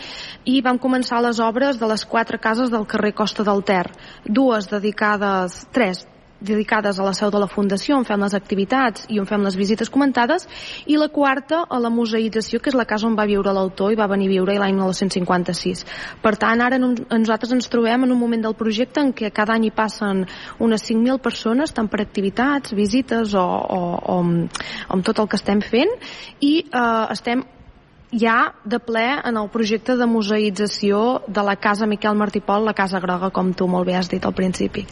i 0.49 0.63
vam 0.65 0.81
començar 0.81 1.21
les 1.27 1.43
obres 1.45 1.77
de 1.77 1.93
les 1.93 2.07
quatre 2.07 2.41
cases 2.41 2.73
del 2.73 2.89
carrer 2.89 3.13
Costa 3.21 3.45
del 3.45 3.61
Ter, 3.69 3.85
dues 4.25 4.71
dedicades, 4.73 5.67
tres 5.77 6.07
dedicades 6.43 6.99
a 6.99 7.07
la 7.07 7.15
seu 7.17 7.31
de 7.31 7.41
la 7.41 7.49
Fundació, 7.51 7.97
on 7.97 8.07
fem 8.09 8.21
les 8.23 8.35
activitats 8.35 9.07
i 9.09 9.21
on 9.23 9.29
fem 9.31 9.43
les 9.47 9.57
visites 9.59 9.91
comentades, 9.91 10.49
i 10.87 10.99
la 10.99 11.09
quarta 11.13 11.63
a 11.69 11.79
la 11.83 11.91
museïtzació, 11.93 12.61
que 12.61 12.73
és 12.73 12.79
la 12.79 12.87
casa 12.89 13.07
on 13.09 13.17
va 13.19 13.29
viure 13.31 13.55
l'autor 13.55 13.93
i 13.93 13.99
va 13.99 14.11
venir 14.11 14.29
a 14.31 14.35
viure 14.35 14.59
l'any 14.59 14.77
1956. 14.77 15.87
Per 16.23 16.35
tant, 16.41 16.61
ara 16.65 16.81
nosaltres 16.83 17.55
ens 17.55 17.71
trobem 17.73 18.07
en 18.07 18.13
un 18.13 18.21
moment 18.21 18.45
del 18.49 18.59
projecte 18.59 19.01
en 19.01 19.15
què 19.17 19.33
cada 19.35 19.57
any 19.57 19.69
hi 19.69 19.75
passen 19.75 20.27
unes 20.59 20.87
5.000 20.91 21.23
persones, 21.23 21.73
tant 21.73 21.89
per 21.89 22.03
activitats, 22.03 22.75
visites 22.77 23.35
o, 23.35 23.43
o, 23.43 23.81
o, 23.97 24.21
o 24.21 24.95
amb 24.97 25.07
tot 25.07 25.23
el 25.23 25.29
que 25.29 25.39
estem 25.41 25.63
fent, 25.65 25.91
i 26.41 26.55
eh, 26.67 27.07
estem 27.15 27.45
ja 28.13 28.53
de 28.65 28.79
ple 28.79 29.07
en 29.25 29.39
el 29.41 29.49
projecte 29.49 29.97
de 29.97 30.07
museïtzació 30.07 31.23
de 31.29 31.47
la 31.47 31.57
casa 31.57 31.89
Miquel 31.89 32.19
Martí 32.19 32.41
Pol, 32.45 32.65
la 32.65 32.77
Casa 32.77 33.01
Groga, 33.01 33.31
com 33.31 33.55
tu 33.57 33.69
molt 33.69 33.89
bé 33.89 33.97
has 33.97 34.13
dit 34.13 34.25
al 34.25 34.37
principi. 34.37 34.85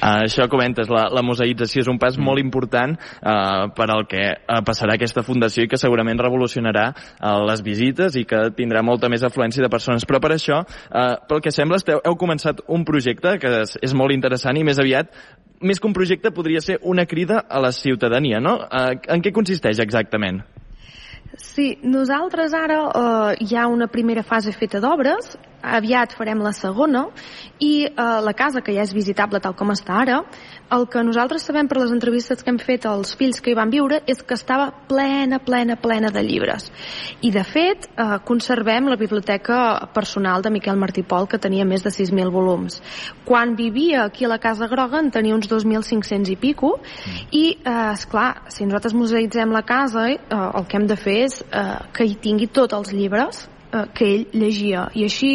Uh, 0.00 0.24
això 0.24 0.46
comentes, 0.48 0.88
la, 0.88 1.08
la 1.12 1.22
museïtzació 1.26 1.84
és 1.84 1.90
un 1.92 1.98
pas 2.00 2.16
mm. 2.16 2.24
molt 2.24 2.40
important 2.40 2.96
uh, 2.96 3.68
per 3.76 3.88
al 3.92 4.06
que 4.08 4.22
uh, 4.32 4.60
passarà 4.66 4.96
aquesta 4.96 5.24
fundació 5.26 5.66
i 5.66 5.70
que 5.70 5.80
segurament 5.80 6.20
revolucionarà 6.20 6.86
uh, 6.94 7.34
les 7.48 7.60
visites 7.66 8.16
i 8.16 8.24
que 8.28 8.46
tindrà 8.56 8.82
molta 8.86 9.10
més 9.12 9.24
afluència 9.26 9.64
de 9.64 9.72
persones. 9.72 10.06
Però 10.08 10.22
per 10.22 10.32
això, 10.36 10.62
uh, 10.64 11.12
pel 11.28 11.44
que 11.44 11.52
sembla, 11.54 11.80
esteu, 11.80 12.00
heu 12.04 12.16
començat 12.20 12.64
un 12.68 12.86
projecte 12.88 13.36
que 13.42 13.54
és, 13.66 13.76
és 13.84 13.94
molt 13.96 14.16
interessant 14.16 14.56
i 14.56 14.64
més 14.66 14.80
aviat 14.80 15.12
més 15.60 15.76
que 15.76 15.90
un 15.90 15.92
projecte 15.92 16.32
podria 16.32 16.62
ser 16.64 16.78
una 16.88 17.04
crida 17.04 17.42
a 17.44 17.60
la 17.60 17.72
ciutadania, 17.76 18.40
no? 18.40 18.56
Uh, 18.64 18.96
en 19.12 19.20
què 19.20 19.32
consisteix 19.36 19.82
exactament? 19.84 20.40
Sí, 21.38 21.78
nosaltres 21.86 22.54
ara 22.58 22.80
eh, 22.90 23.44
hi 23.44 23.54
ha 23.54 23.68
una 23.70 23.86
primera 23.86 24.24
fase 24.26 24.50
feta 24.50 24.80
d'obres 24.82 25.36
aviat 25.62 26.16
farem 26.18 26.40
la 26.42 26.50
segona 26.56 27.04
i 27.62 27.86
eh, 27.86 27.92
la 28.26 28.32
casa, 28.34 28.62
que 28.64 28.74
ja 28.74 28.82
és 28.82 28.94
visitable 28.96 29.38
tal 29.40 29.54
com 29.54 29.70
està 29.70 30.00
ara, 30.02 30.24
el 30.70 30.86
que 30.88 31.02
nosaltres 31.04 31.44
sabem 31.46 31.68
per 31.68 31.80
les 31.80 31.92
entrevistes 31.94 32.44
que 32.44 32.52
hem 32.52 32.58
fet 32.62 32.86
als 32.86 33.16
fills 33.18 33.40
que 33.42 33.52
hi 33.52 33.56
van 33.58 33.72
viure 33.72 34.00
és 34.10 34.22
que 34.22 34.36
estava 34.38 34.70
plena, 34.88 35.40
plena, 35.42 35.76
plena 35.80 36.10
de 36.14 36.22
llibres. 36.26 36.70
I, 37.20 37.32
de 37.34 37.42
fet, 37.44 37.88
eh, 37.90 38.18
conservem 38.26 38.88
la 38.90 38.98
biblioteca 39.00 39.90
personal 39.94 40.42
de 40.42 40.54
Miquel 40.54 40.78
Martí 40.78 41.02
Pol, 41.02 41.28
que 41.28 41.42
tenia 41.42 41.66
més 41.66 41.82
de 41.82 41.90
6.000 41.90 42.30
volums. 42.30 42.80
Quan 43.24 43.56
vivia 43.58 44.04
aquí 44.04 44.24
a 44.24 44.32
la 44.32 44.38
Casa 44.38 44.68
Groga 44.70 45.00
en 45.00 45.10
tenia 45.10 45.34
uns 45.34 45.50
2.500 45.50 46.30
i 46.30 46.36
pico, 46.36 46.76
i, 47.30 47.58
eh, 47.58 47.92
esclar, 47.92 48.46
si 48.48 48.64
nosaltres 48.64 48.94
museïtzem 48.94 49.50
la 49.50 49.62
casa, 49.66 50.08
eh, 50.10 50.18
el 50.30 50.66
que 50.66 50.78
hem 50.78 50.86
de 50.86 50.96
fer 50.96 51.18
és 51.26 51.42
eh, 51.42 51.64
que 51.92 52.06
hi 52.06 52.14
tingui 52.14 52.46
tots 52.46 52.74
els 52.74 52.92
llibres 52.94 53.48
eh, 53.72 53.84
que 53.94 54.08
ell 54.14 54.26
llegia 54.32 54.88
i 54.94 55.04
així 55.06 55.32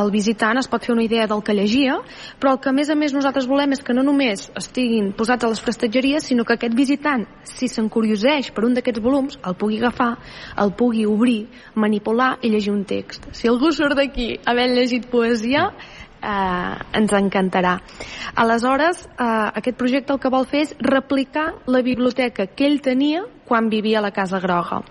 el 0.00 0.12
visitant 0.14 0.60
es 0.60 0.68
pot 0.70 0.84
fer 0.84 0.94
una 0.94 1.04
idea 1.04 1.26
del 1.30 1.42
que 1.42 1.56
llegia 1.56 1.98
però 2.40 2.54
el 2.54 2.60
que 2.60 2.70
a 2.70 2.76
més 2.76 2.90
a 2.90 2.98
més 2.98 3.14
nosaltres 3.16 3.48
volem 3.50 3.74
és 3.76 3.82
que 3.84 3.96
no 3.96 4.04
només 4.06 4.48
estiguin 4.56 5.12
posats 5.16 5.44
a 5.44 5.52
les 5.52 5.62
prestatgeries 5.64 6.30
sinó 6.30 6.44
que 6.44 6.56
aquest 6.58 6.74
visitant, 6.74 7.26
si 7.44 7.68
s'encurioseix 7.68 8.52
per 8.54 8.64
un 8.66 8.74
d'aquests 8.76 9.02
volums, 9.02 9.38
el 9.44 9.58
pugui 9.58 9.80
agafar 9.82 10.14
el 10.60 10.72
pugui 10.78 11.04
obrir, 11.06 11.48
manipular 11.74 12.38
i 12.42 12.50
llegir 12.52 12.72
un 12.72 12.84
text. 12.88 13.26
Si 13.32 13.48
algú 13.50 13.72
surt 13.72 13.98
d'aquí 13.98 14.34
havent 14.46 14.74
llegit 14.76 15.08
poesia 15.10 15.68
eh, 16.24 16.98
ens 16.98 17.12
encantarà. 17.12 17.78
Aleshores, 18.34 19.04
eh, 19.06 19.50
aquest 19.60 19.78
projecte 19.78 20.14
el 20.14 20.20
que 20.20 20.32
vol 20.32 20.46
fer 20.50 20.64
és 20.68 20.76
replicar 20.80 21.50
la 21.66 21.82
biblioteca 21.82 22.46
que 22.46 22.68
ell 22.68 22.80
tenia 22.80 23.24
quan 23.44 23.68
vivia 23.68 23.98
a 24.00 24.06
la 24.06 24.12
Casa 24.12 24.40
Groga. 24.40 24.82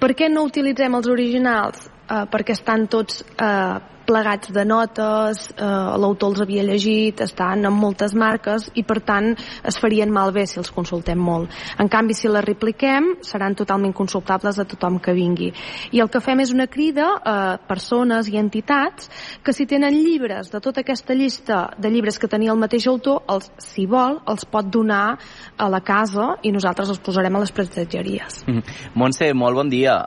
Per 0.00 0.12
què 0.12 0.28
no 0.28 0.44
utilitzem 0.44 0.94
els 0.94 1.08
originals? 1.08 1.90
Eh, 2.08 2.24
perquè 2.30 2.56
estan 2.56 2.86
tots 2.90 3.22
eh, 3.36 3.96
plegats 4.06 4.52
de 4.52 4.64
notes, 4.64 5.50
eh, 5.50 5.66
l'autor 5.98 6.32
els 6.32 6.40
havia 6.44 6.62
llegit, 6.64 7.20
estan 7.20 7.66
amb 7.66 7.82
moltes 7.82 8.14
marques 8.14 8.70
i 8.78 8.84
per 8.86 9.00
tant 9.04 9.32
es 9.66 9.78
farien 9.82 10.12
malbé 10.12 10.46
si 10.46 10.60
els 10.62 10.70
consultem 10.70 11.18
molt. 11.18 11.50
En 11.82 11.90
canvi, 11.92 12.14
si 12.14 12.30
les 12.30 12.44
repliquem, 12.46 13.16
seran 13.26 13.58
totalment 13.58 13.92
consultables 13.92 14.58
a 14.58 14.64
tothom 14.64 15.00
que 15.02 15.12
vingui. 15.16 15.52
I 15.92 16.00
el 16.00 16.10
que 16.12 16.22
fem 16.22 16.40
és 16.40 16.54
una 16.54 16.68
crida 16.70 17.08
a 17.18 17.36
persones 17.68 18.30
i 18.30 18.38
entitats 18.38 19.10
que 19.42 19.52
si 19.52 19.66
tenen 19.66 19.98
llibres 19.98 20.52
de 20.52 20.60
tota 20.62 20.84
aquesta 20.86 21.14
llista 21.14 21.70
de 21.78 21.90
llibres 21.90 22.18
que 22.18 22.30
tenia 22.30 22.54
el 22.54 22.62
mateix 22.62 22.86
autor, 22.86 23.24
els, 23.28 23.50
si 23.58 23.86
vol, 23.90 24.20
els 24.26 24.46
pot 24.46 24.70
donar 24.70 25.18
a 25.58 25.68
la 25.68 25.80
casa 25.80 26.36
i 26.42 26.52
nosaltres 26.54 26.94
els 26.94 27.02
posarem 27.02 27.34
a 27.36 27.42
les 27.42 27.52
prestatgeries. 27.52 28.44
Mm 28.46 28.58
-hmm. 28.58 28.92
Montse, 28.94 29.34
molt 29.34 29.56
bon 29.56 29.68
dia. 29.68 30.06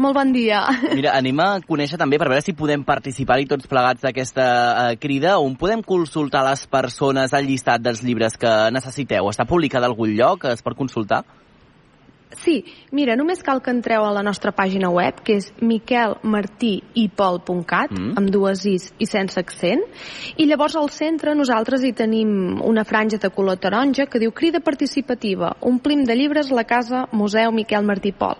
Molt 0.00 0.16
bon 0.16 0.30
dia. 0.32 0.62
Mira, 0.96 1.12
anem 1.18 1.40
a 1.44 1.48
conèixer 1.60 1.98
també 2.00 2.16
per 2.20 2.30
veure 2.30 2.44
si 2.44 2.54
podem 2.56 2.80
participar-hi 2.88 3.44
tots 3.50 3.68
plegats 3.68 4.00
d'aquesta 4.06 4.46
eh, 4.46 4.94
crida. 5.00 5.34
On 5.44 5.52
podem 5.60 5.82
consultar 5.84 6.40
les 6.46 6.64
persones 6.72 7.34
al 7.36 7.44
llistat 7.44 7.84
dels 7.84 8.00
llibres 8.06 8.38
que 8.40 8.54
necessiteu? 8.72 9.28
Està 9.28 9.44
publicat 9.48 9.84
a 9.84 9.90
algun 9.90 10.14
lloc? 10.16 10.48
Es 10.48 10.64
pot 10.64 10.78
consultar? 10.78 11.20
Sí, 12.38 12.62
mira, 12.94 13.16
només 13.18 13.40
cal 13.42 13.58
que 13.58 13.72
entreu 13.74 14.04
a 14.06 14.12
la 14.14 14.22
nostra 14.22 14.54
pàgina 14.54 14.86
web, 14.94 15.18
que 15.26 15.34
és 15.40 15.48
miquelmartipol.cat, 15.66 17.90
mm. 17.90 18.12
amb 18.20 18.30
dues 18.30 18.62
is 18.70 18.84
i 19.02 19.06
sense 19.10 19.34
accent, 19.40 19.82
i 20.38 20.46
llavors 20.46 20.76
al 20.78 20.86
centre 20.94 21.34
nosaltres 21.34 21.82
hi 21.82 21.90
tenim 21.96 22.60
una 22.62 22.84
franja 22.86 23.18
de 23.18 23.30
color 23.34 23.58
taronja 23.58 24.06
que 24.06 24.20
diu 24.22 24.30
Crida 24.30 24.62
participativa, 24.62 25.56
omplim 25.60 26.04
de 26.06 26.14
llibres 26.14 26.50
la 26.54 26.64
casa 26.64 27.08
Museu 27.10 27.50
Miquel 27.52 27.84
Martí 27.84 28.12
Pol. 28.14 28.36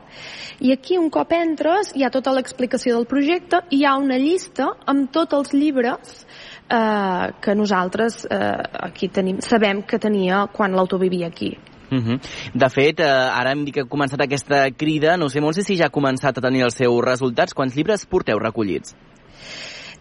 I 0.61 0.72
aquí, 0.72 0.98
un 1.00 1.11
cop 1.11 1.33
entres, 1.35 1.92
hi 1.96 2.05
ha 2.05 2.11
tota 2.14 2.33
l'explicació 2.37 2.94
del 2.94 3.07
projecte 3.11 3.57
i 3.70 3.76
hi 3.81 3.85
ha 3.88 3.96
una 3.98 4.18
llista 4.22 4.66
amb 4.87 5.11
tots 5.11 5.35
els 5.35 5.53
llibres 5.57 6.26
eh, 6.70 7.33
que 7.42 7.55
nosaltres 7.59 8.26
eh, 8.31 8.55
aquí 8.87 9.09
tenim, 9.09 9.40
sabem 9.42 9.83
que 9.83 9.98
tenia 9.98 10.46
quan 10.55 10.72
l'autor 10.76 11.00
vivia 11.03 11.26
aquí. 11.26 11.57
Uh 11.90 11.96
mhm. 11.96 12.11
-huh. 12.11 12.20
De 12.55 12.68
fet, 12.70 13.00
eh, 13.00 13.05
ara 13.05 13.53
hem 13.53 13.64
dit 13.64 13.74
que 13.74 13.81
ha 13.81 13.88
començat 13.88 14.20
aquesta 14.20 14.70
crida, 14.70 15.16
no 15.16 15.29
sé 15.29 15.40
molt 15.40 15.57
si 15.57 15.76
ja 15.76 15.87
ha 15.87 15.90
començat 15.90 16.38
a 16.38 16.40
tenir 16.40 16.62
els 16.62 16.74
seus 16.74 17.05
resultats. 17.05 17.55
Quants 17.55 17.74
llibres 17.74 18.07
porteu 18.07 18.38
recollits? 18.38 18.94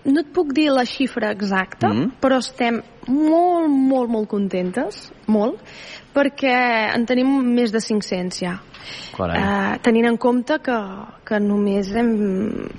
No 0.06 0.21
et 0.21 0.32
puc 0.32 0.54
dir 0.54 0.69
la 0.71 0.86
xifra 0.86 1.32
exacta, 1.32 1.89
mm 1.89 1.97
-hmm. 1.97 2.12
però 2.21 2.38
estem 2.38 2.82
molt, 3.08 3.69
molt, 3.69 4.10
molt 4.10 4.30
contentes, 4.30 5.12
molt, 5.28 5.60
perquè 6.19 6.55
en 6.93 7.08
tenim 7.10 7.39
més 7.55 7.71
de 7.75 7.82
500 7.84 8.43
ja. 8.43 8.60
Eh, 9.19 9.79
tenint 9.84 10.08
en 10.08 10.17
compte 10.17 10.55
que, 10.63 10.75
que 11.27 11.39
només 11.43 11.89
hem, 11.99 12.12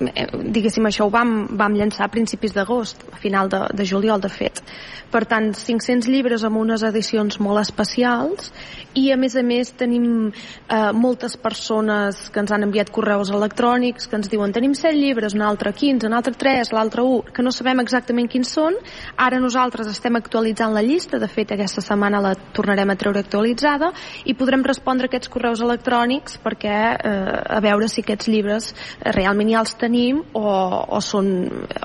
eh, 0.08 0.26
diguéssim, 0.56 0.86
això 0.88 1.06
ho 1.06 1.12
vam, 1.12 1.34
vam 1.60 1.76
llançar 1.76 2.06
a 2.06 2.12
principis 2.12 2.54
d'agost, 2.56 3.04
a 3.12 3.18
final 3.20 3.50
de, 3.52 3.60
de 3.76 3.86
juliol, 3.86 4.22
de 4.22 4.30
fet. 4.32 4.62
Per 5.10 5.24
tant, 5.28 5.50
500 5.54 6.08
llibres 6.08 6.44
amb 6.46 6.60
unes 6.60 6.84
edicions 6.86 7.40
molt 7.42 7.60
especials 7.60 8.52
i, 8.94 9.10
a 9.12 9.18
més 9.20 9.36
a 9.36 9.42
més, 9.46 9.72
tenim 9.78 10.06
eh, 10.30 10.90
moltes 10.96 11.36
persones 11.40 12.28
que 12.30 12.42
ens 12.42 12.54
han 12.54 12.64
enviat 12.66 12.92
correus 12.94 13.32
electrònics 13.34 14.08
que 14.08 14.18
ens 14.18 14.30
diuen 14.32 14.54
tenim 14.54 14.74
7 14.78 14.96
llibres, 14.96 15.36
un 15.36 15.44
altre 15.46 15.74
15, 15.76 16.08
un 16.08 16.16
altre 16.16 16.34
3, 16.38 16.72
l'altre 16.76 17.04
1, 17.06 17.34
que 17.36 17.44
no 17.44 17.52
sabem 17.54 17.82
exactament 17.84 18.30
quins 18.30 18.54
són. 18.56 18.78
Ara 19.18 19.42
nosaltres 19.42 19.90
estem 19.90 20.16
actualitzant 20.18 20.74
la 20.74 20.84
llista, 20.86 21.20
de 21.20 21.28
fet, 21.30 21.52
aquesta 21.54 21.84
setmana 21.84 22.22
la 22.24 22.34
tornarem 22.56 22.94
a 22.94 22.98
treure 22.98 23.26
actualitzada 23.30 23.92
i 24.26 24.34
podrem 24.34 24.66
respondre 24.66 25.06
aquests 25.06 25.30
correus 25.30 25.62
electrònics 25.62 26.40
perquè 26.42 26.76
eh, 26.98 27.56
a 27.56 27.62
veure 27.62 27.88
si 27.88 28.02
aquests 28.02 28.28
llibres 28.28 28.72
eh, 28.74 29.14
realment 29.14 29.54
ja 29.54 29.62
els 29.62 29.74
tenim 29.78 30.24
o, 30.34 30.44
o, 30.50 31.00
són, 31.00 31.32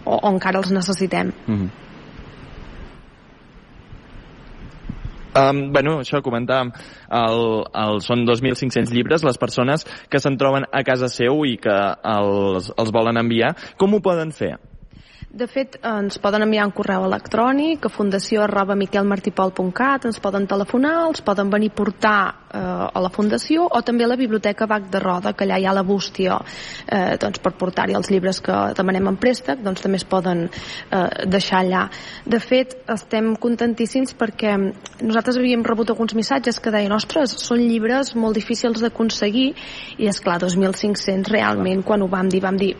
o, 0.03 0.17
o 0.17 0.29
encara 0.33 0.63
els 0.63 0.73
necessitem. 0.73 1.33
Mm 1.45 1.57
-hmm. 1.57 1.73
Um, 5.35 5.73
bueno, 5.73 5.99
això 5.99 6.21
comentàvem, 6.23 6.69
el, 7.11 7.41
el, 7.75 7.97
són 7.99 8.23
2.500 8.23 8.93
llibres 8.95 9.23
les 9.27 9.37
persones 9.37 9.83
que 10.07 10.19
se'n 10.19 10.37
troben 10.39 10.63
a 10.71 10.81
casa 10.87 11.09
seu 11.11 11.43
i 11.43 11.57
que 11.57 11.75
els, 12.07 12.71
els 12.71 12.91
volen 12.95 13.17
enviar. 13.17 13.51
Com 13.75 13.93
ho 13.93 13.99
poden 13.99 14.31
fer? 14.31 14.55
De 15.33 15.47
fet, 15.49 15.75
ens 15.83 16.19
poden 16.21 16.45
enviar 16.45 16.67
un 16.67 16.71
correu 16.75 17.03
electrònic 17.07 17.87
a 17.87 17.89
fundació 17.91 18.43
arroba 18.45 18.75
miquelmartipol.cat, 18.77 20.05
ens 20.07 20.19
poden 20.21 20.45
telefonar, 20.47 20.93
els 21.09 21.23
poden 21.25 21.49
venir 21.51 21.71
a 21.71 21.75
portar 21.75 22.19
eh, 22.53 22.59
a 22.59 23.01
la 23.01 23.09
fundació 23.11 23.65
o 23.65 23.81
també 23.83 24.05
a 24.05 24.09
la 24.11 24.19
biblioteca 24.19 24.67
Bac 24.69 24.87
de 24.93 25.01
Roda, 25.01 25.33
que 25.33 25.43
allà 25.47 25.57
hi 25.59 25.65
ha 25.65 25.73
la 25.75 25.83
bústia 25.83 26.37
eh, 26.37 27.17
doncs, 27.21 27.41
per 27.43 27.55
portar-hi 27.57 27.97
els 27.97 28.11
llibres 28.13 28.39
que 28.45 28.59
demanem 28.77 29.09
en 29.11 29.17
préstec, 29.19 29.63
doncs 29.65 29.83
també 29.83 29.99
es 29.99 30.07
poden 30.07 30.45
eh, 30.45 31.05
deixar 31.25 31.63
allà. 31.63 31.87
De 32.23 32.39
fet, 32.39 32.77
estem 32.95 33.33
contentíssims 33.41 34.13
perquè 34.19 34.55
nosaltres 35.01 35.39
havíem 35.41 35.65
rebut 35.65 35.89
alguns 35.91 36.15
missatges 36.15 36.61
que 36.61 36.71
deien 36.75 36.93
ostres, 36.95 37.33
són 37.41 37.65
llibres 37.65 38.13
molt 38.15 38.37
difícils 38.37 38.83
d'aconseguir 38.85 39.49
i 39.97 40.11
és 40.11 40.21
clar, 40.21 40.37
2.500 40.45 41.33
realment 41.33 41.83
quan 41.83 42.05
ho 42.05 42.11
vam 42.11 42.29
dir, 42.29 42.45
vam 42.45 42.61
dir 42.61 42.75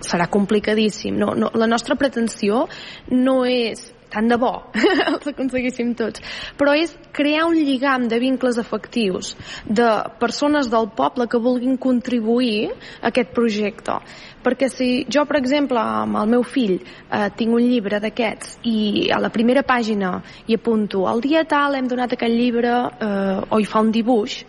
serà 0.00 0.28
complicadíssim. 0.32 1.16
No, 1.20 1.34
no, 1.36 1.50
la 1.54 1.68
nostra 1.70 1.96
pretensió 2.00 2.66
no 3.10 3.42
és 3.48 3.90
tant 4.10 4.26
de 4.26 4.36
bo 4.40 4.50
els 5.12 5.28
aconseguíssim 5.30 5.92
tots, 5.98 6.22
però 6.58 6.74
és 6.74 6.92
crear 7.14 7.46
un 7.48 7.56
lligam 7.56 8.08
de 8.10 8.18
vincles 8.22 8.58
efectius 8.60 9.36
de 9.64 9.88
persones 10.20 10.70
del 10.72 10.90
poble 10.96 11.28
que 11.30 11.40
vulguin 11.40 11.76
contribuir 11.78 12.72
a 12.72 13.10
aquest 13.10 13.30
projecte. 13.36 14.00
Perquè 14.42 14.70
si 14.72 14.88
jo, 15.06 15.24
per 15.28 15.38
exemple, 15.38 15.78
amb 15.80 16.18
el 16.22 16.32
meu 16.34 16.42
fill 16.42 16.78
eh, 16.80 17.28
tinc 17.36 17.54
un 17.54 17.62
llibre 17.62 18.00
d'aquests 18.02 18.58
i 18.66 19.10
a 19.14 19.20
la 19.22 19.30
primera 19.32 19.62
pàgina 19.66 20.16
hi 20.46 20.56
apunto 20.58 21.04
el 21.10 21.22
dia 21.24 21.44
tal 21.48 21.76
hem 21.76 21.88
donat 21.90 22.16
aquest 22.16 22.34
llibre 22.34 22.74
eh, 22.90 23.38
o 23.46 23.60
hi 23.60 23.68
fa 23.68 23.84
un 23.84 23.92
dibuix, 23.94 24.40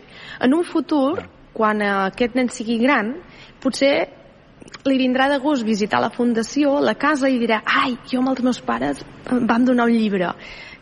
en 0.42 0.56
un 0.58 0.66
futur, 0.66 1.22
quan 1.54 1.84
aquest 1.84 2.38
nen 2.40 2.50
sigui 2.50 2.80
gran, 2.82 3.14
potser 3.62 4.21
li 4.86 4.98
vindrà 4.98 5.28
de 5.30 5.40
gust 5.40 5.66
visitar 5.66 6.02
la 6.02 6.10
fundació, 6.10 6.80
la 6.80 6.96
casa, 6.96 7.30
i 7.30 7.40
dirà 7.42 7.62
ai, 7.66 7.98
jo 8.10 8.22
amb 8.22 8.34
els 8.34 8.44
meus 8.46 8.62
pares 8.62 9.04
vam 9.30 9.66
donar 9.66 9.86
un 9.90 9.96
llibre 9.96 10.34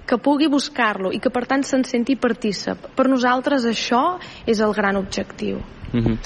que 0.10 0.18
pugui 0.18 0.48
buscar-lo 0.50 1.12
i 1.14 1.20
que 1.22 1.30
per 1.30 1.46
tant 1.46 1.64
se'n 1.64 1.84
senti 1.86 2.16
partícip. 2.18 2.90
Per 2.98 3.06
nosaltres 3.08 3.68
això 3.70 4.18
és 4.48 4.60
el 4.60 4.74
gran 4.74 4.98
objectiu. 4.98 5.60
Mm 5.94 6.00
-hmm. 6.00 6.18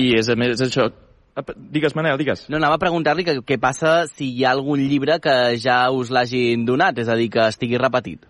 I 0.00 0.14
és 0.18 0.28
a 0.28 0.36
més 0.36 0.60
això 0.60 0.90
Digues, 1.70 1.94
Manel, 1.94 2.16
digues. 2.16 2.48
No, 2.48 2.56
anava 2.56 2.78
a 2.78 2.78
preguntar-li 2.78 3.22
què 3.22 3.58
passa 3.60 4.06
si 4.06 4.30
hi 4.32 4.44
ha 4.44 4.52
algun 4.52 4.80
llibre 4.80 5.18
que 5.20 5.58
ja 5.60 5.90
us 5.92 6.08
l'hagin 6.08 6.64
donat, 6.64 6.96
és 6.98 7.08
a 7.08 7.14
dir, 7.14 7.28
que 7.28 7.46
estigui 7.46 7.76
repetit. 7.76 8.24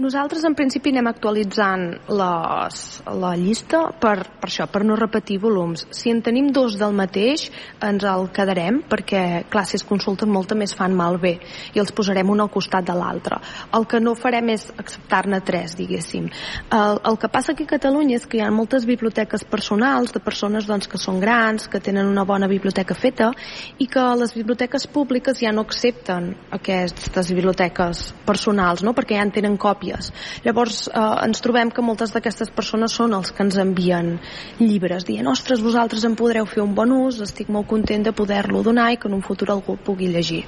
Nosaltres 0.00 0.46
en 0.48 0.54
principi 0.56 0.94
anem 0.94 1.10
actualitzant 1.10 1.82
les, 2.16 2.76
la 3.20 3.30
llista 3.36 3.82
per, 4.00 4.14
per 4.40 4.48
això, 4.48 4.64
per 4.72 4.80
no 4.88 4.94
repetir 4.96 5.36
volums. 5.42 5.82
Si 5.92 6.08
en 6.08 6.22
tenim 6.24 6.46
dos 6.56 6.78
del 6.80 6.94
mateix, 6.96 7.50
ens 7.84 8.06
el 8.08 8.30
quedarem 8.32 8.78
perquè, 8.88 9.42
clar, 9.52 9.66
si 9.68 9.76
es 9.76 9.84
consulten 9.84 10.30
molt 10.32 10.48
també 10.48 10.64
es 10.64 10.72
fan 10.78 10.96
malbé 10.96 11.34
i 11.74 11.82
els 11.82 11.92
posarem 11.92 12.32
un 12.32 12.40
al 12.40 12.48
costat 12.54 12.86
de 12.88 12.94
l'altre. 12.96 13.42
El 13.76 13.84
que 13.90 14.00
no 14.00 14.14
farem 14.16 14.48
és 14.54 14.70
acceptar-ne 14.80 15.42
tres, 15.44 15.74
diguéssim. 15.76 16.30
El, 16.72 17.02
el 17.04 17.20
que 17.20 17.28
passa 17.28 17.52
aquí 17.52 17.68
a 17.68 17.72
Catalunya 17.74 18.16
és 18.22 18.24
que 18.24 18.40
hi 18.40 18.44
ha 18.46 18.48
moltes 18.48 18.88
biblioteques 18.88 19.44
personals 19.52 20.16
de 20.16 20.24
persones 20.24 20.70
doncs, 20.70 20.88
que 20.88 21.02
són 21.02 21.20
grans, 21.20 21.68
que 21.68 21.82
tenen 21.90 22.08
una 22.08 22.24
bona 22.24 22.48
biblioteca 22.48 22.96
feta 22.96 23.34
i 23.76 23.90
que 23.90 24.08
les 24.22 24.32
biblioteques 24.38 24.88
públiques 24.88 25.44
ja 25.44 25.52
no 25.52 25.68
accepten 25.68 26.32
aquestes 26.56 27.34
biblioteques 27.36 28.14
personals, 28.24 28.80
no? 28.80 28.96
perquè 28.96 29.20
ja 29.20 29.28
en 29.28 29.36
tenen 29.36 29.60
còpies 29.60 29.89
còpies. 29.90 30.10
Llavors 30.44 30.88
eh, 30.88 31.26
ens 31.26 31.42
trobem 31.44 31.70
que 31.74 31.84
moltes 31.84 32.14
d'aquestes 32.14 32.50
persones 32.54 32.94
són 32.94 33.14
els 33.18 33.32
que 33.34 33.44
ens 33.44 33.58
envien 33.58 34.18
llibres 34.60 35.06
dient, 35.08 35.28
ostres, 35.30 35.62
vosaltres 35.62 36.04
en 36.04 36.16
podreu 36.16 36.46
fer 36.46 36.62
un 36.62 36.74
bon 36.74 36.92
ús, 36.92 37.20
estic 37.20 37.50
molt 37.50 37.68
content 37.68 38.06
de 38.06 38.12
poder-lo 38.16 38.62
donar 38.62 38.92
i 38.92 39.00
que 39.00 39.08
en 39.08 39.18
un 39.18 39.26
futur 39.26 39.50
algú 39.50 39.76
pugui 39.76 40.10
llegir. 40.10 40.44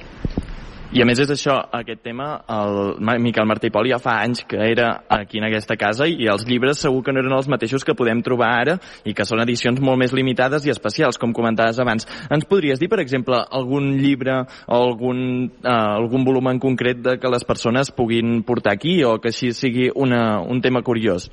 I 0.93 1.01
a 1.01 1.07
més 1.09 1.17
és 1.17 1.31
això, 1.33 1.55
aquest 1.73 2.03
tema, 2.05 2.27
el 2.53 2.99
Miquel 3.23 3.47
Martí 3.49 3.71
Pol 3.73 3.87
ja 3.89 3.97
fa 3.97 4.19
anys 4.21 4.43
que 4.45 4.59
era 4.61 4.91
aquí 5.09 5.39
en 5.39 5.47
aquesta 5.47 5.73
casa 5.73 6.05
i 6.05 6.27
els 6.29 6.43
llibres 6.45 6.83
segur 6.85 6.99
que 7.01 7.15
no 7.15 7.23
eren 7.23 7.33
els 7.33 7.47
mateixos 7.49 7.81
que 7.81 7.95
podem 7.97 8.21
trobar 8.21 8.51
ara 8.59 8.75
i 9.09 9.15
que 9.17 9.25
són 9.25 9.41
edicions 9.41 9.81
molt 9.81 9.97
més 9.97 10.13
limitades 10.13 10.67
i 10.67 10.69
especials, 10.69 11.17
com 11.17 11.33
comentaves 11.33 11.79
abans. 11.81 12.05
Ens 12.29 12.45
podries 12.45 12.77
dir, 12.77 12.91
per 12.91 13.01
exemple, 13.01 13.39
algun 13.41 13.89
llibre 14.03 14.43
o 14.67 14.83
algun, 14.83 15.23
uh, 15.63 15.97
algun 15.97 16.29
volum 16.29 16.51
en 16.53 16.61
concret 16.61 17.01
de 17.01 17.17
que 17.17 17.33
les 17.33 17.47
persones 17.49 17.89
puguin 17.89 18.43
portar 18.45 18.77
aquí 18.77 18.99
o 19.01 19.15
que 19.17 19.33
així 19.33 19.49
sigui 19.57 19.89
una, 19.89 20.43
un 20.45 20.61
tema 20.61 20.85
curiós? 20.85 21.31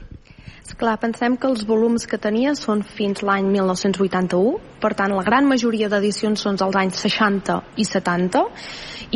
Clar, 0.79 0.97
pensem 1.03 1.35
que 1.37 1.49
els 1.49 1.65
volums 1.67 2.07
que 2.07 2.19
tenia 2.21 2.53
són 2.59 2.83
fins 2.87 3.25
l'any 3.27 3.49
1981, 3.51 4.53
per 4.81 4.93
tant 4.99 5.13
la 5.17 5.25
gran 5.27 5.49
majoria 5.49 5.89
d'edicions 5.93 6.45
són 6.47 6.59
dels 6.61 6.79
anys 6.79 7.03
60 7.05 7.57
i 7.77 7.87
70 7.89 8.45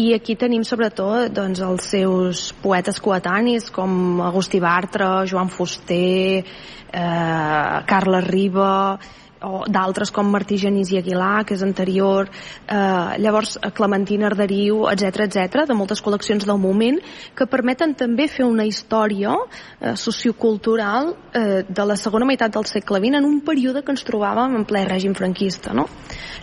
i 0.01 0.09
aquí 0.17 0.35
tenim 0.35 0.65
sobretot 0.67 1.31
doncs, 1.31 1.61
els 1.63 1.91
seus 1.95 2.45
poetes 2.63 2.99
coetanis 3.01 3.69
com 3.71 4.21
Agustí 4.27 4.59
Bartra, 4.61 5.25
Joan 5.31 5.53
Fuster, 5.55 6.43
eh, 6.43 7.83
Carla 7.87 8.21
Riba, 8.25 8.99
o 9.45 9.63
d'altres 9.69 10.11
com 10.15 10.29
Martí 10.31 10.59
Genís 10.61 10.91
i 10.93 10.99
Aguilar, 10.99 11.45
que 11.47 11.55
és 11.55 11.63
anterior, 11.63 12.29
eh, 12.67 13.19
llavors 13.23 13.59
Clementina 13.75 14.29
Arderiu, 14.31 14.85
etc 14.91 15.27
etc, 15.27 15.65
de 15.69 15.77
moltes 15.77 16.03
col·leccions 16.05 16.47
del 16.47 16.59
moment, 16.61 17.01
que 17.35 17.47
permeten 17.51 17.95
també 17.95 18.29
fer 18.29 18.47
una 18.47 18.67
història 18.67 19.35
eh, 19.35 19.95
sociocultural 19.97 21.13
eh, 21.33 21.63
de 21.69 21.87
la 21.87 21.97
segona 22.01 22.29
meitat 22.29 22.55
del 22.55 22.67
segle 22.71 23.01
XX 23.01 23.21
en 23.21 23.29
un 23.29 23.41
període 23.47 23.85
que 23.85 23.95
ens 23.95 24.05
trobàvem 24.07 24.57
en 24.59 24.65
ple 24.69 24.85
règim 24.89 25.15
franquista. 25.15 25.75
No? 25.77 25.87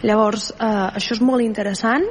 Llavors, 0.06 0.52
eh, 0.58 0.72
això 1.02 1.18
és 1.18 1.22
molt 1.22 1.45
interessant 1.45 2.06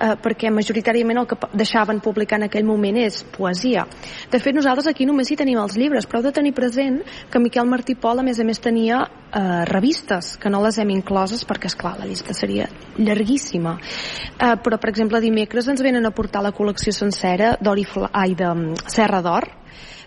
eh, 0.00 0.14
perquè 0.22 0.50
majoritàriament 0.52 1.20
el 1.20 1.28
que 1.30 1.38
deixaven 1.56 2.00
publicar 2.04 2.38
en 2.40 2.46
aquell 2.48 2.66
moment 2.68 2.98
és 3.00 3.22
poesia. 3.36 3.86
De 4.30 4.40
fet, 4.42 4.54
nosaltres 4.56 4.88
aquí 4.90 5.06
només 5.08 5.30
hi 5.30 5.38
tenim 5.40 5.60
els 5.62 5.76
llibres, 5.78 6.06
però 6.06 6.20
heu 6.20 6.28
de 6.28 6.34
tenir 6.36 6.54
present 6.56 7.00
que 7.30 7.42
Miquel 7.42 7.68
Martí 7.70 7.96
Pol, 7.98 8.20
a 8.20 8.26
més 8.26 8.40
a 8.40 8.46
més, 8.46 8.60
tenia 8.62 9.02
eh, 9.06 9.64
revistes 9.70 10.36
que 10.40 10.52
no 10.52 10.62
les 10.64 10.78
hem 10.78 10.92
incloses 10.94 11.44
perquè, 11.48 11.70
és 11.70 11.78
clar 11.78 11.96
la 11.98 12.08
llista 12.08 12.34
seria 12.36 12.68
llarguíssima. 12.98 13.76
Eh, 14.36 14.54
però, 14.62 14.80
per 14.80 14.92
exemple, 14.92 15.20
dimecres 15.24 15.68
ens 15.72 15.84
venen 15.84 16.06
a 16.06 16.14
portar 16.14 16.44
la 16.44 16.54
col·lecció 16.56 16.94
sencera 16.94 17.56
d'Ori 17.60 17.86
ai, 18.12 18.34
de 18.34 18.48
mm, 18.52 18.90
Serra 18.92 19.22
d'Or, 19.24 19.48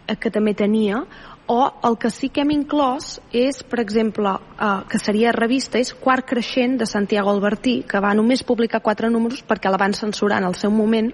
eh, 0.07 0.15
que 0.19 0.31
també 0.33 0.53
tenia, 0.57 1.03
o 1.49 1.73
el 1.83 1.97
que 1.97 2.11
sí 2.13 2.29
que 2.29 2.43
hem 2.45 2.51
inclòs 2.53 3.15
és, 3.33 3.63
per 3.65 3.79
exemple, 3.81 4.35
eh, 4.37 4.67
que 4.89 4.99
seria 5.01 5.33
revista, 5.33 5.79
és 5.81 5.95
Quart 5.97 6.27
Creixent 6.29 6.77
de 6.77 6.85
Santiago 6.85 7.31
Albertí, 7.33 7.81
que 7.89 7.99
va 7.99 8.13
només 8.13 8.45
publicar 8.45 8.83
quatre 8.85 9.09
números 9.09 9.41
perquè 9.41 9.71
la 9.73 9.79
van 9.81 9.97
censurar 9.97 10.37
en 10.43 10.49
el 10.51 10.55
seu 10.55 10.69
moment, 10.69 11.09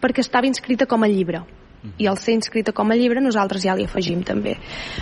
perquè 0.00 0.24
estava 0.24 0.48
inscrita 0.48 0.88
com 0.88 1.04
a 1.04 1.10
llibre 1.12 1.44
i 1.98 2.08
al 2.08 2.16
ser 2.18 2.34
inscrita 2.34 2.72
com 2.72 2.90
a 2.90 2.96
llibre 2.96 3.20
nosaltres 3.20 3.62
ja 3.62 3.76
li 3.76 3.84
afegim 3.86 4.22
també. 4.26 4.56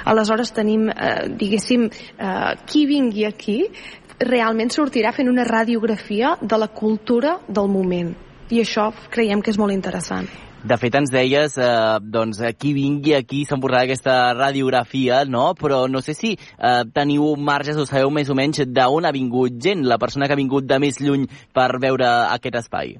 Aleshores 0.04 0.50
tenim, 0.52 0.88
eh, 0.90 1.28
diguéssim, 1.30 1.86
eh, 1.88 2.56
qui 2.66 2.84
vingui 2.86 3.24
aquí 3.24 3.70
realment 4.18 4.70
sortirà 4.70 5.12
fent 5.12 5.28
una 5.28 5.44
radiografia 5.44 6.36
de 6.40 6.58
la 6.58 6.68
cultura 6.68 7.38
del 7.48 7.68
moment 7.68 8.14
i 8.50 8.60
això 8.60 8.92
creiem 9.10 9.40
que 9.40 9.50
és 9.50 9.58
molt 9.58 9.72
interessant. 9.72 10.28
De 10.64 10.78
fet, 10.80 10.94
ens 10.96 11.10
deies, 11.12 11.58
eh, 11.60 11.64
doncs, 12.00 12.38
qui 12.56 12.70
vingui 12.72 13.12
aquí 13.12 13.42
s'emportarà 13.44 13.82
aquesta 13.84 14.14
radiografia, 14.32 15.18
no? 15.28 15.50
Però 15.60 15.82
no 15.92 16.00
sé 16.00 16.14
si 16.16 16.30
eh, 16.40 16.84
teniu 16.96 17.34
marges 17.36 17.76
o 17.76 17.84
sabeu 17.84 18.08
més 18.08 18.32
o 18.32 18.38
menys 18.38 18.64
d'on 18.72 19.04
ha 19.04 19.12
vingut 19.12 19.60
gent, 19.60 19.84
la 19.84 20.00
persona 20.00 20.24
que 20.24 20.32
ha 20.32 20.40
vingut 20.40 20.64
de 20.64 20.78
més 20.80 21.02
lluny 21.04 21.28
per 21.52 21.74
veure 21.84 22.08
aquest 22.38 22.64
espai. 22.64 22.96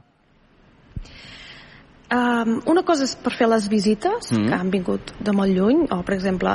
Um, 2.12 2.58
una 2.68 2.82
cosa 2.84 3.06
és 3.08 3.14
per 3.16 3.32
fer 3.32 3.46
les 3.48 3.64
visites, 3.72 4.30
Mm. 4.30 4.36
mm. 4.36 4.48
que 4.48 4.54
han 4.54 4.70
vingut 4.70 5.12
de 5.24 5.32
molt 5.32 5.50
lluny, 5.56 5.86
o 5.90 6.02
per 6.04 6.14
exemple 6.14 6.50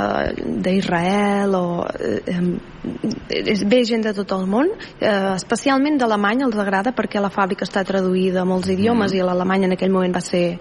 d'Israel, 0.61 1.55
o 1.55 1.87
eh, 1.99 2.21
eh, 2.27 3.65
ve 3.65 3.83
gent 3.83 4.03
de 4.05 4.13
tot 4.13 4.31
el 4.31 4.45
món, 4.45 4.69
eh, 4.99 5.33
especialment 5.35 5.97
d'Alemanya 5.97 6.45
els 6.45 6.55
agrada 6.55 6.93
perquè 6.93 7.19
la 7.19 7.31
fàbrica 7.33 7.65
està 7.65 7.83
traduïda 7.83 8.41
a 8.41 8.45
molts 8.45 8.69
idiomes 8.69 9.11
Mm. 9.11 9.15
i 9.15 9.21
l'alemany 9.25 9.63
en 9.65 9.71
aquell 9.73 9.89
moment 9.89 10.13
va 10.15 10.21
ser 10.21 10.59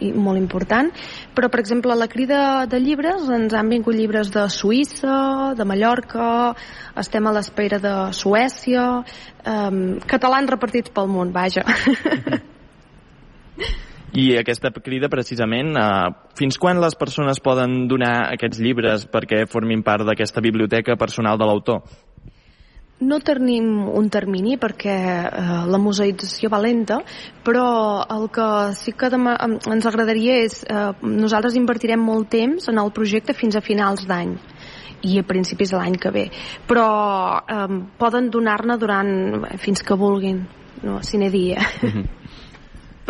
molt 0.00 0.38
important, 0.38 0.90
però 1.34 1.50
per 1.50 1.60
exemple 1.60 1.92
a 1.92 1.96
la 1.96 2.08
crida 2.08 2.64
de 2.66 2.80
llibres 2.80 3.28
ens 3.28 3.52
han 3.52 3.68
vingut 3.68 3.94
llibres 3.94 4.30
de 4.30 4.48
Suïssa, 4.48 5.54
de 5.54 5.64
Mallorca, 5.64 6.56
estem 6.96 7.26
a 7.26 7.32
l'espera 7.32 7.78
de 7.78 8.12
Suècia, 8.14 9.04
eh, 9.44 10.00
catalans 10.06 10.48
repartits 10.50 10.90
pel 10.90 11.08
món, 11.08 11.30
vaja. 11.30 11.62
I 14.12 14.32
aquesta 14.40 14.72
crida, 14.74 15.08
precisament, 15.08 15.76
eh, 15.78 16.10
fins 16.34 16.58
quan 16.58 16.80
les 16.82 16.96
persones 16.98 17.38
poden 17.38 17.86
donar 17.86 18.32
aquests 18.32 18.58
llibres 18.58 19.06
perquè 19.06 19.44
formin 19.46 19.84
part 19.86 20.02
d'aquesta 20.06 20.42
biblioteca 20.42 20.96
personal 20.98 21.38
de 21.38 21.46
l'autor? 21.46 21.84
No 23.00 23.16
tenim 23.24 23.88
un 23.96 24.10
termini 24.12 24.58
perquè 24.60 24.96
eh, 25.24 25.62
la 25.70 25.78
museïtzació 25.80 26.50
va 26.52 26.60
lenta, 26.60 26.98
però 27.46 28.02
el 28.10 28.26
que 28.34 28.48
sí 28.76 28.92
que 28.92 29.08
demà, 29.14 29.38
em- 29.46 29.56
ens 29.72 29.86
agradaria 29.86 30.42
és... 30.42 30.60
Eh, 30.66 30.90
nosaltres 31.06 31.56
invertirem 31.56 32.02
molt 32.02 32.28
temps 32.34 32.68
en 32.68 32.82
el 32.82 32.92
projecte 32.92 33.32
fins 33.32 33.56
a 33.56 33.64
finals 33.64 34.04
d'any 34.10 34.34
i 35.06 35.16
a 35.16 35.24
principis 35.24 35.70
de 35.72 35.78
l'any 35.78 35.96
que 35.96 36.12
ve. 36.12 36.28
Però 36.68 36.86
eh, 37.40 37.66
poden 37.96 38.28
donar-ne 38.28 38.76
durant 38.76 39.12
fins 39.62 39.86
que 39.86 39.96
vulguin, 39.96 40.42
no, 40.82 40.98
si 41.00 41.16
dia. 41.30 41.62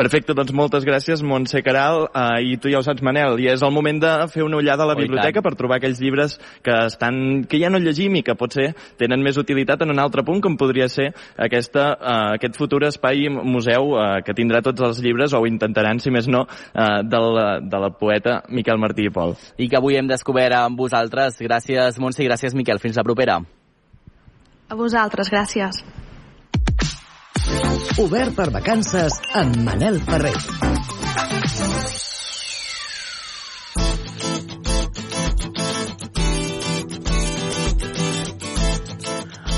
Perfecte, 0.01 0.33
doncs 0.33 0.55
moltes 0.57 0.87
gràcies, 0.89 1.21
Montse 1.21 1.61
Caral, 1.61 2.07
eh, 2.17 2.53
i 2.55 2.55
tu 2.57 2.71
ja 2.73 2.79
ho 2.81 2.85
saps, 2.87 3.03
Manel, 3.05 3.37
i 3.43 3.51
és 3.53 3.61
el 3.61 3.73
moment 3.75 3.99
de 4.01 4.13
fer 4.33 4.47
una 4.47 4.57
ullada 4.57 4.87
a 4.87 4.89
la 4.89 4.95
Oh, 4.97 5.01
biblioteca 5.01 5.43
per 5.45 5.53
trobar 5.61 5.77
aquells 5.77 6.01
llibres 6.01 6.39
que, 6.65 6.73
estan, 6.87 7.45
que 7.45 7.61
ja 7.61 7.69
no 7.69 7.83
llegim 7.83 8.17
i 8.17 8.23
que 8.25 8.35
potser 8.35 8.71
tenen 8.97 9.21
més 9.21 9.37
utilitat 9.37 9.85
en 9.85 9.93
un 9.93 10.01
altre 10.01 10.25
punt, 10.25 10.41
com 10.41 10.57
podria 10.57 10.89
ser 10.89 11.11
aquesta, 11.37 11.99
eh, 12.01 12.17
aquest 12.41 12.57
futur 12.57 12.81
espai 12.89 13.29
museu 13.29 13.93
eh, 14.01 14.09
que 14.25 14.33
tindrà 14.33 14.65
tots 14.65 14.81
els 14.89 15.05
llibres, 15.05 15.37
o 15.37 15.45
ho 15.45 15.47
intentaran, 15.47 16.01
si 16.01 16.09
més 16.09 16.33
no, 16.33 16.47
eh, 16.73 17.05
del, 17.05 17.31
de 17.69 17.85
la 17.85 17.93
poeta 17.93 18.41
Miquel 18.49 18.81
Martí 18.81 19.05
i 19.05 19.13
Pol. 19.13 19.37
I 19.61 19.69
que 19.69 19.77
avui 19.77 20.01
hem 20.01 20.09
descobert 20.09 20.57
amb 20.57 20.81
vosaltres. 20.81 21.43
Gràcies, 21.45 22.01
Montse, 22.01 22.25
i 22.25 22.33
gràcies, 22.33 22.57
Miquel. 22.57 22.81
Fins 22.81 22.97
la 22.97 23.05
propera. 23.05 23.43
A 24.71 24.77
vosaltres, 24.79 25.29
gràcies. 25.29 25.85
Obert 28.03 28.37
per 28.37 28.49
vacances 28.55 29.17
amb 29.41 29.61
Manel 29.67 30.01
Ferrer. 30.09 30.37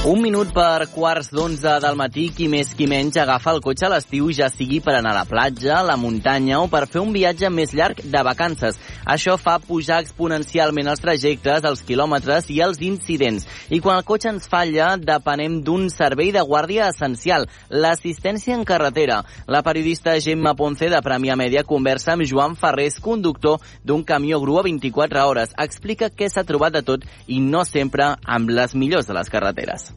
Un 0.02 0.18
minut 0.18 0.48
per 0.50 0.88
quarts 0.90 1.28
d'onze 1.30 1.76
del 1.78 1.94
matí, 1.94 2.24
qui 2.34 2.48
més 2.50 2.72
qui 2.74 2.88
menys 2.90 3.14
agafa 3.22 3.52
el 3.54 3.60
cotxe 3.62 3.84
a 3.86 3.90
l'estiu, 3.92 4.32
ja 4.34 4.48
sigui 4.50 4.80
per 4.82 4.96
anar 4.98 5.12
a 5.12 5.18
la 5.20 5.28
platja, 5.30 5.76
a 5.76 5.84
la 5.86 5.94
muntanya 5.94 6.58
o 6.58 6.64
per 6.66 6.88
fer 6.90 6.98
un 7.04 7.12
viatge 7.14 7.46
més 7.54 7.70
llarg 7.70 8.00
de 8.02 8.22
vacances. 8.26 8.80
Això 9.06 9.36
fa 9.38 9.60
pujar 9.62 10.00
exponencialment 10.02 10.90
els 10.90 11.04
trajectes, 11.04 11.62
els 11.70 11.84
quilòmetres 11.86 12.50
i 12.50 12.58
els 12.66 12.82
incidents. 12.82 13.46
I 13.70 13.78
quan 13.78 14.00
el 14.00 14.08
cotxe 14.08 14.32
ens 14.32 14.50
falla, 14.50 14.96
depenem 14.98 15.60
d'un 15.62 15.86
servei 15.94 16.34
de 16.34 16.42
guàrdia 16.50 16.90
essencial, 16.90 17.46
l'assistència 17.70 18.58
en 18.58 18.66
carretera. 18.66 19.20
La 19.46 19.62
periodista 19.62 20.18
Gemma 20.18 20.56
Ponce 20.58 20.90
de 20.90 21.02
Premià 21.06 21.38
Mèdia 21.38 21.62
conversa 21.62 22.16
amb 22.16 22.26
Joan 22.26 22.58
Ferrés, 22.58 22.98
conductor 22.98 23.62
d'un 23.86 24.02
camió 24.02 24.42
grua 24.42 24.66
24 24.66 25.28
hores. 25.30 25.54
Explica 25.62 26.10
què 26.10 26.26
s'ha 26.26 26.42
trobat 26.42 26.74
de 26.74 26.82
tot 26.90 27.06
i 27.28 27.38
no 27.38 27.62
sempre 27.62 28.16
amb 28.26 28.50
les 28.50 28.74
millors 28.74 29.06
de 29.06 29.20
les 29.20 29.30
carreteres. 29.30 29.91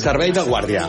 Servei 0.00 0.32
de 0.32 0.42
guàrdia. 0.48 0.86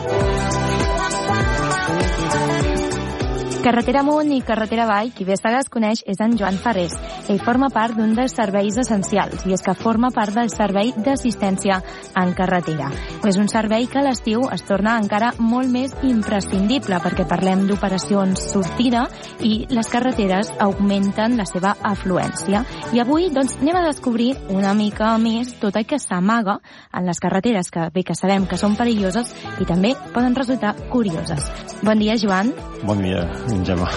Carretera 3.62 4.00
amunt 4.00 4.32
i 4.34 4.40
carretera 4.42 4.82
avall, 4.88 5.12
qui 5.14 5.22
bé 5.22 5.36
se 5.38 5.50
coneix 5.70 6.00
és 6.10 6.18
en 6.18 6.32
Joan 6.36 6.56
Ferrés. 6.58 6.96
Ell 7.30 7.38
forma 7.38 7.68
part 7.70 7.94
d'un 7.94 8.16
dels 8.16 8.34
serveis 8.34 8.74
essencials 8.76 9.44
i 9.46 9.52
és 9.54 9.62
que 9.62 9.74
forma 9.78 10.10
part 10.10 10.34
del 10.34 10.50
servei 10.50 10.90
d'assistència 10.96 11.76
en 12.18 12.32
carretera. 12.34 12.88
És 13.22 13.38
un 13.38 13.46
servei 13.46 13.86
que 13.86 14.00
a 14.00 14.02
l'estiu 14.02 14.48
es 14.50 14.64
torna 14.66 14.96
encara 14.98 15.30
molt 15.38 15.70
més 15.70 15.94
imprescindible 16.02 16.98
perquè 17.04 17.22
parlem 17.30 17.62
d'operacions 17.68 18.48
sortida 18.50 19.04
i 19.38 19.68
les 19.70 19.92
carreteres 19.92 20.50
augmenten 20.58 21.38
la 21.38 21.46
seva 21.46 21.76
afluència. 21.86 22.64
I 22.90 22.98
avui 23.04 23.30
doncs, 23.30 23.60
anem 23.62 23.78
a 23.78 23.86
descobrir 23.86 24.32
una 24.50 24.74
mica 24.74 25.14
més 25.22 25.54
tot 25.62 25.78
el 25.78 25.86
que 25.86 26.02
s'amaga 26.02 26.58
en 26.90 27.06
les 27.06 27.22
carreteres 27.22 27.70
que 27.70 27.86
bé 27.94 28.02
que 28.02 28.18
sabem 28.18 28.50
que 28.50 28.58
són 28.58 28.74
perilloses 28.74 29.30
i 29.62 29.70
també 29.70 29.94
poden 30.10 30.34
resultar 30.34 30.74
curioses. 30.90 31.46
Bon 31.82 31.98
dia, 31.98 32.18
Joan. 32.18 32.50
Bon 32.82 32.98
dia, 32.98 33.22
Gemma. 33.60 33.90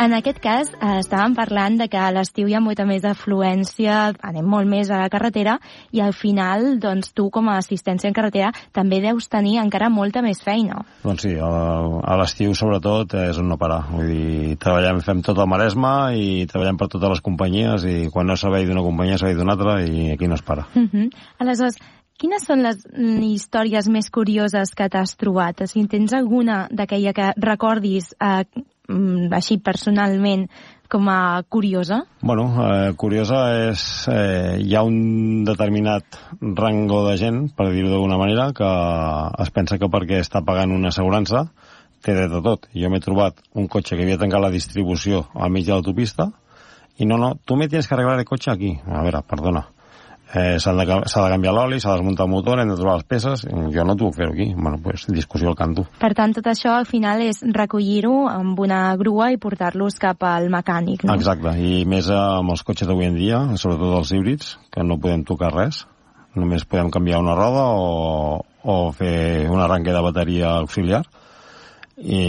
En 0.00 0.14
aquest 0.16 0.38
cas, 0.40 0.70
eh, 0.72 0.94
estàvem 1.02 1.34
parlant 1.36 1.74
de 1.76 1.86
que 1.92 1.98
a 2.00 2.08
l'estiu 2.08 2.48
hi 2.48 2.54
ha 2.56 2.60
molta 2.64 2.86
més 2.88 3.04
afluència, 3.04 4.14
anem 4.24 4.46
molt 4.48 4.64
més 4.66 4.88
a 4.88 4.96
la 5.02 5.10
carretera, 5.12 5.58
i 5.92 6.00
al 6.00 6.14
final, 6.16 6.78
doncs, 6.80 7.10
tu 7.12 7.26
com 7.28 7.50
a 7.52 7.58
assistència 7.60 8.08
en 8.08 8.16
carretera 8.16 8.48
també 8.72 9.02
deus 9.04 9.28
tenir 9.28 9.58
encara 9.60 9.90
molta 9.92 10.22
més 10.24 10.40
feina. 10.40 10.80
Doncs 11.04 11.26
sí, 11.26 11.34
a, 11.36 12.16
l'estiu 12.16 12.56
sobretot 12.56 13.12
és 13.26 13.42
un 13.42 13.52
no 13.52 13.60
parar. 13.60 13.82
Vull 13.92 14.08
dir, 14.08 14.56
treballem, 14.56 15.04
fem 15.04 15.20
tot 15.20 15.36
el 15.36 15.52
Maresme 15.52 15.94
i 16.16 16.46
treballem 16.48 16.80
per 16.80 16.88
totes 16.88 17.18
les 17.18 17.24
companyies 17.28 17.84
i 17.84 17.96
quan 18.08 18.26
no 18.26 18.38
és 18.38 18.48
servei 18.48 18.64
d'una 18.64 18.86
companyia 18.86 19.20
és 19.20 19.24
servei 19.26 19.36
d'una 19.36 19.58
altra 19.58 19.82
i 19.84 20.14
aquí 20.14 20.32
no 20.32 20.40
es 20.40 20.46
para. 20.48 20.64
Uh 20.74 20.88
-huh. 20.88 21.10
Aleshores, 21.38 21.76
quines 22.20 22.44
són 22.44 22.64
les 22.66 22.82
mm, 22.84 23.22
històries 23.32 23.88
més 23.92 24.10
curioses 24.12 24.74
que 24.76 24.90
t'has 24.92 25.16
trobat? 25.20 25.64
Si 25.70 25.86
tens 25.88 26.12
alguna 26.16 26.66
d'aquella 26.70 27.14
que 27.16 27.30
recordis 27.40 28.12
eh, 28.20 28.44
mm, 28.88 29.32
així 29.38 29.58
personalment 29.64 30.46
com 30.90 31.06
a 31.08 31.42
curiosa? 31.48 32.02
Bueno, 32.20 32.48
eh, 32.66 32.92
curiosa 32.98 33.40
és... 33.70 33.82
Eh, 34.10 34.58
hi 34.60 34.74
ha 34.74 34.82
un 34.84 35.44
determinat 35.46 36.18
rango 36.40 37.04
de 37.06 37.16
gent, 37.20 37.44
per 37.56 37.70
dir-ho 37.70 37.92
d'alguna 37.92 38.18
manera, 38.20 38.50
que 38.56 38.70
es 39.44 39.54
pensa 39.54 39.78
que 39.78 39.88
perquè 39.88 40.20
està 40.20 40.42
pagant 40.44 40.74
una 40.74 40.90
assegurança 40.90 41.46
té 42.04 42.16
dret 42.16 42.32
a 42.32 42.42
tot. 42.44 42.66
Jo 42.74 42.90
m'he 42.90 43.00
trobat 43.04 43.40
un 43.54 43.68
cotxe 43.70 43.96
que 43.96 44.04
havia 44.04 44.18
tancat 44.20 44.42
la 44.42 44.52
distribució 44.52 45.26
al 45.34 45.52
mig 45.54 45.68
de 45.68 45.76
l'autopista 45.76 46.30
i 46.98 47.06
no, 47.08 47.16
no, 47.20 47.34
tu 47.44 47.56
me 47.56 47.68
tienes 47.68 47.88
que 47.88 47.94
arreglar 47.94 48.18
el 48.18 48.28
cotxe 48.28 48.50
aquí. 48.52 48.74
A 48.84 49.04
veure, 49.04 49.22
perdona. 49.28 49.68
Eh, 50.32 50.60
s'ha 50.62 50.72
de, 50.78 50.84
de 50.86 51.22
canviar 51.32 51.52
l'oli, 51.56 51.80
s'ha 51.82 51.90
de 51.90 51.98
desmuntar 51.98 52.28
el 52.28 52.30
motor, 52.30 52.60
hem 52.62 52.70
de 52.70 52.76
trobar 52.78 53.00
les 53.00 53.06
peces, 53.10 53.42
jo 53.50 53.84
no 53.86 53.96
t'ho 53.98 54.10
puc 54.10 54.18
fer-ho 54.20 54.34
aquí. 54.36 54.52
Bueno, 54.54 54.78
pues, 54.82 55.08
discussió 55.10 55.50
al 55.50 55.56
canto. 55.58 55.88
Per 55.98 56.12
tant, 56.14 56.34
tot 56.36 56.46
això 56.52 56.76
al 56.78 56.86
final 56.86 57.24
és 57.24 57.42
recollir-ho 57.42 58.28
amb 58.30 58.58
una 58.62 58.94
grua 59.00 59.32
i 59.34 59.40
portar-los 59.42 59.98
cap 59.98 60.22
al 60.28 60.46
mecànic, 60.52 61.02
no? 61.08 61.16
Exacte, 61.18 61.56
i 61.58 61.82
més 61.82 62.12
amb 62.14 62.54
els 62.54 62.62
cotxes 62.62 62.86
d'avui 62.86 63.10
en 63.10 63.18
dia, 63.18 63.42
sobretot 63.58 63.96
els 63.98 64.14
híbrids, 64.14 64.54
que 64.70 64.86
no 64.86 65.00
podem 65.02 65.26
tocar 65.26 65.50
res, 65.56 65.82
només 66.38 66.62
podem 66.62 66.92
canviar 66.94 67.18
una 67.24 67.34
roda 67.34 67.66
o, 67.74 68.44
o 68.62 68.76
fer 68.94 69.50
un 69.50 69.58
arranque 69.58 69.90
de 69.90 70.04
bateria 70.06 70.54
auxiliar, 70.60 71.02
i 72.00 72.22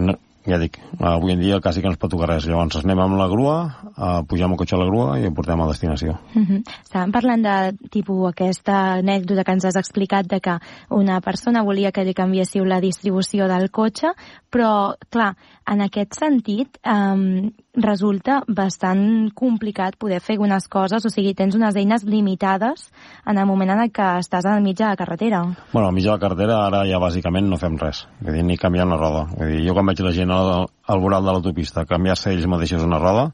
no, 0.00 0.16
ja 0.44 0.58
dic, 0.60 0.76
avui 1.00 1.32
en 1.32 1.40
dia 1.40 1.60
quasi 1.60 1.80
que 1.80 1.88
no 1.88 1.94
es 1.94 2.00
pot 2.00 2.12
tocar 2.12 2.28
res. 2.28 2.46
Llavors 2.48 2.76
anem 2.82 3.00
amb 3.00 3.16
la 3.16 3.28
grua, 3.30 3.56
eh, 3.94 4.20
pugem 4.28 4.52
el 4.52 4.60
cotxe 4.60 4.76
a 4.76 4.80
la 4.82 4.88
grua 4.90 5.18
i 5.18 5.24
el 5.24 5.32
portem 5.34 5.60
a 5.60 5.68
destinació. 5.68 6.18
Uh 6.34 6.42
-huh. 6.42 6.62
Estàvem 6.84 7.12
parlant 7.12 7.42
de 7.42 7.88
tipus 7.90 8.28
aquesta 8.28 8.98
anècdota 9.00 9.44
que 9.44 9.52
ens 9.52 9.64
has 9.64 9.76
explicat 9.76 10.26
de 10.26 10.40
que 10.40 10.58
una 10.90 11.20
persona 11.20 11.62
volia 11.62 11.92
que 11.92 12.04
li 12.04 12.14
canviéssiu 12.14 12.64
la 12.64 12.80
distribució 12.80 13.48
del 13.48 13.70
cotxe, 13.70 14.12
però, 14.50 14.96
clar, 15.10 15.36
en 15.70 15.80
aquest 15.84 16.16
sentit 16.18 16.78
um, 16.84 17.50
resulta 17.80 18.40
bastant 18.48 19.30
complicat 19.36 19.96
poder 20.00 20.20
fer 20.22 20.36
algunes 20.36 20.66
coses, 20.70 21.04
o 21.04 21.12
sigui, 21.12 21.32
tens 21.36 21.56
unes 21.56 21.76
eines 21.80 22.04
limitades 22.04 22.90
en 23.26 23.40
el 23.40 23.48
moment 23.48 23.74
en 23.74 23.84
el 23.86 23.92
que 23.94 24.08
estàs 24.20 24.46
al 24.48 24.62
mig 24.64 24.76
de 24.78 24.86
la 24.86 24.98
carretera. 25.00 25.42
Bueno, 25.72 25.88
al 25.88 25.94
mig 25.96 26.04
de 26.04 26.12
la 26.12 26.20
carretera 26.20 26.60
ara 26.66 26.84
ja 26.88 27.00
bàsicament 27.02 27.48
no 27.48 27.60
fem 27.60 27.78
res, 27.80 28.04
vull 28.20 28.36
dir, 28.36 28.44
ni 28.44 28.58
canviar 28.60 28.86
una 28.88 29.00
roda. 29.00 29.24
Vull 29.32 29.54
dir, 29.54 29.64
jo 29.68 29.76
quan 29.76 29.88
veig 29.88 30.04
la 30.04 30.14
gent 30.16 30.34
al, 30.34 30.68
al 30.68 31.02
voral 31.02 31.24
de 31.24 31.32
l'autopista 31.32 31.86
canviar-se 31.88 32.34
ells 32.34 32.46
mateixos 32.50 32.84
una 32.84 33.00
roda, 33.02 33.30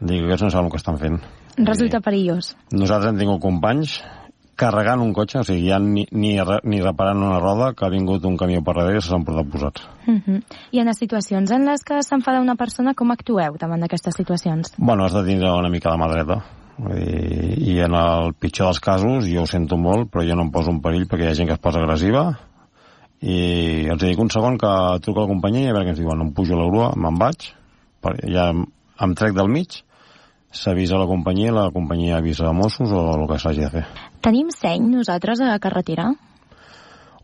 dic 0.00 0.20
que 0.20 0.28
aquests 0.28 0.46
no 0.46 0.52
saben 0.52 0.70
el 0.70 0.76
que 0.76 0.82
estan 0.82 1.00
fent. 1.00 1.18
Resulta 1.56 2.02
perillós. 2.04 2.52
Nosaltres 2.76 3.14
hem 3.14 3.20
tingut 3.22 3.40
companys 3.40 4.02
carregant 4.56 5.02
un 5.04 5.12
cotxe, 5.16 5.40
o 5.42 5.46
sigui, 5.46 5.68
ja 5.68 5.78
ni, 5.82 6.06
ni, 6.12 6.34
ni 6.64 6.80
reparant 6.82 7.22
una 7.22 7.38
roda, 7.38 7.72
que 7.76 7.86
ha 7.86 7.92
vingut 7.92 8.24
un 8.24 8.38
camió 8.40 8.62
per 8.64 8.74
darrere 8.78 9.00
i 9.00 9.04
se 9.04 9.12
s'han 9.12 9.24
portat 9.26 9.50
posats. 9.52 9.86
Uh 10.06 10.16
-huh. 10.16 10.42
I 10.72 10.80
en 10.80 10.86
les 10.86 10.98
situacions 10.98 11.50
en 11.50 11.66
les 11.66 11.84
que 11.84 12.02
s'enfada 12.02 12.40
una 12.40 12.56
persona, 12.56 12.94
com 12.94 13.10
actueu 13.10 13.56
davant 13.58 13.80
d'aquestes 13.80 14.14
situacions? 14.16 14.74
Bueno, 14.78 15.04
has 15.04 15.12
de 15.12 15.24
tindre 15.24 15.52
una 15.52 15.68
mica 15.68 15.90
la 15.90 15.96
mà 15.96 16.08
dreta. 16.10 16.42
I, 16.78 17.72
I 17.72 17.80
en 17.80 17.94
el 17.94 18.34
pitjor 18.34 18.66
dels 18.66 18.80
casos, 18.80 19.26
jo 19.26 19.42
ho 19.42 19.46
sento 19.46 19.76
molt, 19.76 20.10
però 20.10 20.28
jo 20.28 20.34
no 20.34 20.42
em 20.42 20.50
poso 20.50 20.70
en 20.70 20.80
perill 20.80 21.06
perquè 21.06 21.24
hi 21.24 21.30
ha 21.30 21.34
gent 21.34 21.46
que 21.46 21.54
es 21.54 21.58
posa 21.58 21.78
agressiva 21.78 22.38
i 23.20 23.88
els 23.88 24.02
dic 24.02 24.18
un 24.18 24.28
segon 24.30 24.58
que 24.58 25.00
truco 25.00 25.20
a 25.20 25.22
la 25.22 25.32
companyia 25.32 25.68
i 25.68 25.70
a 25.70 25.72
veure 25.72 25.86
què 25.86 25.94
ens 25.94 25.98
diuen. 25.98 26.20
Em 26.20 26.32
pujo 26.36 26.54
a 26.54 26.60
la 26.60 26.68
grua, 26.68 26.92
me'n 26.96 27.18
vaig, 27.18 27.48
ja 28.28 28.50
em 28.52 29.14
trec 29.14 29.34
del 29.34 29.48
mig, 29.48 29.82
s'avisa 30.56 30.98
la 31.00 31.06
companyia, 31.08 31.52
la 31.54 31.68
companyia 31.74 32.16
avisa 32.18 32.48
a 32.48 32.54
Mossos 32.56 32.92
o 32.92 33.02
el 33.14 33.26
que 33.28 33.38
s'hagi 33.42 33.64
de 33.66 33.70
fer. 33.74 33.84
Tenim 34.24 34.50
seny 34.54 34.88
nosaltres 34.90 35.42
a 35.44 35.54
carretera? 35.62 36.10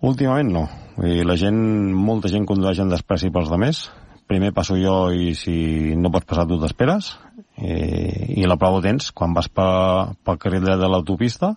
Últimament 0.02 0.52
no. 0.52 0.68
Vull 0.96 1.08
dir, 1.08 1.26
la 1.26 1.38
gent, 1.40 1.58
molta 1.96 2.28
gent 2.28 2.46
condueix 2.46 2.82
en 2.82 2.92
despreci 2.92 3.32
pels 3.32 3.50
demés. 3.50 3.86
Primer 4.28 4.52
passo 4.54 4.76
jo 4.78 5.10
i 5.10 5.32
si 5.38 5.94
no 5.98 6.12
pots 6.12 6.28
passar 6.28 6.46
tu 6.50 6.60
t'esperes. 6.60 7.14
I, 7.56 8.42
I 8.42 8.48
la 8.48 8.56
prova 8.60 8.80
ho 8.80 8.84
tens 8.84 9.10
quan 9.16 9.34
vas 9.36 9.48
pel, 9.48 10.16
pel 10.24 10.40
carril 10.40 10.64
dret 10.64 10.80
de 10.80 10.88
l'autopista 10.88 11.54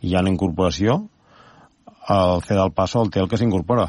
hi 0.00 0.14
ha 0.14 0.22
una 0.24 0.32
incorporació 0.32 0.96
el 2.12 2.40
fer 2.44 2.56
del 2.58 2.72
passo 2.76 3.02
el 3.04 3.10
té 3.12 3.22
el 3.22 3.28
que 3.28 3.38
s'incorpora 3.40 3.86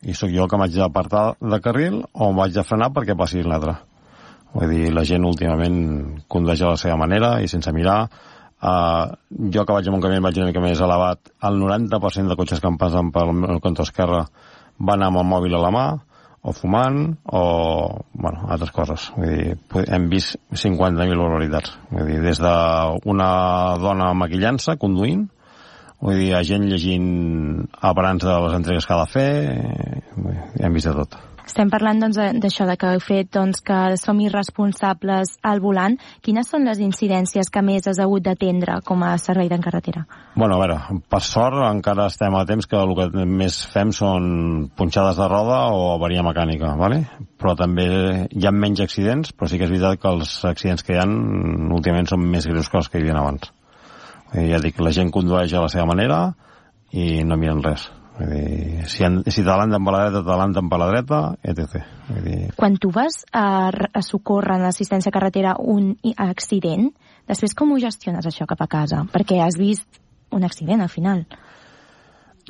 i 0.00 0.16
sóc 0.16 0.32
jo 0.32 0.46
que 0.48 0.60
m'haig 0.60 0.76
d'apartar 0.76 1.24
de 1.40 1.60
carril 1.64 2.00
o 2.12 2.30
m'haig 2.32 2.56
de 2.56 2.64
frenar 2.64 2.90
perquè 2.96 3.16
passi 3.16 3.44
l'altre 3.44 3.76
vull 4.54 4.74
dir, 4.74 4.90
la 4.94 5.04
gent 5.08 5.24
últimament 5.28 5.80
condueix 6.30 6.62
a 6.62 6.74
la 6.74 6.80
seva 6.80 6.98
manera 7.00 7.38
i 7.42 7.48
sense 7.50 7.72
mirar. 7.76 8.02
Uh, 8.60 9.16
jo 9.54 9.64
que 9.64 9.72
vaig 9.72 9.88
amb 9.88 9.96
un 9.96 10.04
camí 10.04 10.20
vaig 10.20 10.38
una 10.40 10.50
mica 10.50 10.62
més 10.64 10.82
elevat. 10.84 11.32
El 11.48 11.58
90% 11.62 12.32
de 12.32 12.36
cotxes 12.36 12.60
que 12.60 12.68
em 12.68 12.78
passen 12.80 13.10
pel 13.14 13.32
meu 13.36 13.60
cantó 13.64 13.86
esquerre 13.86 14.26
van 14.78 15.04
amb 15.06 15.20
el 15.20 15.28
mòbil 15.28 15.56
a 15.56 15.64
la 15.64 15.72
mà 15.74 15.88
o 16.40 16.54
fumant 16.56 17.02
o 17.36 17.42
bueno, 18.12 18.46
altres 18.48 18.72
coses. 18.76 19.10
Vull 19.16 19.34
dir, 19.34 19.58
hem 19.88 20.08
vist 20.12 20.40
50.000 20.52 21.20
barbaritats. 21.20 21.76
Vull 21.90 22.08
dir, 22.08 22.22
des 22.24 22.40
d'una 22.40 23.30
dona 23.80 24.14
maquillant-se 24.16 24.76
conduint 24.80 25.28
Vull 26.00 26.16
dir, 26.16 26.30
ha 26.32 26.40
gent 26.48 26.62
llegint 26.64 27.08
abans 27.84 28.22
de 28.24 28.36
les 28.44 28.54
entregues 28.56 28.86
que 28.88 28.94
ha 28.96 29.02
de 29.02 29.10
fer, 29.12 29.30
eh, 29.52 30.36
hem 30.64 30.78
vist 30.78 30.88
de 30.88 30.94
tot. 30.96 31.18
Estem 31.50 31.66
parlant 31.66 31.98
doncs, 31.98 32.14
d'això, 32.38 32.62
de 32.68 32.76
que 32.78 32.92
heu 32.94 33.00
fet 33.02 33.32
doncs, 33.34 33.58
que 33.66 33.96
som 33.98 34.20
irresponsables 34.22 35.32
al 35.50 35.58
volant. 35.64 35.96
Quines 36.22 36.46
són 36.46 36.68
les 36.68 36.78
incidències 36.78 37.50
que 37.50 37.62
més 37.66 37.88
has 37.90 37.98
hagut 37.98 38.22
d'atendre 38.22 38.76
com 38.86 39.02
a 39.02 39.16
servei 39.18 39.50
d'en 39.50 39.64
carretera? 39.64 40.04
Bueno, 40.36 40.54
a 40.54 40.60
veure, 40.62 41.00
per 41.10 41.22
sort 41.26 41.58
encara 41.66 42.06
estem 42.06 42.38
a 42.38 42.44
temps 42.46 42.70
que 42.70 42.78
el 42.78 42.94
que 42.94 43.26
més 43.26 43.58
fem 43.72 43.90
són 43.90 44.70
punxades 44.78 45.18
de 45.18 45.28
roda 45.32 45.58
o 45.74 45.90
avaria 45.96 46.22
mecànica, 46.22 46.76
¿vale? 46.78 47.02
però 47.40 47.56
també 47.58 47.88
hi 48.30 48.46
ha 48.46 48.54
menys 48.54 48.84
accidents, 48.84 49.34
però 49.34 49.48
sí 49.50 49.58
que 49.58 49.66
és 49.66 49.72
veritat 49.72 49.98
que 49.98 50.10
els 50.12 50.34
accidents 50.46 50.86
que 50.86 50.94
hi 50.94 51.00
ha 51.02 51.06
últimament 51.08 52.10
són 52.12 52.30
més 52.30 52.46
greus 52.46 52.70
que 52.70 52.78
els 52.78 52.92
que 52.92 53.00
hi 53.00 53.08
havia 53.08 53.22
abans. 53.24 53.50
Eh, 54.34 54.52
ja 54.52 54.62
dic, 54.62 54.78
la 54.78 54.94
gent 54.94 55.10
condueix 55.10 55.54
a 55.56 55.64
la 55.64 55.72
seva 55.72 55.88
manera 55.90 56.28
i 56.92 57.24
no 57.26 57.40
miren 57.40 57.64
res. 57.64 57.90
Vull 58.20 58.32
dir, 58.34 58.86
si, 58.92 59.04
han, 59.06 59.20
si 59.24 59.40
t'adelanten 59.40 59.84
per 59.86 59.94
la 59.94 60.00
dreta, 60.04 60.20
t'adelanten 60.20 60.68
per 60.68 60.78
la 60.82 60.88
dreta, 60.90 61.20
etc. 61.40 61.84
Vull 62.10 62.26
dir... 62.26 62.38
Quan 62.58 62.76
tu 62.82 62.90
vas 62.92 63.22
a, 63.32 63.70
a 63.72 64.02
socórrer 64.04 64.58
en 64.58 64.66
l'assistència 64.66 65.12
carretera 65.14 65.56
un 65.58 65.94
accident, 66.20 66.90
després 67.30 67.56
com 67.56 67.72
ho 67.72 67.80
gestiones 67.80 68.28
això 68.28 68.48
cap 68.50 68.60
a 68.60 68.68
casa? 68.70 69.04
Perquè 69.12 69.40
has 69.40 69.56
vist 69.60 70.02
un 70.36 70.44
accident 70.44 70.84
al 70.84 70.92
final. 70.92 71.24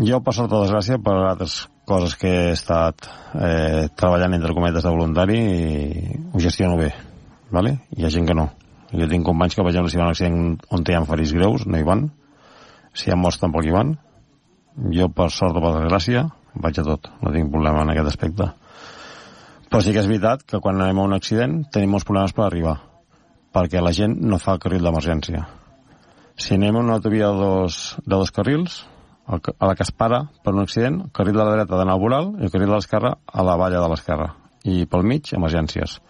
Jo, 0.01 0.19
per 0.25 0.35
sort 0.35 0.53
o 0.57 0.65
desgràcia, 0.65 0.99
per 1.03 1.15
altres 1.29 1.63
coses 1.89 2.17
que 2.19 2.31
he 2.31 2.51
estat 2.55 3.07
eh, 3.35 3.87
treballant 3.99 4.35
entre 4.37 4.55
cometes 4.57 4.87
de 4.87 4.93
voluntari 4.95 5.39
i 5.39 6.17
ho 6.31 6.43
gestiono 6.43 6.79
bé, 6.79 6.93
¿vale? 7.51 7.81
hi 7.97 8.07
ha 8.07 8.13
gent 8.15 8.29
que 8.29 8.37
no 8.37 8.51
jo 8.91 9.07
tinc 9.07 9.27
companys 9.27 9.55
que, 9.55 9.63
per 9.63 9.71
exemple, 9.71 9.91
si 9.91 9.99
van 9.99 10.09
a 10.09 10.11
un 10.11 10.17
accident 10.17 10.39
on 10.75 10.83
hi 10.83 10.97
ha 10.99 11.05
ferits 11.07 11.35
greus, 11.37 11.67
no 11.67 11.79
hi 11.79 11.87
van. 11.87 12.09
Si 12.93 13.07
hi 13.07 13.13
ha 13.15 13.19
morts, 13.19 13.39
tampoc 13.39 13.67
hi 13.67 13.75
van. 13.75 13.95
Jo, 14.89 15.11
per 15.13 15.29
sort 15.35 15.59
o 15.59 15.63
per 15.63 15.75
desgràcia, 15.77 16.25
vaig 16.55 16.79
a 16.81 16.85
tot. 16.87 17.11
No 17.21 17.33
tinc 17.35 17.53
problema 17.53 17.85
en 17.85 17.93
aquest 17.93 18.15
aspecte. 18.15 18.49
Però 19.71 19.81
sí 19.85 19.93
que 19.95 20.01
és 20.03 20.09
veritat 20.09 20.43
que 20.49 20.59
quan 20.59 20.81
anem 20.81 20.99
a 20.99 21.07
un 21.07 21.15
accident 21.15 21.61
tenim 21.71 21.93
molts 21.95 22.07
problemes 22.09 22.33
per 22.35 22.47
arribar, 22.47 22.79
perquè 23.55 23.83
la 23.83 23.93
gent 23.95 24.17
no 24.19 24.41
fa 24.43 24.57
el 24.57 24.63
carril 24.63 24.87
d'emergència. 24.87 25.45
Si 26.41 26.57
anem 26.57 26.79
a 26.79 26.83
una 26.83 26.97
autovia 26.97 27.29
de 27.29 27.39
dos, 27.45 27.81
de 28.01 28.15
dos 28.17 28.33
carrils, 28.33 28.81
a 29.31 29.67
la 29.67 29.75
que 29.77 29.85
es 29.85 29.93
para 29.93 30.25
per 30.43 30.55
un 30.55 30.65
accident, 30.65 31.03
el 31.05 31.13
carril 31.15 31.37
de 31.37 31.45
la 31.45 31.53
dreta 31.55 31.77
d'anar 31.79 31.95
al 31.95 32.03
voral 32.03 32.33
i 32.41 32.49
el 32.49 32.51
carril 32.51 32.73
de 32.73 32.79
l'esquerra 32.79 33.13
a 33.27 33.45
la 33.47 33.57
valla 33.61 33.83
de 33.83 33.91
l'esquerra. 33.93 34.33
I 34.65 34.87
pel 34.91 35.07
mig, 35.07 35.31
emergències. 35.37 36.01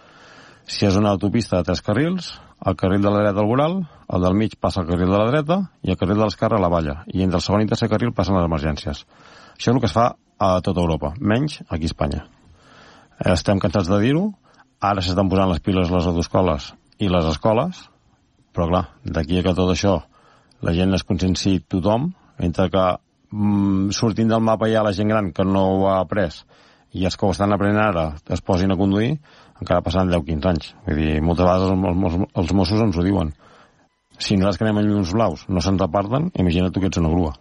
Si 0.64 0.87
és 0.87 0.97
una 0.97 1.11
autopista 1.11 1.59
de 1.59 1.68
tres 1.68 1.83
carrils, 1.83 2.33
el 2.66 2.76
carril 2.76 3.02
de 3.02 3.11
la 3.11 3.22
dreta 3.22 3.40
al 3.40 3.46
voral, 3.46 3.76
el 4.08 4.22
del 4.22 4.34
mig 4.34 4.56
passa 4.61 4.80
al 4.82 4.88
carril 4.88 5.08
de 5.08 5.18
la 5.18 5.28
dreta 5.30 5.61
i 5.82 5.92
el 5.92 5.96
carril 5.96 6.18
de 6.18 6.26
l'esquerra 6.26 6.58
a 6.58 6.62
la 6.62 6.68
valla. 6.68 7.04
I 7.08 7.24
entre 7.24 7.40
el 7.40 7.44
segon 7.44 7.64
i 7.64 7.68
tercer 7.70 7.88
carril 7.88 8.12
passen 8.16 8.36
les 8.36 8.48
emergències. 8.48 9.04
Això 9.56 9.70
és 9.70 9.74
el 9.74 9.80
que 9.80 9.88
es 9.88 9.96
fa 9.96 10.11
a 10.40 10.50
tota 10.64 10.80
Europa, 10.80 11.14
menys 11.20 11.61
aquí 11.68 11.88
a 11.88 11.92
Espanya. 11.92 12.22
Estem 13.32 13.61
cansats 13.61 13.88
de 13.88 14.00
dir-ho, 14.00 14.30
ara 14.80 15.04
s'estan 15.04 15.28
posant 15.28 15.50
les 15.50 15.61
piles 15.64 15.92
les 15.92 16.08
autoscoles 16.08 16.72
i 17.00 17.08
les 17.08 17.28
escoles, 17.28 17.84
però 18.52 18.68
clar, 18.68 18.86
d'aquí 19.04 19.40
a 19.40 19.44
que 19.44 19.56
tot 19.56 19.72
això 19.72 19.98
la 20.61 20.72
gent 20.76 20.96
es 20.96 21.04
conscienci 21.04 21.61
tothom, 21.68 22.11
entre 22.40 22.68
que 22.72 22.86
mm, 23.30 23.92
sortint 23.96 24.32
del 24.32 24.44
mapa 24.44 24.68
ha 24.68 24.84
la 24.84 24.96
gent 24.96 25.08
gran 25.08 25.32
que 25.32 25.44
no 25.44 25.66
ho 25.74 25.86
ha 25.88 26.00
après 26.00 26.44
i 26.92 27.04
els 27.06 27.16
que 27.16 27.26
ho 27.26 27.30
estan 27.30 27.52
aprenent 27.54 27.82
ara 27.82 28.06
es 28.34 28.42
posin 28.42 28.72
a 28.72 28.76
conduir, 28.76 29.18
encara 29.61 29.84
passaran 29.84 30.12
10-15 30.12 30.50
anys. 30.50 30.72
Vull 30.88 31.02
dir, 31.02 31.20
moltes 31.24 31.46
vegades 31.46 31.70
els, 31.70 32.11
els, 32.11 32.34
els 32.42 32.56
Mossos 32.56 32.84
ens 32.86 32.98
ho 32.98 33.06
diuen. 33.06 33.32
Si 34.20 34.36
nosaltres 34.36 34.61
que 34.61 34.68
anem 34.68 34.82
en 34.82 34.90
llums 34.90 35.14
blaus 35.16 35.46
no 35.48 35.62
se'ns 35.64 35.86
aparten, 35.86 36.28
imagina't 36.36 36.74
tu 36.74 36.82
que 36.82 36.92
ets 36.92 37.00
una 37.00 37.12
grua. 37.12 37.34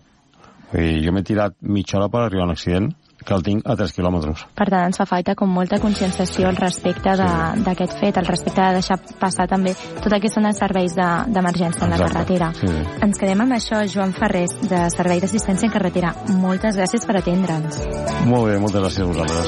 Vull 0.72 0.86
dir, 0.86 1.04
jo 1.06 1.16
m'he 1.16 1.26
tirat 1.26 1.58
mitja 1.62 2.00
hora 2.00 2.12
per 2.12 2.26
arribar 2.26 2.46
a 2.46 2.52
un 2.52 2.56
accident 2.56 2.92
que 3.26 3.34
el 3.36 3.44
tinc 3.44 3.66
a 3.68 3.76
3 3.76 3.92
quilòmetres. 3.96 4.44
Per 4.56 4.68
tant, 4.70 4.86
ens 4.88 5.00
fa 5.00 5.06
falta 5.10 5.36
com 5.36 5.50
molta 5.52 5.80
conscienciació 5.84 6.48
al 6.50 6.60
respecte 6.60 7.16
d'aquest 7.20 7.98
sí. 7.98 8.00
fet, 8.00 8.20
al 8.22 8.30
respecte 8.30 8.62
de 8.62 8.78
deixar 8.80 8.98
passar 9.20 9.48
també 9.52 9.74
tot 9.76 10.14
el 10.14 10.22
que 10.24 10.32
són 10.32 10.48
els 10.50 10.60
serveis 10.62 10.96
d'emergència 10.96 11.84
de, 11.84 11.90
en 11.90 11.96
la 11.96 12.00
carretera. 12.06 12.52
Sí, 12.56 12.72
sí. 12.72 12.86
Ens 13.08 13.20
quedem 13.20 13.46
amb 13.46 13.58
això, 13.60 13.84
Joan 13.92 14.16
Ferrés, 14.16 14.56
de 14.72 14.86
Servei 14.96 15.20
d'Assistència 15.24 15.68
en 15.68 15.76
Carretera. 15.76 16.16
Moltes 16.40 16.80
gràcies 16.80 17.06
per 17.06 17.20
atendre'ns. 17.20 17.74
Molt 18.30 18.52
bé, 18.52 18.60
moltes 18.64 18.88
gràcies 18.88 19.04
a 19.04 19.12
vosaltres. 19.12 19.48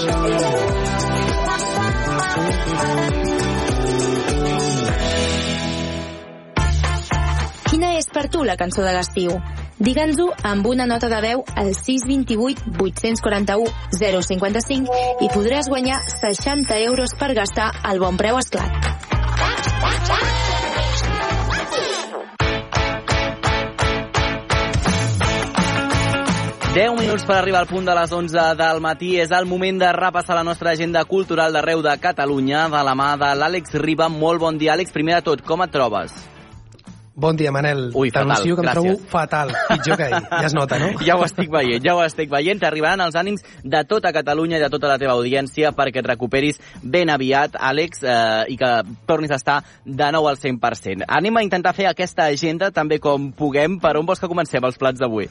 Quina 7.71 7.95
és 7.97 8.07
per 8.11 8.27
tu 8.31 8.43
la 8.47 8.55
cançó 8.59 8.83
de 8.85 8.93
l'estiu? 8.95 9.35
Digue'ns-ho 9.81 10.27
amb 10.45 10.67
una 10.69 10.85
nota 10.85 11.09
de 11.09 11.21
veu 11.25 11.43
al 11.57 11.73
628 11.73 12.77
841 12.77 13.65
055 13.97 14.99
i 15.25 15.29
podràs 15.33 15.71
guanyar 15.73 15.97
60 16.05 16.77
euros 16.85 17.17
per 17.17 17.33
gastar 17.33 17.71
al 17.81 18.03
bon 18.03 18.19
preu 18.21 18.37
esclat. 18.37 18.69
10 26.71 26.95
minuts 26.95 27.25
per 27.27 27.35
arribar 27.35 27.59
al 27.59 27.67
punt 27.67 27.83
de 27.83 27.93
les 27.97 28.11
11 28.15 28.43
del 28.55 28.77
matí. 28.79 29.17
És 29.19 29.31
el 29.35 29.43
moment 29.45 29.81
de 29.81 29.91
repassar 29.91 30.37
la 30.37 30.43
nostra 30.47 30.71
agenda 30.71 31.03
cultural 31.03 31.51
d'arreu 31.51 31.81
de 31.83 31.97
Catalunya, 31.99 32.69
de 32.71 32.83
la 32.87 32.93
mà 32.95 33.17
de 33.19 33.31
l'Àlex 33.35 33.75
Riba. 33.75 34.07
Molt 34.07 34.39
bon 34.39 34.57
dia, 34.57 34.77
Àlex. 34.77 34.93
Primer 34.95 35.17
de 35.17 35.25
tot, 35.25 35.43
com 35.43 35.65
et 35.65 35.73
trobes? 35.73 36.15
Bon 37.13 37.35
dia, 37.35 37.51
Manel. 37.51 37.89
Ui, 37.93 38.07
fatal, 38.09 38.29
T'anuncio 38.29 38.55
que 38.55 38.63
em 38.63 38.69
gràcies. 38.69 38.95
trobo 38.95 39.09
fatal, 39.11 39.51
pitjor 39.67 39.97
que 39.97 40.03
ahir. 40.05 40.23
Ja 40.31 40.45
es 40.47 40.55
nota, 40.55 40.79
no? 40.79 40.93
Ja 41.05 41.17
ho 41.19 41.25
estic 41.25 41.51
veient, 41.51 41.83
ja 41.83 41.97
ho 41.97 42.05
estic 42.05 42.31
veient. 42.31 42.63
T'arribaran 42.63 43.03
els 43.03 43.19
ànims 43.19 43.43
de 43.67 43.83
tota 43.83 44.13
Catalunya 44.15 44.57
i 44.57 44.63
de 44.63 44.71
tota 44.71 44.87
la 44.87 44.97
teva 44.97 45.19
audiència 45.19 45.73
perquè 45.75 45.99
et 45.99 46.07
recuperis 46.07 46.63
ben 46.81 47.11
aviat, 47.11 47.59
Àlex, 47.59 48.05
eh, 48.07 48.47
i 48.47 48.55
que 48.55 48.71
tornis 49.05 49.35
a 49.35 49.43
estar 49.43 49.59
de 49.83 50.11
nou 50.15 50.31
al 50.31 50.39
100%. 50.39 51.03
Anem 51.05 51.35
a 51.35 51.43
intentar 51.43 51.75
fer 51.75 51.91
aquesta 51.91 52.31
agenda 52.31 52.71
també 52.71 53.03
com 53.03 53.33
puguem. 53.33 53.77
Per 53.83 53.97
on 53.97 54.07
vols 54.07 54.23
que 54.23 54.31
comencem 54.31 54.63
els 54.63 54.79
plats 54.79 55.03
d'avui? 55.03 55.27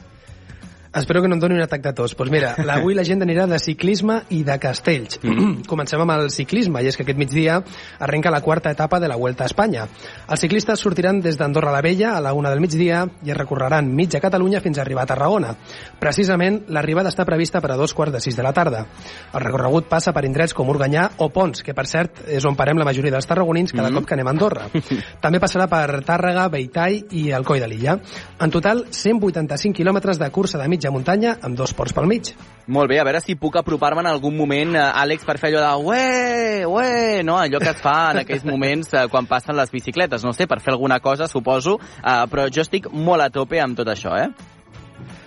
Espero 0.93 1.21
que 1.21 1.29
no 1.29 1.35
em 1.35 1.39
doni 1.39 1.55
un 1.55 1.61
atac 1.63 1.81
de 1.85 1.93
tos. 1.93 2.11
Doncs 2.11 2.17
pues 2.19 2.31
mira, 2.31 2.51
avui 2.75 2.93
la 2.93 3.05
gent 3.07 3.21
anirà 3.23 3.45
de 3.47 3.59
ciclisme 3.63 4.17
i 4.35 4.41
de 4.43 4.57
castells. 4.59 5.21
Comencem 5.71 6.01
amb 6.03 6.11
el 6.17 6.29
ciclisme, 6.35 6.81
i 6.83 6.89
és 6.91 6.97
que 6.99 7.05
aquest 7.05 7.19
migdia 7.19 7.61
arrenca 7.99 8.31
la 8.33 8.41
quarta 8.43 8.73
etapa 8.75 8.99
de 8.99 9.07
la 9.07 9.15
Vuelta 9.15 9.45
a 9.45 9.47
Espanya. 9.47 9.85
Els 10.27 10.43
ciclistes 10.43 10.83
sortiran 10.83 11.21
des 11.23 11.37
d'Andorra 11.39 11.71
la 11.71 11.79
Vella 11.81 12.17
a 12.17 12.19
la 12.19 12.33
una 12.35 12.51
del 12.51 12.59
migdia 12.59 13.05
i 13.23 13.31
es 13.31 13.37
recorreran 13.37 13.87
mitja 13.95 14.19
Catalunya 14.19 14.59
fins 14.59 14.79
a 14.79 14.83
arribar 14.83 15.05
a 15.05 15.11
Tarragona. 15.13 15.53
Precisament, 16.01 16.65
l'arribada 16.67 17.09
està 17.13 17.23
prevista 17.23 17.61
per 17.63 17.71
a 17.71 17.79
dos 17.79 17.95
quarts 17.95 18.17
de 18.17 18.19
sis 18.19 18.35
de 18.35 18.43
la 18.43 18.51
tarda. 18.51 18.83
El 19.31 19.45
recorregut 19.45 19.87
passa 19.87 20.11
per 20.11 20.25
indrets 20.27 20.53
com 20.53 20.69
Urganyà 20.75 21.07
o 21.23 21.29
Pons, 21.31 21.63
que 21.63 21.75
per 21.77 21.87
cert 21.87 22.25
és 22.27 22.43
on 22.43 22.59
parem 22.59 22.75
la 22.81 22.89
majoria 22.89 23.15
dels 23.15 23.29
tarragonins 23.31 23.71
cada 23.71 23.87
mm. 23.87 24.01
cop 24.01 24.09
que 24.09 24.19
anem 24.19 24.27
a 24.27 24.35
Andorra. 24.35 24.67
També 25.23 25.39
passarà 25.39 25.69
per 25.71 26.01
Tàrrega, 26.03 26.49
Beitai 26.51 26.99
i 27.15 27.29
el 27.31 27.47
Coi 27.47 27.63
de 27.63 27.71
l'Illa. 27.71 27.95
En 28.43 28.51
total, 28.51 28.89
185 28.91 29.79
quilòmetres 29.79 30.19
de 30.19 30.31
cursa 30.35 30.59
de 30.59 30.67
mitja 30.67 30.80
muntanya 30.89 31.35
amb 31.45 31.53
dos 31.59 31.73
ports 31.77 31.93
pel 31.93 32.07
mig. 32.09 32.31
Molt 32.71 32.89
bé, 32.89 32.97
a 32.97 33.05
veure 33.05 33.21
si 33.21 33.35
puc 33.37 33.59
apropar-me 33.59 34.01
en 34.01 34.09
algun 34.09 34.33
moment, 34.37 34.73
eh, 34.73 34.85
Àlex, 35.03 35.25
per 35.27 35.37
fer 35.37 35.51
allò 35.51 35.61
de 35.61 35.85
ué, 35.85 36.65
ué, 36.65 37.21
no? 37.27 37.37
Allò 37.37 37.59
que 37.61 37.69
es 37.69 37.81
fa 37.83 38.11
en 38.15 38.21
aquells 38.23 38.45
moments 38.47 38.93
eh, 38.93 39.05
quan 39.11 39.27
passen 39.29 39.57
les 39.57 39.69
bicicletes, 39.69 40.23
no 40.23 40.33
sé, 40.33 40.47
per 40.47 40.61
fer 40.61 40.73
alguna 40.73 40.99
cosa, 40.99 41.27
suposo, 41.27 41.77
eh, 41.99 42.23
però 42.31 42.47
jo 42.49 42.65
estic 42.65 42.87
molt 42.91 43.21
a 43.21 43.29
tope 43.29 43.61
amb 43.61 43.77
tot 43.77 43.91
això, 43.91 44.15
eh? 44.17 44.31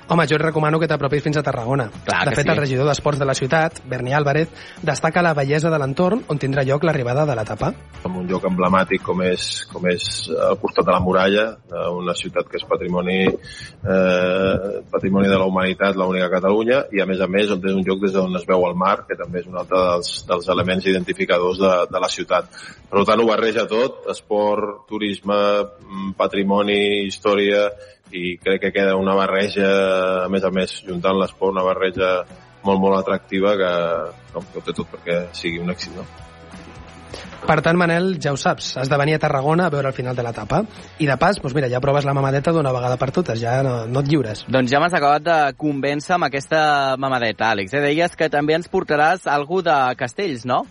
Home, 0.07 0.27
jo 0.29 0.37
et 0.37 0.43
recomano 0.43 0.77
que 0.77 0.85
t'apropis 0.85 1.23
fins 1.25 1.39
a 1.41 1.43
Tarragona. 1.43 1.87
Clar 2.05 2.27
de 2.29 2.35
fet, 2.37 2.45
sí. 2.45 2.51
el 2.53 2.59
regidor 2.59 2.89
d'Esports 2.91 3.21
de 3.23 3.25
la 3.25 3.35
ciutat, 3.35 3.79
Berni 3.89 4.13
Álvarez, 4.13 4.51
destaca 4.85 5.23
la 5.25 5.33
bellesa 5.33 5.71
de 5.73 5.79
l'entorn 5.81 6.27
on 6.29 6.41
tindrà 6.41 6.61
lloc 6.69 6.85
l'arribada 6.85 7.25
de 7.25 7.37
l'etapa. 7.39 7.73
en 8.05 8.19
un 8.21 8.27
lloc 8.29 8.45
emblemàtic 8.45 9.01
com 9.01 9.23
és, 9.25 9.65
com 9.73 9.87
és 9.89 10.29
al 10.29 10.59
costat 10.61 10.85
de 10.85 10.93
la 10.93 11.01
muralla, 11.01 11.45
eh, 11.73 11.87
una 11.97 12.13
ciutat 12.13 12.51
que 12.51 12.59
és 12.61 12.67
patrimoni, 12.69 13.17
eh, 13.25 14.83
patrimoni 14.93 15.29
de 15.29 15.39
la 15.39 15.47
humanitat, 15.47 15.97
l'única 15.97 16.27
a 16.27 16.35
Catalunya, 16.37 16.85
i 16.93 17.01
a 17.01 17.07
més 17.07 17.21
a 17.21 17.27
més 17.27 17.51
on 17.51 17.65
és 17.65 17.73
un 17.73 17.83
lloc 17.83 18.03
des 18.03 18.13
d'on 18.13 18.37
es 18.37 18.45
veu 18.45 18.67
el 18.69 18.77
mar, 18.77 19.07
que 19.09 19.17
també 19.17 19.41
és 19.41 19.47
un 19.47 19.57
altre 19.57 19.79
dels, 19.79 20.13
dels 20.29 20.49
elements 20.49 20.85
identificadors 20.85 21.59
de, 21.59 21.73
de 21.91 22.01
la 22.01 22.13
ciutat. 22.13 22.53
Per 22.91 23.07
tant, 23.09 23.21
ho 23.21 23.27
barreja 23.27 23.65
tot, 23.67 24.05
esport, 24.13 24.85
turisme, 24.87 25.41
patrimoni, 26.19 27.07
història, 27.09 27.71
i 28.13 28.37
crec 28.43 28.67
que 28.67 28.73
queda 28.75 28.99
una 29.01 29.15
barreja, 29.19 29.71
a 30.25 30.29
més 30.33 30.45
a 30.45 30.53
més, 30.55 30.77
juntant 30.87 31.17
l'esport, 31.19 31.55
una 31.55 31.65
barreja 31.67 32.11
molt, 32.65 32.81
molt 32.81 32.99
atractiva 32.99 33.57
que, 33.61 33.73
que 34.33 34.45
ho 34.61 34.67
té 34.67 34.77
tot 34.77 34.93
perquè 34.93 35.25
sigui 35.37 35.63
un 35.63 35.73
èxit, 35.75 35.97
no? 35.97 36.07
Per 37.45 37.59
tant, 37.61 37.77
Manel, 37.77 38.15
ja 38.25 38.33
ho 38.33 38.39
saps, 38.41 38.71
has 38.81 38.89
de 38.89 38.97
venir 38.97 39.19
a 39.19 39.21
Tarragona 39.21 39.67
a 39.69 39.73
veure 39.73 39.91
el 39.91 39.97
final 39.97 40.17
de 40.17 40.23
l'etapa. 40.25 40.63
I 40.97 41.09
de 41.11 41.17
pas, 41.21 41.37
doncs 41.37 41.53
mira, 41.57 41.69
ja 41.69 41.81
proves 41.85 42.07
la 42.09 42.15
mamadeta 42.17 42.55
d'una 42.57 42.73
vegada 42.73 42.97
per 42.97 43.11
totes, 43.13 43.37
ja 43.43 43.59
no, 43.67 43.75
no 43.85 44.01
et 44.01 44.09
lliures. 44.09 44.47
Doncs 44.49 44.73
ja 44.73 44.81
m'has 44.81 44.97
acabat 44.97 45.27
de 45.27 45.37
convèncer 45.61 46.15
amb 46.17 46.31
aquesta 46.31 46.63
mamadeta, 46.97 47.51
Àlex. 47.53 47.77
Eh? 47.77 47.83
Deies 47.85 48.17
que 48.17 48.31
també 48.33 48.57
ens 48.57 48.71
portaràs 48.73 49.29
algú 49.29 49.61
de 49.67 49.77
Castells, 50.01 50.49
no? 50.49 50.63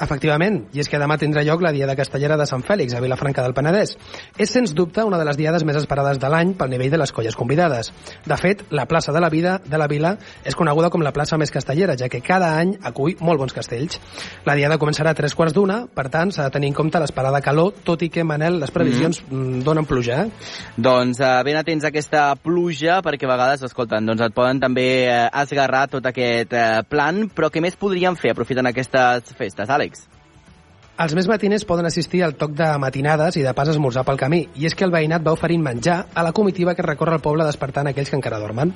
Efectivament, 0.00 0.62
i 0.72 0.80
és 0.80 0.88
que 0.88 0.98
demà 1.00 1.18
tindrà 1.20 1.42
lloc 1.44 1.60
la 1.60 1.74
Diada 1.76 1.92
Castellera 1.98 2.38
de 2.40 2.46
Sant 2.48 2.62
Fèlix, 2.64 2.94
a 2.96 3.02
Vilafranca 3.04 3.42
del 3.44 3.52
Penedès. 3.52 3.96
És, 4.38 4.48
sens 4.48 4.72
dubte, 4.72 5.04
una 5.04 5.18
de 5.20 5.26
les 5.28 5.36
diades 5.36 5.64
més 5.68 5.76
esperades 5.76 6.16
de 6.20 6.30
l'any 6.32 6.54
pel 6.56 6.70
nivell 6.72 6.94
de 6.94 7.00
les 7.02 7.12
colles 7.12 7.36
convidades. 7.36 7.90
De 8.24 8.38
fet, 8.40 8.64
la 8.72 8.86
plaça 8.88 9.12
de 9.12 9.20
la 9.20 9.28
Vida 9.28 9.58
de 9.66 9.80
la 9.80 9.88
Vila 9.90 10.14
és 10.44 10.56
coneguda 10.56 10.88
com 10.88 11.04
la 11.04 11.12
plaça 11.12 11.36
més 11.36 11.52
castellera, 11.52 11.98
ja 12.00 12.08
que 12.08 12.22
cada 12.24 12.54
any 12.56 12.72
acull 12.80 13.18
molt 13.20 13.42
bons 13.42 13.52
castells. 13.56 14.00
La 14.48 14.56
Diada 14.56 14.78
començarà 14.80 15.12
a 15.12 15.18
tres 15.18 15.36
quarts 15.36 15.52
d'una, 15.52 15.82
per 15.92 16.06
tant, 16.08 16.32
s'ha 16.32 16.48
de 16.48 16.54
tenir 16.56 16.72
en 16.72 16.78
compte 16.80 17.02
l'esperada 17.02 17.42
calor, 17.44 17.74
tot 17.84 18.00
i 18.00 18.08
que, 18.08 18.24
Manel, 18.24 18.56
les 18.62 18.72
previsions 18.72 19.20
mm. 19.26 19.60
donen 19.66 19.88
pluja, 19.88 20.24
eh? 20.24 20.48
Doncs 20.80 21.20
eh, 21.20 21.34
ben 21.44 21.60
atents 21.60 21.84
a 21.84 21.92
aquesta 21.92 22.24
pluja, 22.40 23.02
perquè 23.04 23.28
a 23.28 23.32
vegades, 23.34 23.68
escolten, 23.68 24.08
doncs 24.08 24.24
et 24.24 24.36
poden 24.36 24.64
també 24.64 24.88
eh, 25.04 25.20
esgarrar 25.42 25.86
tot 25.92 26.08
aquest 26.08 26.56
eh, 26.56 26.66
plan, 26.88 27.26
però 27.36 27.52
què 27.52 27.60
més 27.60 27.76
podríem 27.76 28.16
fer 28.16 28.32
aprofitant 28.32 28.72
aquestes 28.72 29.36
festes, 29.36 29.68
Àlex? 29.68 29.89
Els 31.00 31.14
més 31.16 31.24
matiners 31.30 31.62
poden 31.64 31.86
assistir 31.88 32.18
al 32.20 32.34
toc 32.36 32.50
de 32.52 32.66
matinades 32.76 33.38
i 33.40 33.42
de 33.44 33.54
pas 33.56 33.70
esmorzar 33.72 34.02
pel 34.04 34.18
camí, 34.20 34.42
i 34.60 34.66
és 34.68 34.74
que 34.76 34.84
el 34.84 34.90
veïnat 34.92 35.22
va 35.24 35.32
oferint 35.32 35.62
menjar 35.64 35.94
a 36.12 36.24
la 36.26 36.32
comitiva 36.36 36.74
que 36.76 36.84
recorre 36.84 37.14
el 37.16 37.22
poble 37.24 37.46
despertant 37.48 37.88
aquells 37.88 38.10
que 38.12 38.18
encara 38.18 38.40
dormen. 38.42 38.74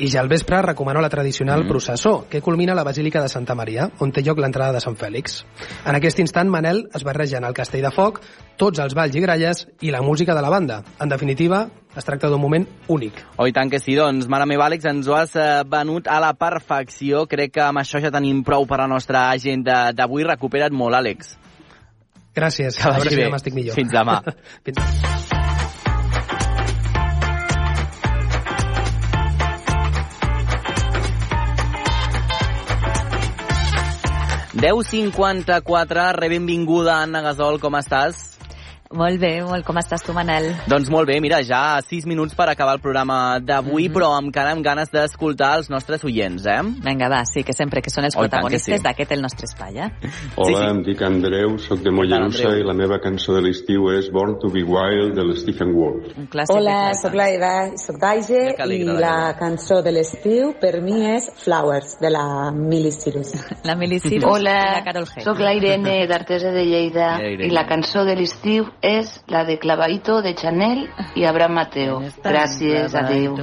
I 0.00 0.08
ja 0.08 0.22
al 0.22 0.30
vespre 0.32 0.62
recomano 0.64 1.02
la 1.04 1.10
tradicional 1.12 1.64
Mm. 1.64 1.68
processó, 1.68 2.14
que 2.30 2.40
culmina 2.40 2.72
a 2.72 2.76
la 2.76 2.84
Basílica 2.84 3.20
de 3.20 3.28
Santa 3.28 3.54
Maria, 3.54 3.90
on 3.98 4.10
té 4.10 4.22
lloc 4.22 4.38
l'entrada 4.38 4.72
de 4.72 4.80
Sant 4.80 4.96
Fèlix. 4.96 5.44
En 5.84 5.94
aquest 5.94 6.18
instant, 6.18 6.48
Manel 6.48 6.88
es 6.94 7.04
barregen 7.04 7.44
el 7.44 7.52
castell 7.52 7.82
de 7.82 7.90
foc, 7.90 8.22
tots 8.56 8.78
els 8.78 8.94
balls 8.94 9.14
i 9.14 9.20
gralles 9.20 9.68
i 9.82 9.90
la 9.90 10.00
música 10.00 10.34
de 10.34 10.40
la 10.40 10.48
banda. 10.48 10.82
En 10.98 11.10
definitiva, 11.10 11.68
es 11.94 12.04
tracta 12.06 12.30
d'un 12.30 12.40
moment 12.40 12.66
únic. 12.88 13.12
Oh, 13.36 13.46
i 13.46 13.52
tant 13.52 13.68
que 13.70 13.80
sí, 13.80 13.94
doncs, 13.94 14.28
mare 14.28 14.46
meva, 14.46 14.64
Àlex, 14.64 14.86
ens 14.86 15.06
ho 15.08 15.14
has 15.14 15.36
eh, 15.36 15.62
venut 15.68 16.08
a 16.08 16.20
la 16.20 16.32
perfecció. 16.32 17.26
Crec 17.26 17.52
que 17.52 17.60
amb 17.60 17.80
això 17.80 18.00
ja 18.00 18.10
tenim 18.10 18.42
prou 18.42 18.64
per 18.64 18.80
a 18.80 18.86
la 18.86 18.94
nostra 18.94 19.28
agenda 19.30 19.92
d'avui. 19.92 20.24
Recupera't 20.24 20.72
molt, 20.72 20.94
Àlex. 20.96 21.36
Gràcies. 22.36 22.76
Que 22.76 22.92
vagi 22.92 23.14
si 23.14 23.16
bé. 23.16 23.28
demà 23.30 23.40
estic 23.40 23.56
millor. 23.56 23.78
Fins 23.78 23.92
demà. 23.94 24.20
Fins... 24.66 25.24
10.54, 34.56 36.16
re 36.16 36.28
benvinguda, 36.32 37.02
Anna 37.04 37.20
Gasol, 37.20 37.60
com 37.60 37.76
estàs? 37.76 38.35
Molt 38.94 39.18
bé, 39.18 39.42
molt. 39.42 39.64
Com 39.66 39.76
estàs 39.80 40.04
tu, 40.06 40.12
Manel? 40.14 40.44
Doncs 40.70 40.88
molt 40.94 41.08
bé, 41.10 41.16
mira, 41.20 41.40
ja 41.42 41.80
6 41.82 42.04
minuts 42.06 42.36
per 42.38 42.46
acabar 42.52 42.76
el 42.76 42.80
programa 42.80 43.38
d'avui, 43.42 43.88
mm 43.88 43.90
-hmm. 43.90 43.94
però 43.94 44.08
encara 44.18 44.52
amb 44.52 44.62
ganes 44.62 44.90
d'escoltar 44.92 45.56
els 45.58 45.68
nostres 45.70 46.04
oients, 46.04 46.46
eh? 46.46 46.62
Vinga, 46.62 47.08
va, 47.08 47.24
sí, 47.24 47.42
que 47.42 47.52
sempre 47.52 47.82
que 47.82 47.90
són 47.90 48.04
els 48.04 48.14
Oh, 48.16 48.20
protagonistes 48.20 48.76
sí. 48.76 48.82
d'aquest 48.82 49.12
el 49.12 49.22
nostre 49.22 49.44
espai, 49.44 49.76
eh? 49.78 49.90
Hola, 50.36 50.46
Sí, 50.46 50.54
sí. 50.54 50.70
em 50.70 50.82
dic 50.84 51.02
Andreu, 51.02 51.58
sóc 51.58 51.80
de 51.82 51.90
Mollerussa 51.90 52.56
i 52.56 52.62
la 52.62 52.74
meva 52.74 53.00
cançó 53.00 53.34
de 53.34 53.40
l'estiu 53.42 53.90
és 53.90 54.10
Born 54.10 54.38
to 54.38 54.48
be 54.50 54.62
Wild 54.62 55.14
de 55.16 55.24
l'Stephen 55.24 55.74
Wolf. 55.74 56.06
Hola, 56.48 56.94
sóc 56.94 57.14
la 57.14 57.28
Eva, 57.30 57.76
sóc 57.76 57.96
d'Aige 57.98 58.54
i 58.70 58.84
la 58.84 59.34
cançó 59.38 59.82
de 59.82 59.90
l'estiu 59.90 60.54
per 60.60 60.80
mi 60.80 61.04
és 61.16 61.28
Flowers, 61.42 61.98
de 62.00 62.10
la 62.10 62.52
Miley 62.52 62.92
Cyrus. 62.92 63.32
La 63.64 63.74
Miley 63.74 63.98
Cyrus 63.98 64.24
Hola, 64.24 64.76
la 64.78 64.84
Carol 64.84 65.06
G. 65.06 65.22
sóc 65.22 65.38
la 65.40 65.52
Irene 65.52 66.06
d'Artesa 66.06 66.50
de 66.52 66.64
Lleida 66.64 67.18
Irene. 67.20 67.46
i 67.46 67.50
la 67.50 67.66
cançó 67.66 68.04
de 68.04 68.14
l'estiu 68.14 68.64
és 68.82 69.22
la 69.28 69.44
de 69.44 69.58
Clavaito 69.58 70.20
de 70.22 70.34
Chanel 70.34 70.88
i 71.14 71.24
Abraham 71.24 71.54
Mateo. 71.54 72.00
Gràcies, 72.22 72.94
adeu. 72.94 73.36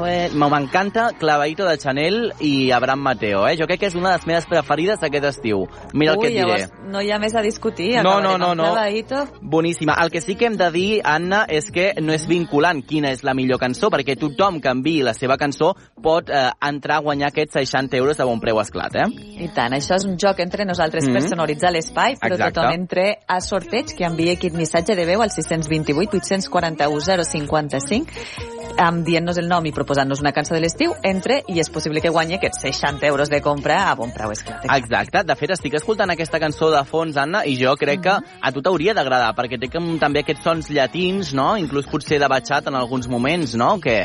Me- 0.00 0.28
M'encanta 0.34 1.10
Clavaito 1.18 1.64
de 1.68 1.76
Chanel 1.78 2.32
i 2.40 2.70
Abraham 2.72 3.00
Mateo, 3.00 3.46
eh? 3.48 3.56
Jo 3.56 3.66
crec 3.66 3.80
que 3.80 3.86
és 3.86 3.94
una 3.94 4.10
de 4.10 4.16
les 4.18 4.26
meves 4.26 4.46
preferides 4.46 5.00
d'aquest 5.00 5.24
estiu. 5.24 5.66
Mira 5.92 6.12
el 6.12 6.18
Ui, 6.18 6.26
que 6.28 6.38
et 6.40 6.44
diré. 6.46 6.68
no 6.90 7.00
hi 7.02 7.10
ha 7.10 7.18
més 7.18 7.34
a 7.34 7.42
discutir. 7.42 8.02
No, 8.02 8.20
no, 8.20 8.36
no, 8.38 8.54
no. 8.54 8.64
Clavadito. 8.72 9.26
Boníssima. 9.40 9.94
El 10.02 10.10
que 10.10 10.20
sí 10.20 10.34
que 10.34 10.46
hem 10.46 10.56
de 10.56 10.70
dir, 10.70 11.00
Anna, 11.04 11.44
és 11.48 11.70
que 11.70 11.94
no 12.00 12.12
és 12.12 12.26
vinculant 12.26 12.82
quina 12.86 13.10
és 13.10 13.22
la 13.24 13.34
millor 13.34 13.58
cançó, 13.58 13.90
perquè 13.90 14.16
tothom 14.18 14.60
que 14.60 14.68
enviï 14.68 15.02
la 15.02 15.14
seva 15.14 15.36
cançó 15.36 15.74
pot 16.02 16.28
eh, 16.30 16.50
entrar 16.60 16.96
a 16.98 17.00
guanyar 17.00 17.28
aquests 17.28 17.54
60 17.54 17.96
euros 17.96 18.16
de 18.16 18.24
bon 18.24 18.40
preu 18.40 18.60
esclat, 18.60 18.94
eh? 18.96 19.06
I 19.44 19.48
tant, 19.54 19.72
això 19.72 19.94
és 19.96 20.04
un 20.04 20.16
joc 20.18 20.40
entre 20.40 20.64
nosaltres 20.64 21.04
Mhm. 21.06 21.12
per 21.12 21.22
sonoritzar 21.28 21.72
l'espai, 21.72 22.16
però 22.16 22.34
Exacte. 22.34 22.52
tothom 22.60 22.72
entre 22.72 23.18
a 23.26 23.40
sorteig 23.40 23.94
que 23.96 24.04
enviï 24.04 24.32
aquest 24.36 24.54
missatge 24.64 24.96
de 24.96 25.04
veu 25.06 25.22
al 25.22 25.30
628 25.30 26.18
841 26.24 27.24
055 27.28 28.52
amb 28.80 29.04
dient-nos 29.06 29.38
el 29.38 29.46
nom 29.46 29.64
i 29.68 29.72
proposant-nos 29.74 30.20
una 30.22 30.32
cançó 30.34 30.56
de 30.56 30.60
l'estiu, 30.64 30.94
entre 31.06 31.40
i 31.52 31.60
és 31.62 31.70
possible 31.70 32.02
que 32.02 32.10
guanyi 32.10 32.38
aquests 32.38 32.64
60 32.66 33.06
euros 33.06 33.30
de 33.30 33.40
compra 33.44 33.84
a 33.90 33.94
bon 33.98 34.10
preu 34.14 34.32
esclat. 34.34 34.64
Exacte. 34.74 35.22
De 35.26 35.36
fet, 35.38 35.52
estic 35.54 35.76
escoltant 35.78 36.10
aquesta 36.10 36.40
cançó 36.42 36.72
de 36.74 36.82
fons, 36.88 37.16
Anna, 37.20 37.44
i 37.46 37.54
jo 37.60 37.76
crec 37.78 38.02
que 38.02 38.16
a 38.18 38.52
tu 38.54 38.62
t'hauria 38.64 38.94
d'agradar, 38.96 39.30
perquè 39.38 39.60
té 39.62 39.70
com, 39.70 39.94
també 40.02 40.24
aquests 40.24 40.42
sons 40.42 40.70
llatins, 40.74 41.34
no? 41.38 41.52
Inclús 41.60 41.86
potser 41.90 42.18
de 42.22 42.30
batxat 42.30 42.66
en 42.72 42.80
alguns 42.80 43.06
moments, 43.10 43.54
no? 43.54 43.76
O 43.78 43.82
què? 43.84 44.00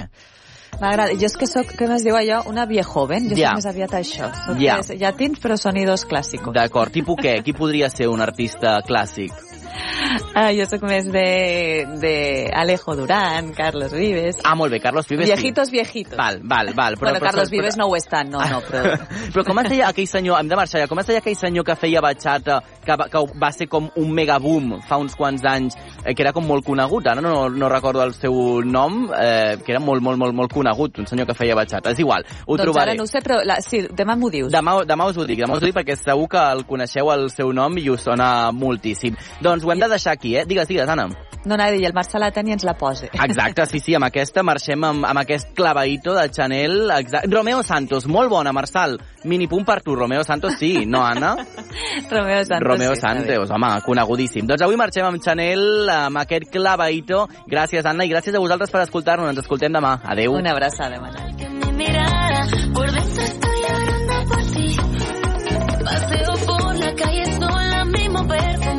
M'agrada. 0.79 1.15
Jo 1.17 1.27
és 1.27 1.35
que 1.35 1.47
sóc, 1.49 1.73
com 1.79 1.91
es 1.95 2.05
diu 2.05 2.15
allò, 2.15 2.43
una 2.47 2.67
viejoven. 2.69 3.31
Jo 3.31 3.35
Ja. 3.35 3.49
soc 3.49 3.63
més 3.63 3.69
aviat 3.73 3.91
això. 3.97 4.29
Soc 4.45 4.57
més 4.61 4.91
llatins, 5.01 5.39
però 5.41 5.57
sonidos 5.57 6.05
clàssicos. 6.05 6.53
D'acord. 6.53 6.93
Tipus 6.93 7.17
què? 7.17 7.41
Qui 7.43 7.53
podria 7.53 7.89
ser 7.89 8.07
un 8.07 8.21
artista 8.21 8.79
clàssic? 8.85 9.33
Ah, 10.33 10.51
jo 10.55 10.65
sóc 10.69 10.83
més 10.87 11.09
de, 11.11 11.85
de 11.99 12.13
Alejo 12.55 12.95
Durán, 12.95 13.51
Carlos 13.57 13.91
Vives. 13.93 14.39
Ah, 14.43 14.55
molt 14.55 14.71
bé, 14.71 14.79
Carlos 14.79 15.07
Vives. 15.09 15.27
sí. 15.27 15.33
Viejitos, 15.33 15.71
viejitos. 15.71 16.17
Val, 16.17 16.39
val, 16.43 16.73
val. 16.75 16.95
Però, 16.95 17.09
bueno, 17.09 17.19
però, 17.19 17.31
Carlos 17.31 17.49
però, 17.49 17.57
Vives 17.57 17.77
no 17.77 17.89
ho 17.89 17.95
és 17.97 18.07
tant, 18.09 18.29
no, 18.31 18.39
no, 18.39 18.61
però... 18.65 18.97
Però 19.33 19.43
com 19.45 19.59
es 19.61 19.69
deia 19.69 19.89
aquell 19.89 20.07
senyor, 20.09 20.39
hem 20.39 20.49
de 20.49 20.57
marxar 20.57 20.81
ja, 20.81 20.87
com 20.89 20.99
es 21.01 21.07
deia 21.09 21.19
aquell 21.21 21.35
senyor 21.37 21.65
que 21.67 21.75
feia 21.79 22.01
batxata, 22.01 22.59
que 22.85 22.95
que 23.09 23.21
va 23.39 23.51
ser 23.51 23.67
com 23.69 23.89
un 23.99 24.11
megaboom 24.15 24.79
fa 24.87 24.97
uns 25.01 25.15
quants 25.17 25.43
anys, 25.47 25.77
eh, 26.03 26.13
que 26.13 26.23
era 26.23 26.33
com 26.35 26.45
molt 26.47 26.65
conegut, 26.65 27.07
ara 27.07 27.21
no, 27.21 27.49
no 27.49 27.69
recordo 27.71 28.03
el 28.03 28.13
seu 28.17 28.61
nom, 28.65 29.05
eh, 29.13 29.57
que 29.63 29.73
era 29.75 29.81
molt, 29.83 30.03
molt, 30.03 30.19
molt, 30.19 30.35
molt 30.35 30.53
conegut, 30.53 30.99
un 30.99 31.09
senyor 31.09 31.29
que 31.29 31.37
feia 31.37 31.57
batxata. 31.57 31.93
És 31.93 32.01
igual, 32.03 32.25
ho 32.45 32.57
doncs 32.57 32.65
trobaré. 32.65 32.93
ara 32.93 32.97
no 32.99 33.05
ho 33.05 33.11
sé, 33.11 33.21
però 33.25 33.39
la, 33.45 33.59
sí, 33.65 33.83
demà 33.95 34.17
m'ho 34.19 34.31
dius. 34.33 34.51
Demà, 34.53 34.79
demà 34.89 35.09
us 35.09 35.19
ho 35.19 35.27
dic, 35.27 35.41
demà 35.43 35.57
us 35.57 35.63
ho 35.63 35.69
dic 35.69 35.77
perquè 35.77 35.97
segur 35.99 36.27
que 36.31 36.43
el 36.55 36.65
coneixeu 36.69 37.11
el 37.13 37.29
seu 37.33 37.53
nom 37.55 37.77
i 37.79 37.87
us 37.93 38.05
sona 38.09 38.29
moltíssim. 38.55 39.17
Doncs 39.43 39.65
ho 39.69 39.73
hem 39.73 39.79
de 39.79 39.89
deixar 39.89 40.13
aquí, 40.13 40.35
eh? 40.35 40.45
Digues, 40.45 40.67
digues, 40.67 40.89
Anna. 40.89 41.09
No 41.45 41.55
anava 41.55 41.69
a 41.69 41.71
dir, 41.71 41.85
el 41.87 41.93
Marc 41.95 42.11
la 42.19 42.31
tenia 42.35 42.51
i 42.51 42.57
ens 42.57 42.65
la 42.67 42.73
posa. 42.75 43.07
Exacte, 43.13 43.63
sí, 43.71 43.79
sí, 43.79 43.95
amb 43.95 44.09
aquesta 44.09 44.43
marxem 44.43 44.83
amb, 44.83 45.05
amb 45.07 45.21
aquest 45.21 45.53
clavaïto 45.55 46.13
de 46.17 46.25
Chanel. 46.35 46.91
Exacte. 46.97 47.29
Romeo 47.31 47.61
Santos, 47.63 48.07
molt 48.11 48.29
bona, 48.29 48.51
Marçal. 48.51 48.97
Minipunt 49.23 49.63
per 49.65 49.79
tu, 49.85 49.95
Romeo 49.95 50.23
Santos, 50.27 50.57
sí, 50.59 50.85
no, 50.85 51.05
Anna? 51.05 51.35
Romeo 52.11 52.43
Santos. 52.43 52.67
Romeo 52.67 52.95
sí. 52.95 53.01
Santos, 53.01 53.53
home, 53.55 53.71
conegudíssim. 53.85 54.49
Doncs 54.49 54.65
avui 54.67 54.79
marxem 54.79 55.07
amb 55.07 55.23
Chanel, 55.23 55.87
amb 55.93 56.19
aquest 56.25 56.51
clavaïto. 56.51 57.23
Gràcies, 57.47 57.87
Anna, 57.87 58.03
i 58.03 58.11
gràcies 58.11 58.35
a 58.35 58.43
vosaltres 58.43 58.73
per 58.73 58.83
escoltar-nos. 58.83 59.31
Ens 59.31 59.45
escoltem 59.45 59.71
demà. 59.71 59.95
Adeu. 60.03 60.35
Una 60.35 60.51
abraçada, 60.57 60.99
Manel. 60.99 61.39
por 62.73 62.91
dentro 62.91 63.23
estoy 63.23 63.57
llorando 63.61 64.29
por 64.29 64.43
ti. 64.51 64.77
Paseo 65.83 66.33
por 66.45 66.75
la 66.75 66.95
calle 66.95 67.25
sola, 67.33 67.85
mismo 67.85 68.27
perfume 68.27 68.78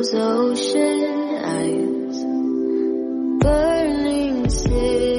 those 0.00 0.14
ocean 0.14 1.44
eyes. 1.44 2.24
Burning 3.42 4.48
cities 4.48 5.09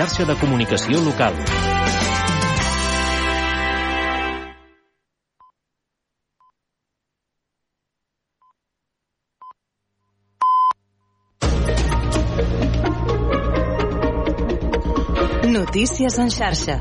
xarxa 0.00 0.24
de 0.24 0.34
comunicació 0.40 0.98
local. 1.04 1.34
Notícies 15.52 16.18
en 16.18 16.30
xarxa. 16.30 16.80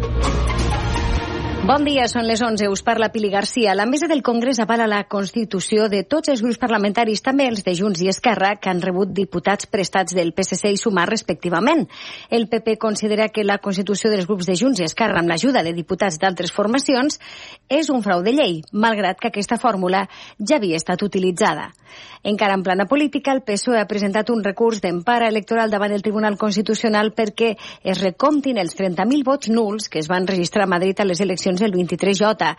Bon 1.70 1.84
dia, 1.86 2.08
són 2.10 2.26
les 2.26 2.42
11. 2.42 2.66
Us 2.74 2.82
parla 2.82 3.12
Pili 3.14 3.30
Garcia. 3.30 3.76
La 3.78 3.86
mesa 3.86 4.08
del 4.10 4.24
Congrés 4.26 4.58
avala 4.58 4.88
la 4.90 5.04
constitució 5.06 5.86
de 5.86 6.00
tots 6.02 6.32
els 6.34 6.42
grups 6.42 6.58
parlamentaris, 6.58 7.22
també 7.22 7.46
els 7.46 7.62
de 7.62 7.76
Junts 7.78 8.02
i 8.02 8.10
Esquerra, 8.10 8.56
que 8.58 8.72
han 8.72 8.82
rebut 8.82 9.12
diputats 9.14 9.70
prestats 9.70 10.16
del 10.18 10.32
PSC 10.34 10.72
i 10.74 10.80
Sumar 10.82 11.06
respectivament. 11.12 11.86
El 12.34 12.48
PP 12.50 12.80
considera 12.82 13.28
que 13.30 13.46
la 13.46 13.60
constitució 13.62 14.10
dels 14.10 14.26
grups 14.26 14.50
de 14.50 14.56
Junts 14.58 14.82
i 14.82 14.88
Esquerra, 14.88 15.22
amb 15.22 15.30
l'ajuda 15.30 15.62
de 15.62 15.76
diputats 15.78 16.18
d'altres 16.18 16.50
formacions, 16.56 17.22
és 17.70 17.94
un 17.94 18.02
frau 18.02 18.26
de 18.26 18.34
llei, 18.34 18.64
malgrat 18.74 19.22
que 19.22 19.30
aquesta 19.30 19.62
fórmula 19.62 20.08
ja 20.42 20.58
havia 20.58 20.82
estat 20.82 21.06
utilitzada. 21.06 21.70
Encara 22.24 22.54
en 22.54 22.64
plana 22.64 22.86
política, 22.86 23.32
el 23.32 23.44
PSOE 23.46 23.80
ha 23.80 23.88
presentat 23.88 24.30
un 24.34 24.44
recurs 24.44 24.82
d'empara 24.84 25.30
electoral 25.32 25.72
davant 25.72 25.94
el 25.96 26.04
Tribunal 26.04 26.36
Constitucional 26.38 27.14
perquè 27.16 27.54
es 27.84 28.02
recomptin 28.02 28.60
els 28.60 28.76
30.000 28.76 29.24
vots 29.24 29.50
nuls 29.54 29.88
que 29.88 30.02
es 30.02 30.10
van 30.12 30.28
registrar 30.28 30.66
a 30.66 30.74
Madrid 30.74 31.00
a 31.00 31.08
les 31.08 31.22
eleccions 31.24 31.59
del 31.60 31.74
23J. 31.74 32.50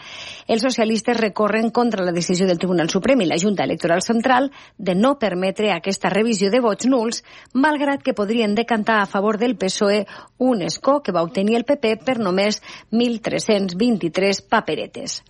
Els 0.46 0.62
socialistes 0.62 1.18
recorren 1.18 1.70
contra 1.70 2.04
la 2.04 2.12
decisió 2.12 2.46
del 2.46 2.58
Tribunal 2.58 2.90
Suprem 2.90 3.20
i 3.20 3.28
la 3.28 3.38
Junta 3.40 3.64
Electoral 3.64 4.02
Central 4.02 4.50
de 4.78 4.94
no 4.94 5.16
permetre 5.18 5.72
aquesta 5.72 6.12
revisió 6.12 6.50
de 6.50 6.60
vots 6.60 6.86
nuls, 6.86 7.22
malgrat 7.54 8.02
que 8.02 8.14
podrien 8.14 8.54
decantar 8.54 9.00
a 9.00 9.08
favor 9.10 9.38
del 9.38 9.56
PSOE 9.56 10.06
un 10.38 10.62
escó 10.62 11.00
que 11.02 11.12
va 11.12 11.22
obtenir 11.26 11.56
el 11.56 11.66
PP 11.68 11.96
per 12.04 12.18
només 12.18 12.62
1.323 12.92 14.44
paperetes. 14.48 15.22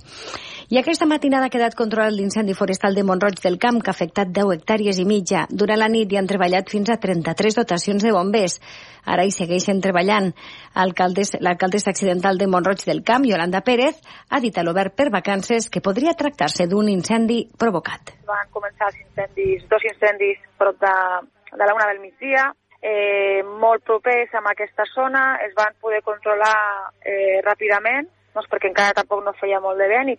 I 0.70 0.78
aquesta 0.78 1.06
matinada 1.10 1.48
ha 1.48 1.50
quedat 1.50 1.74
controlat 1.74 2.14
l'incendi 2.14 2.54
forestal 2.54 2.94
de 2.94 3.02
Montroig 3.02 3.40
del 3.42 3.56
Camp, 3.58 3.80
que 3.82 3.90
ha 3.90 3.96
afectat 3.96 4.28
10 4.30 4.52
hectàrees 4.54 5.00
i 5.02 5.04
mitja. 5.04 5.40
Durant 5.50 5.80
la 5.80 5.88
nit 5.90 6.12
hi 6.12 6.18
han 6.20 6.28
treballat 6.30 6.68
fins 6.70 6.92
a 6.94 6.96
33 7.02 7.56
dotacions 7.58 8.04
de 8.06 8.12
bombers. 8.14 8.60
Ara 9.02 9.24
hi 9.26 9.34
segueixen 9.34 9.80
treballant. 9.82 10.28
L'alcaldessa 10.78 11.90
accidental 11.90 12.38
de 12.38 12.46
Montroig 12.46 12.84
del 12.86 13.02
Camp, 13.02 13.26
Yolanda 13.26 13.64
Pérez, 13.66 13.98
ha 14.30 14.38
dit 14.38 14.54
a 14.54 14.62
l'Obert 14.62 14.94
per 14.94 15.08
Vacances 15.10 15.66
que 15.74 15.82
podria 15.82 16.14
tractar-se 16.14 16.68
d'un 16.70 16.92
incendi 16.94 17.40
provocat. 17.58 18.14
Van 18.30 18.54
començar 18.54 18.92
els 18.92 19.02
incendis, 19.02 19.66
dos 19.74 19.88
incendis 19.90 20.38
prop 20.54 20.78
de, 20.78 20.94
de 21.50 21.66
la 21.66 21.74
una 21.74 21.90
del 21.90 21.98
migdia, 21.98 22.46
eh, 22.78 23.42
molt 23.42 23.82
propers 23.82 24.38
a 24.38 24.46
aquesta 24.54 24.86
zona, 24.94 25.40
es 25.50 25.58
van 25.58 25.74
poder 25.82 25.98
controlar 26.06 26.54
eh, 27.02 27.42
ràpidament, 27.42 28.06
doncs 28.34 28.46
perquè 28.46 28.70
encara 28.70 28.94
tampoc 28.94 29.24
no 29.24 29.32
feia 29.40 29.58
molt 29.58 29.78
de 29.80 29.88
vent 29.90 30.06
i 30.06 30.08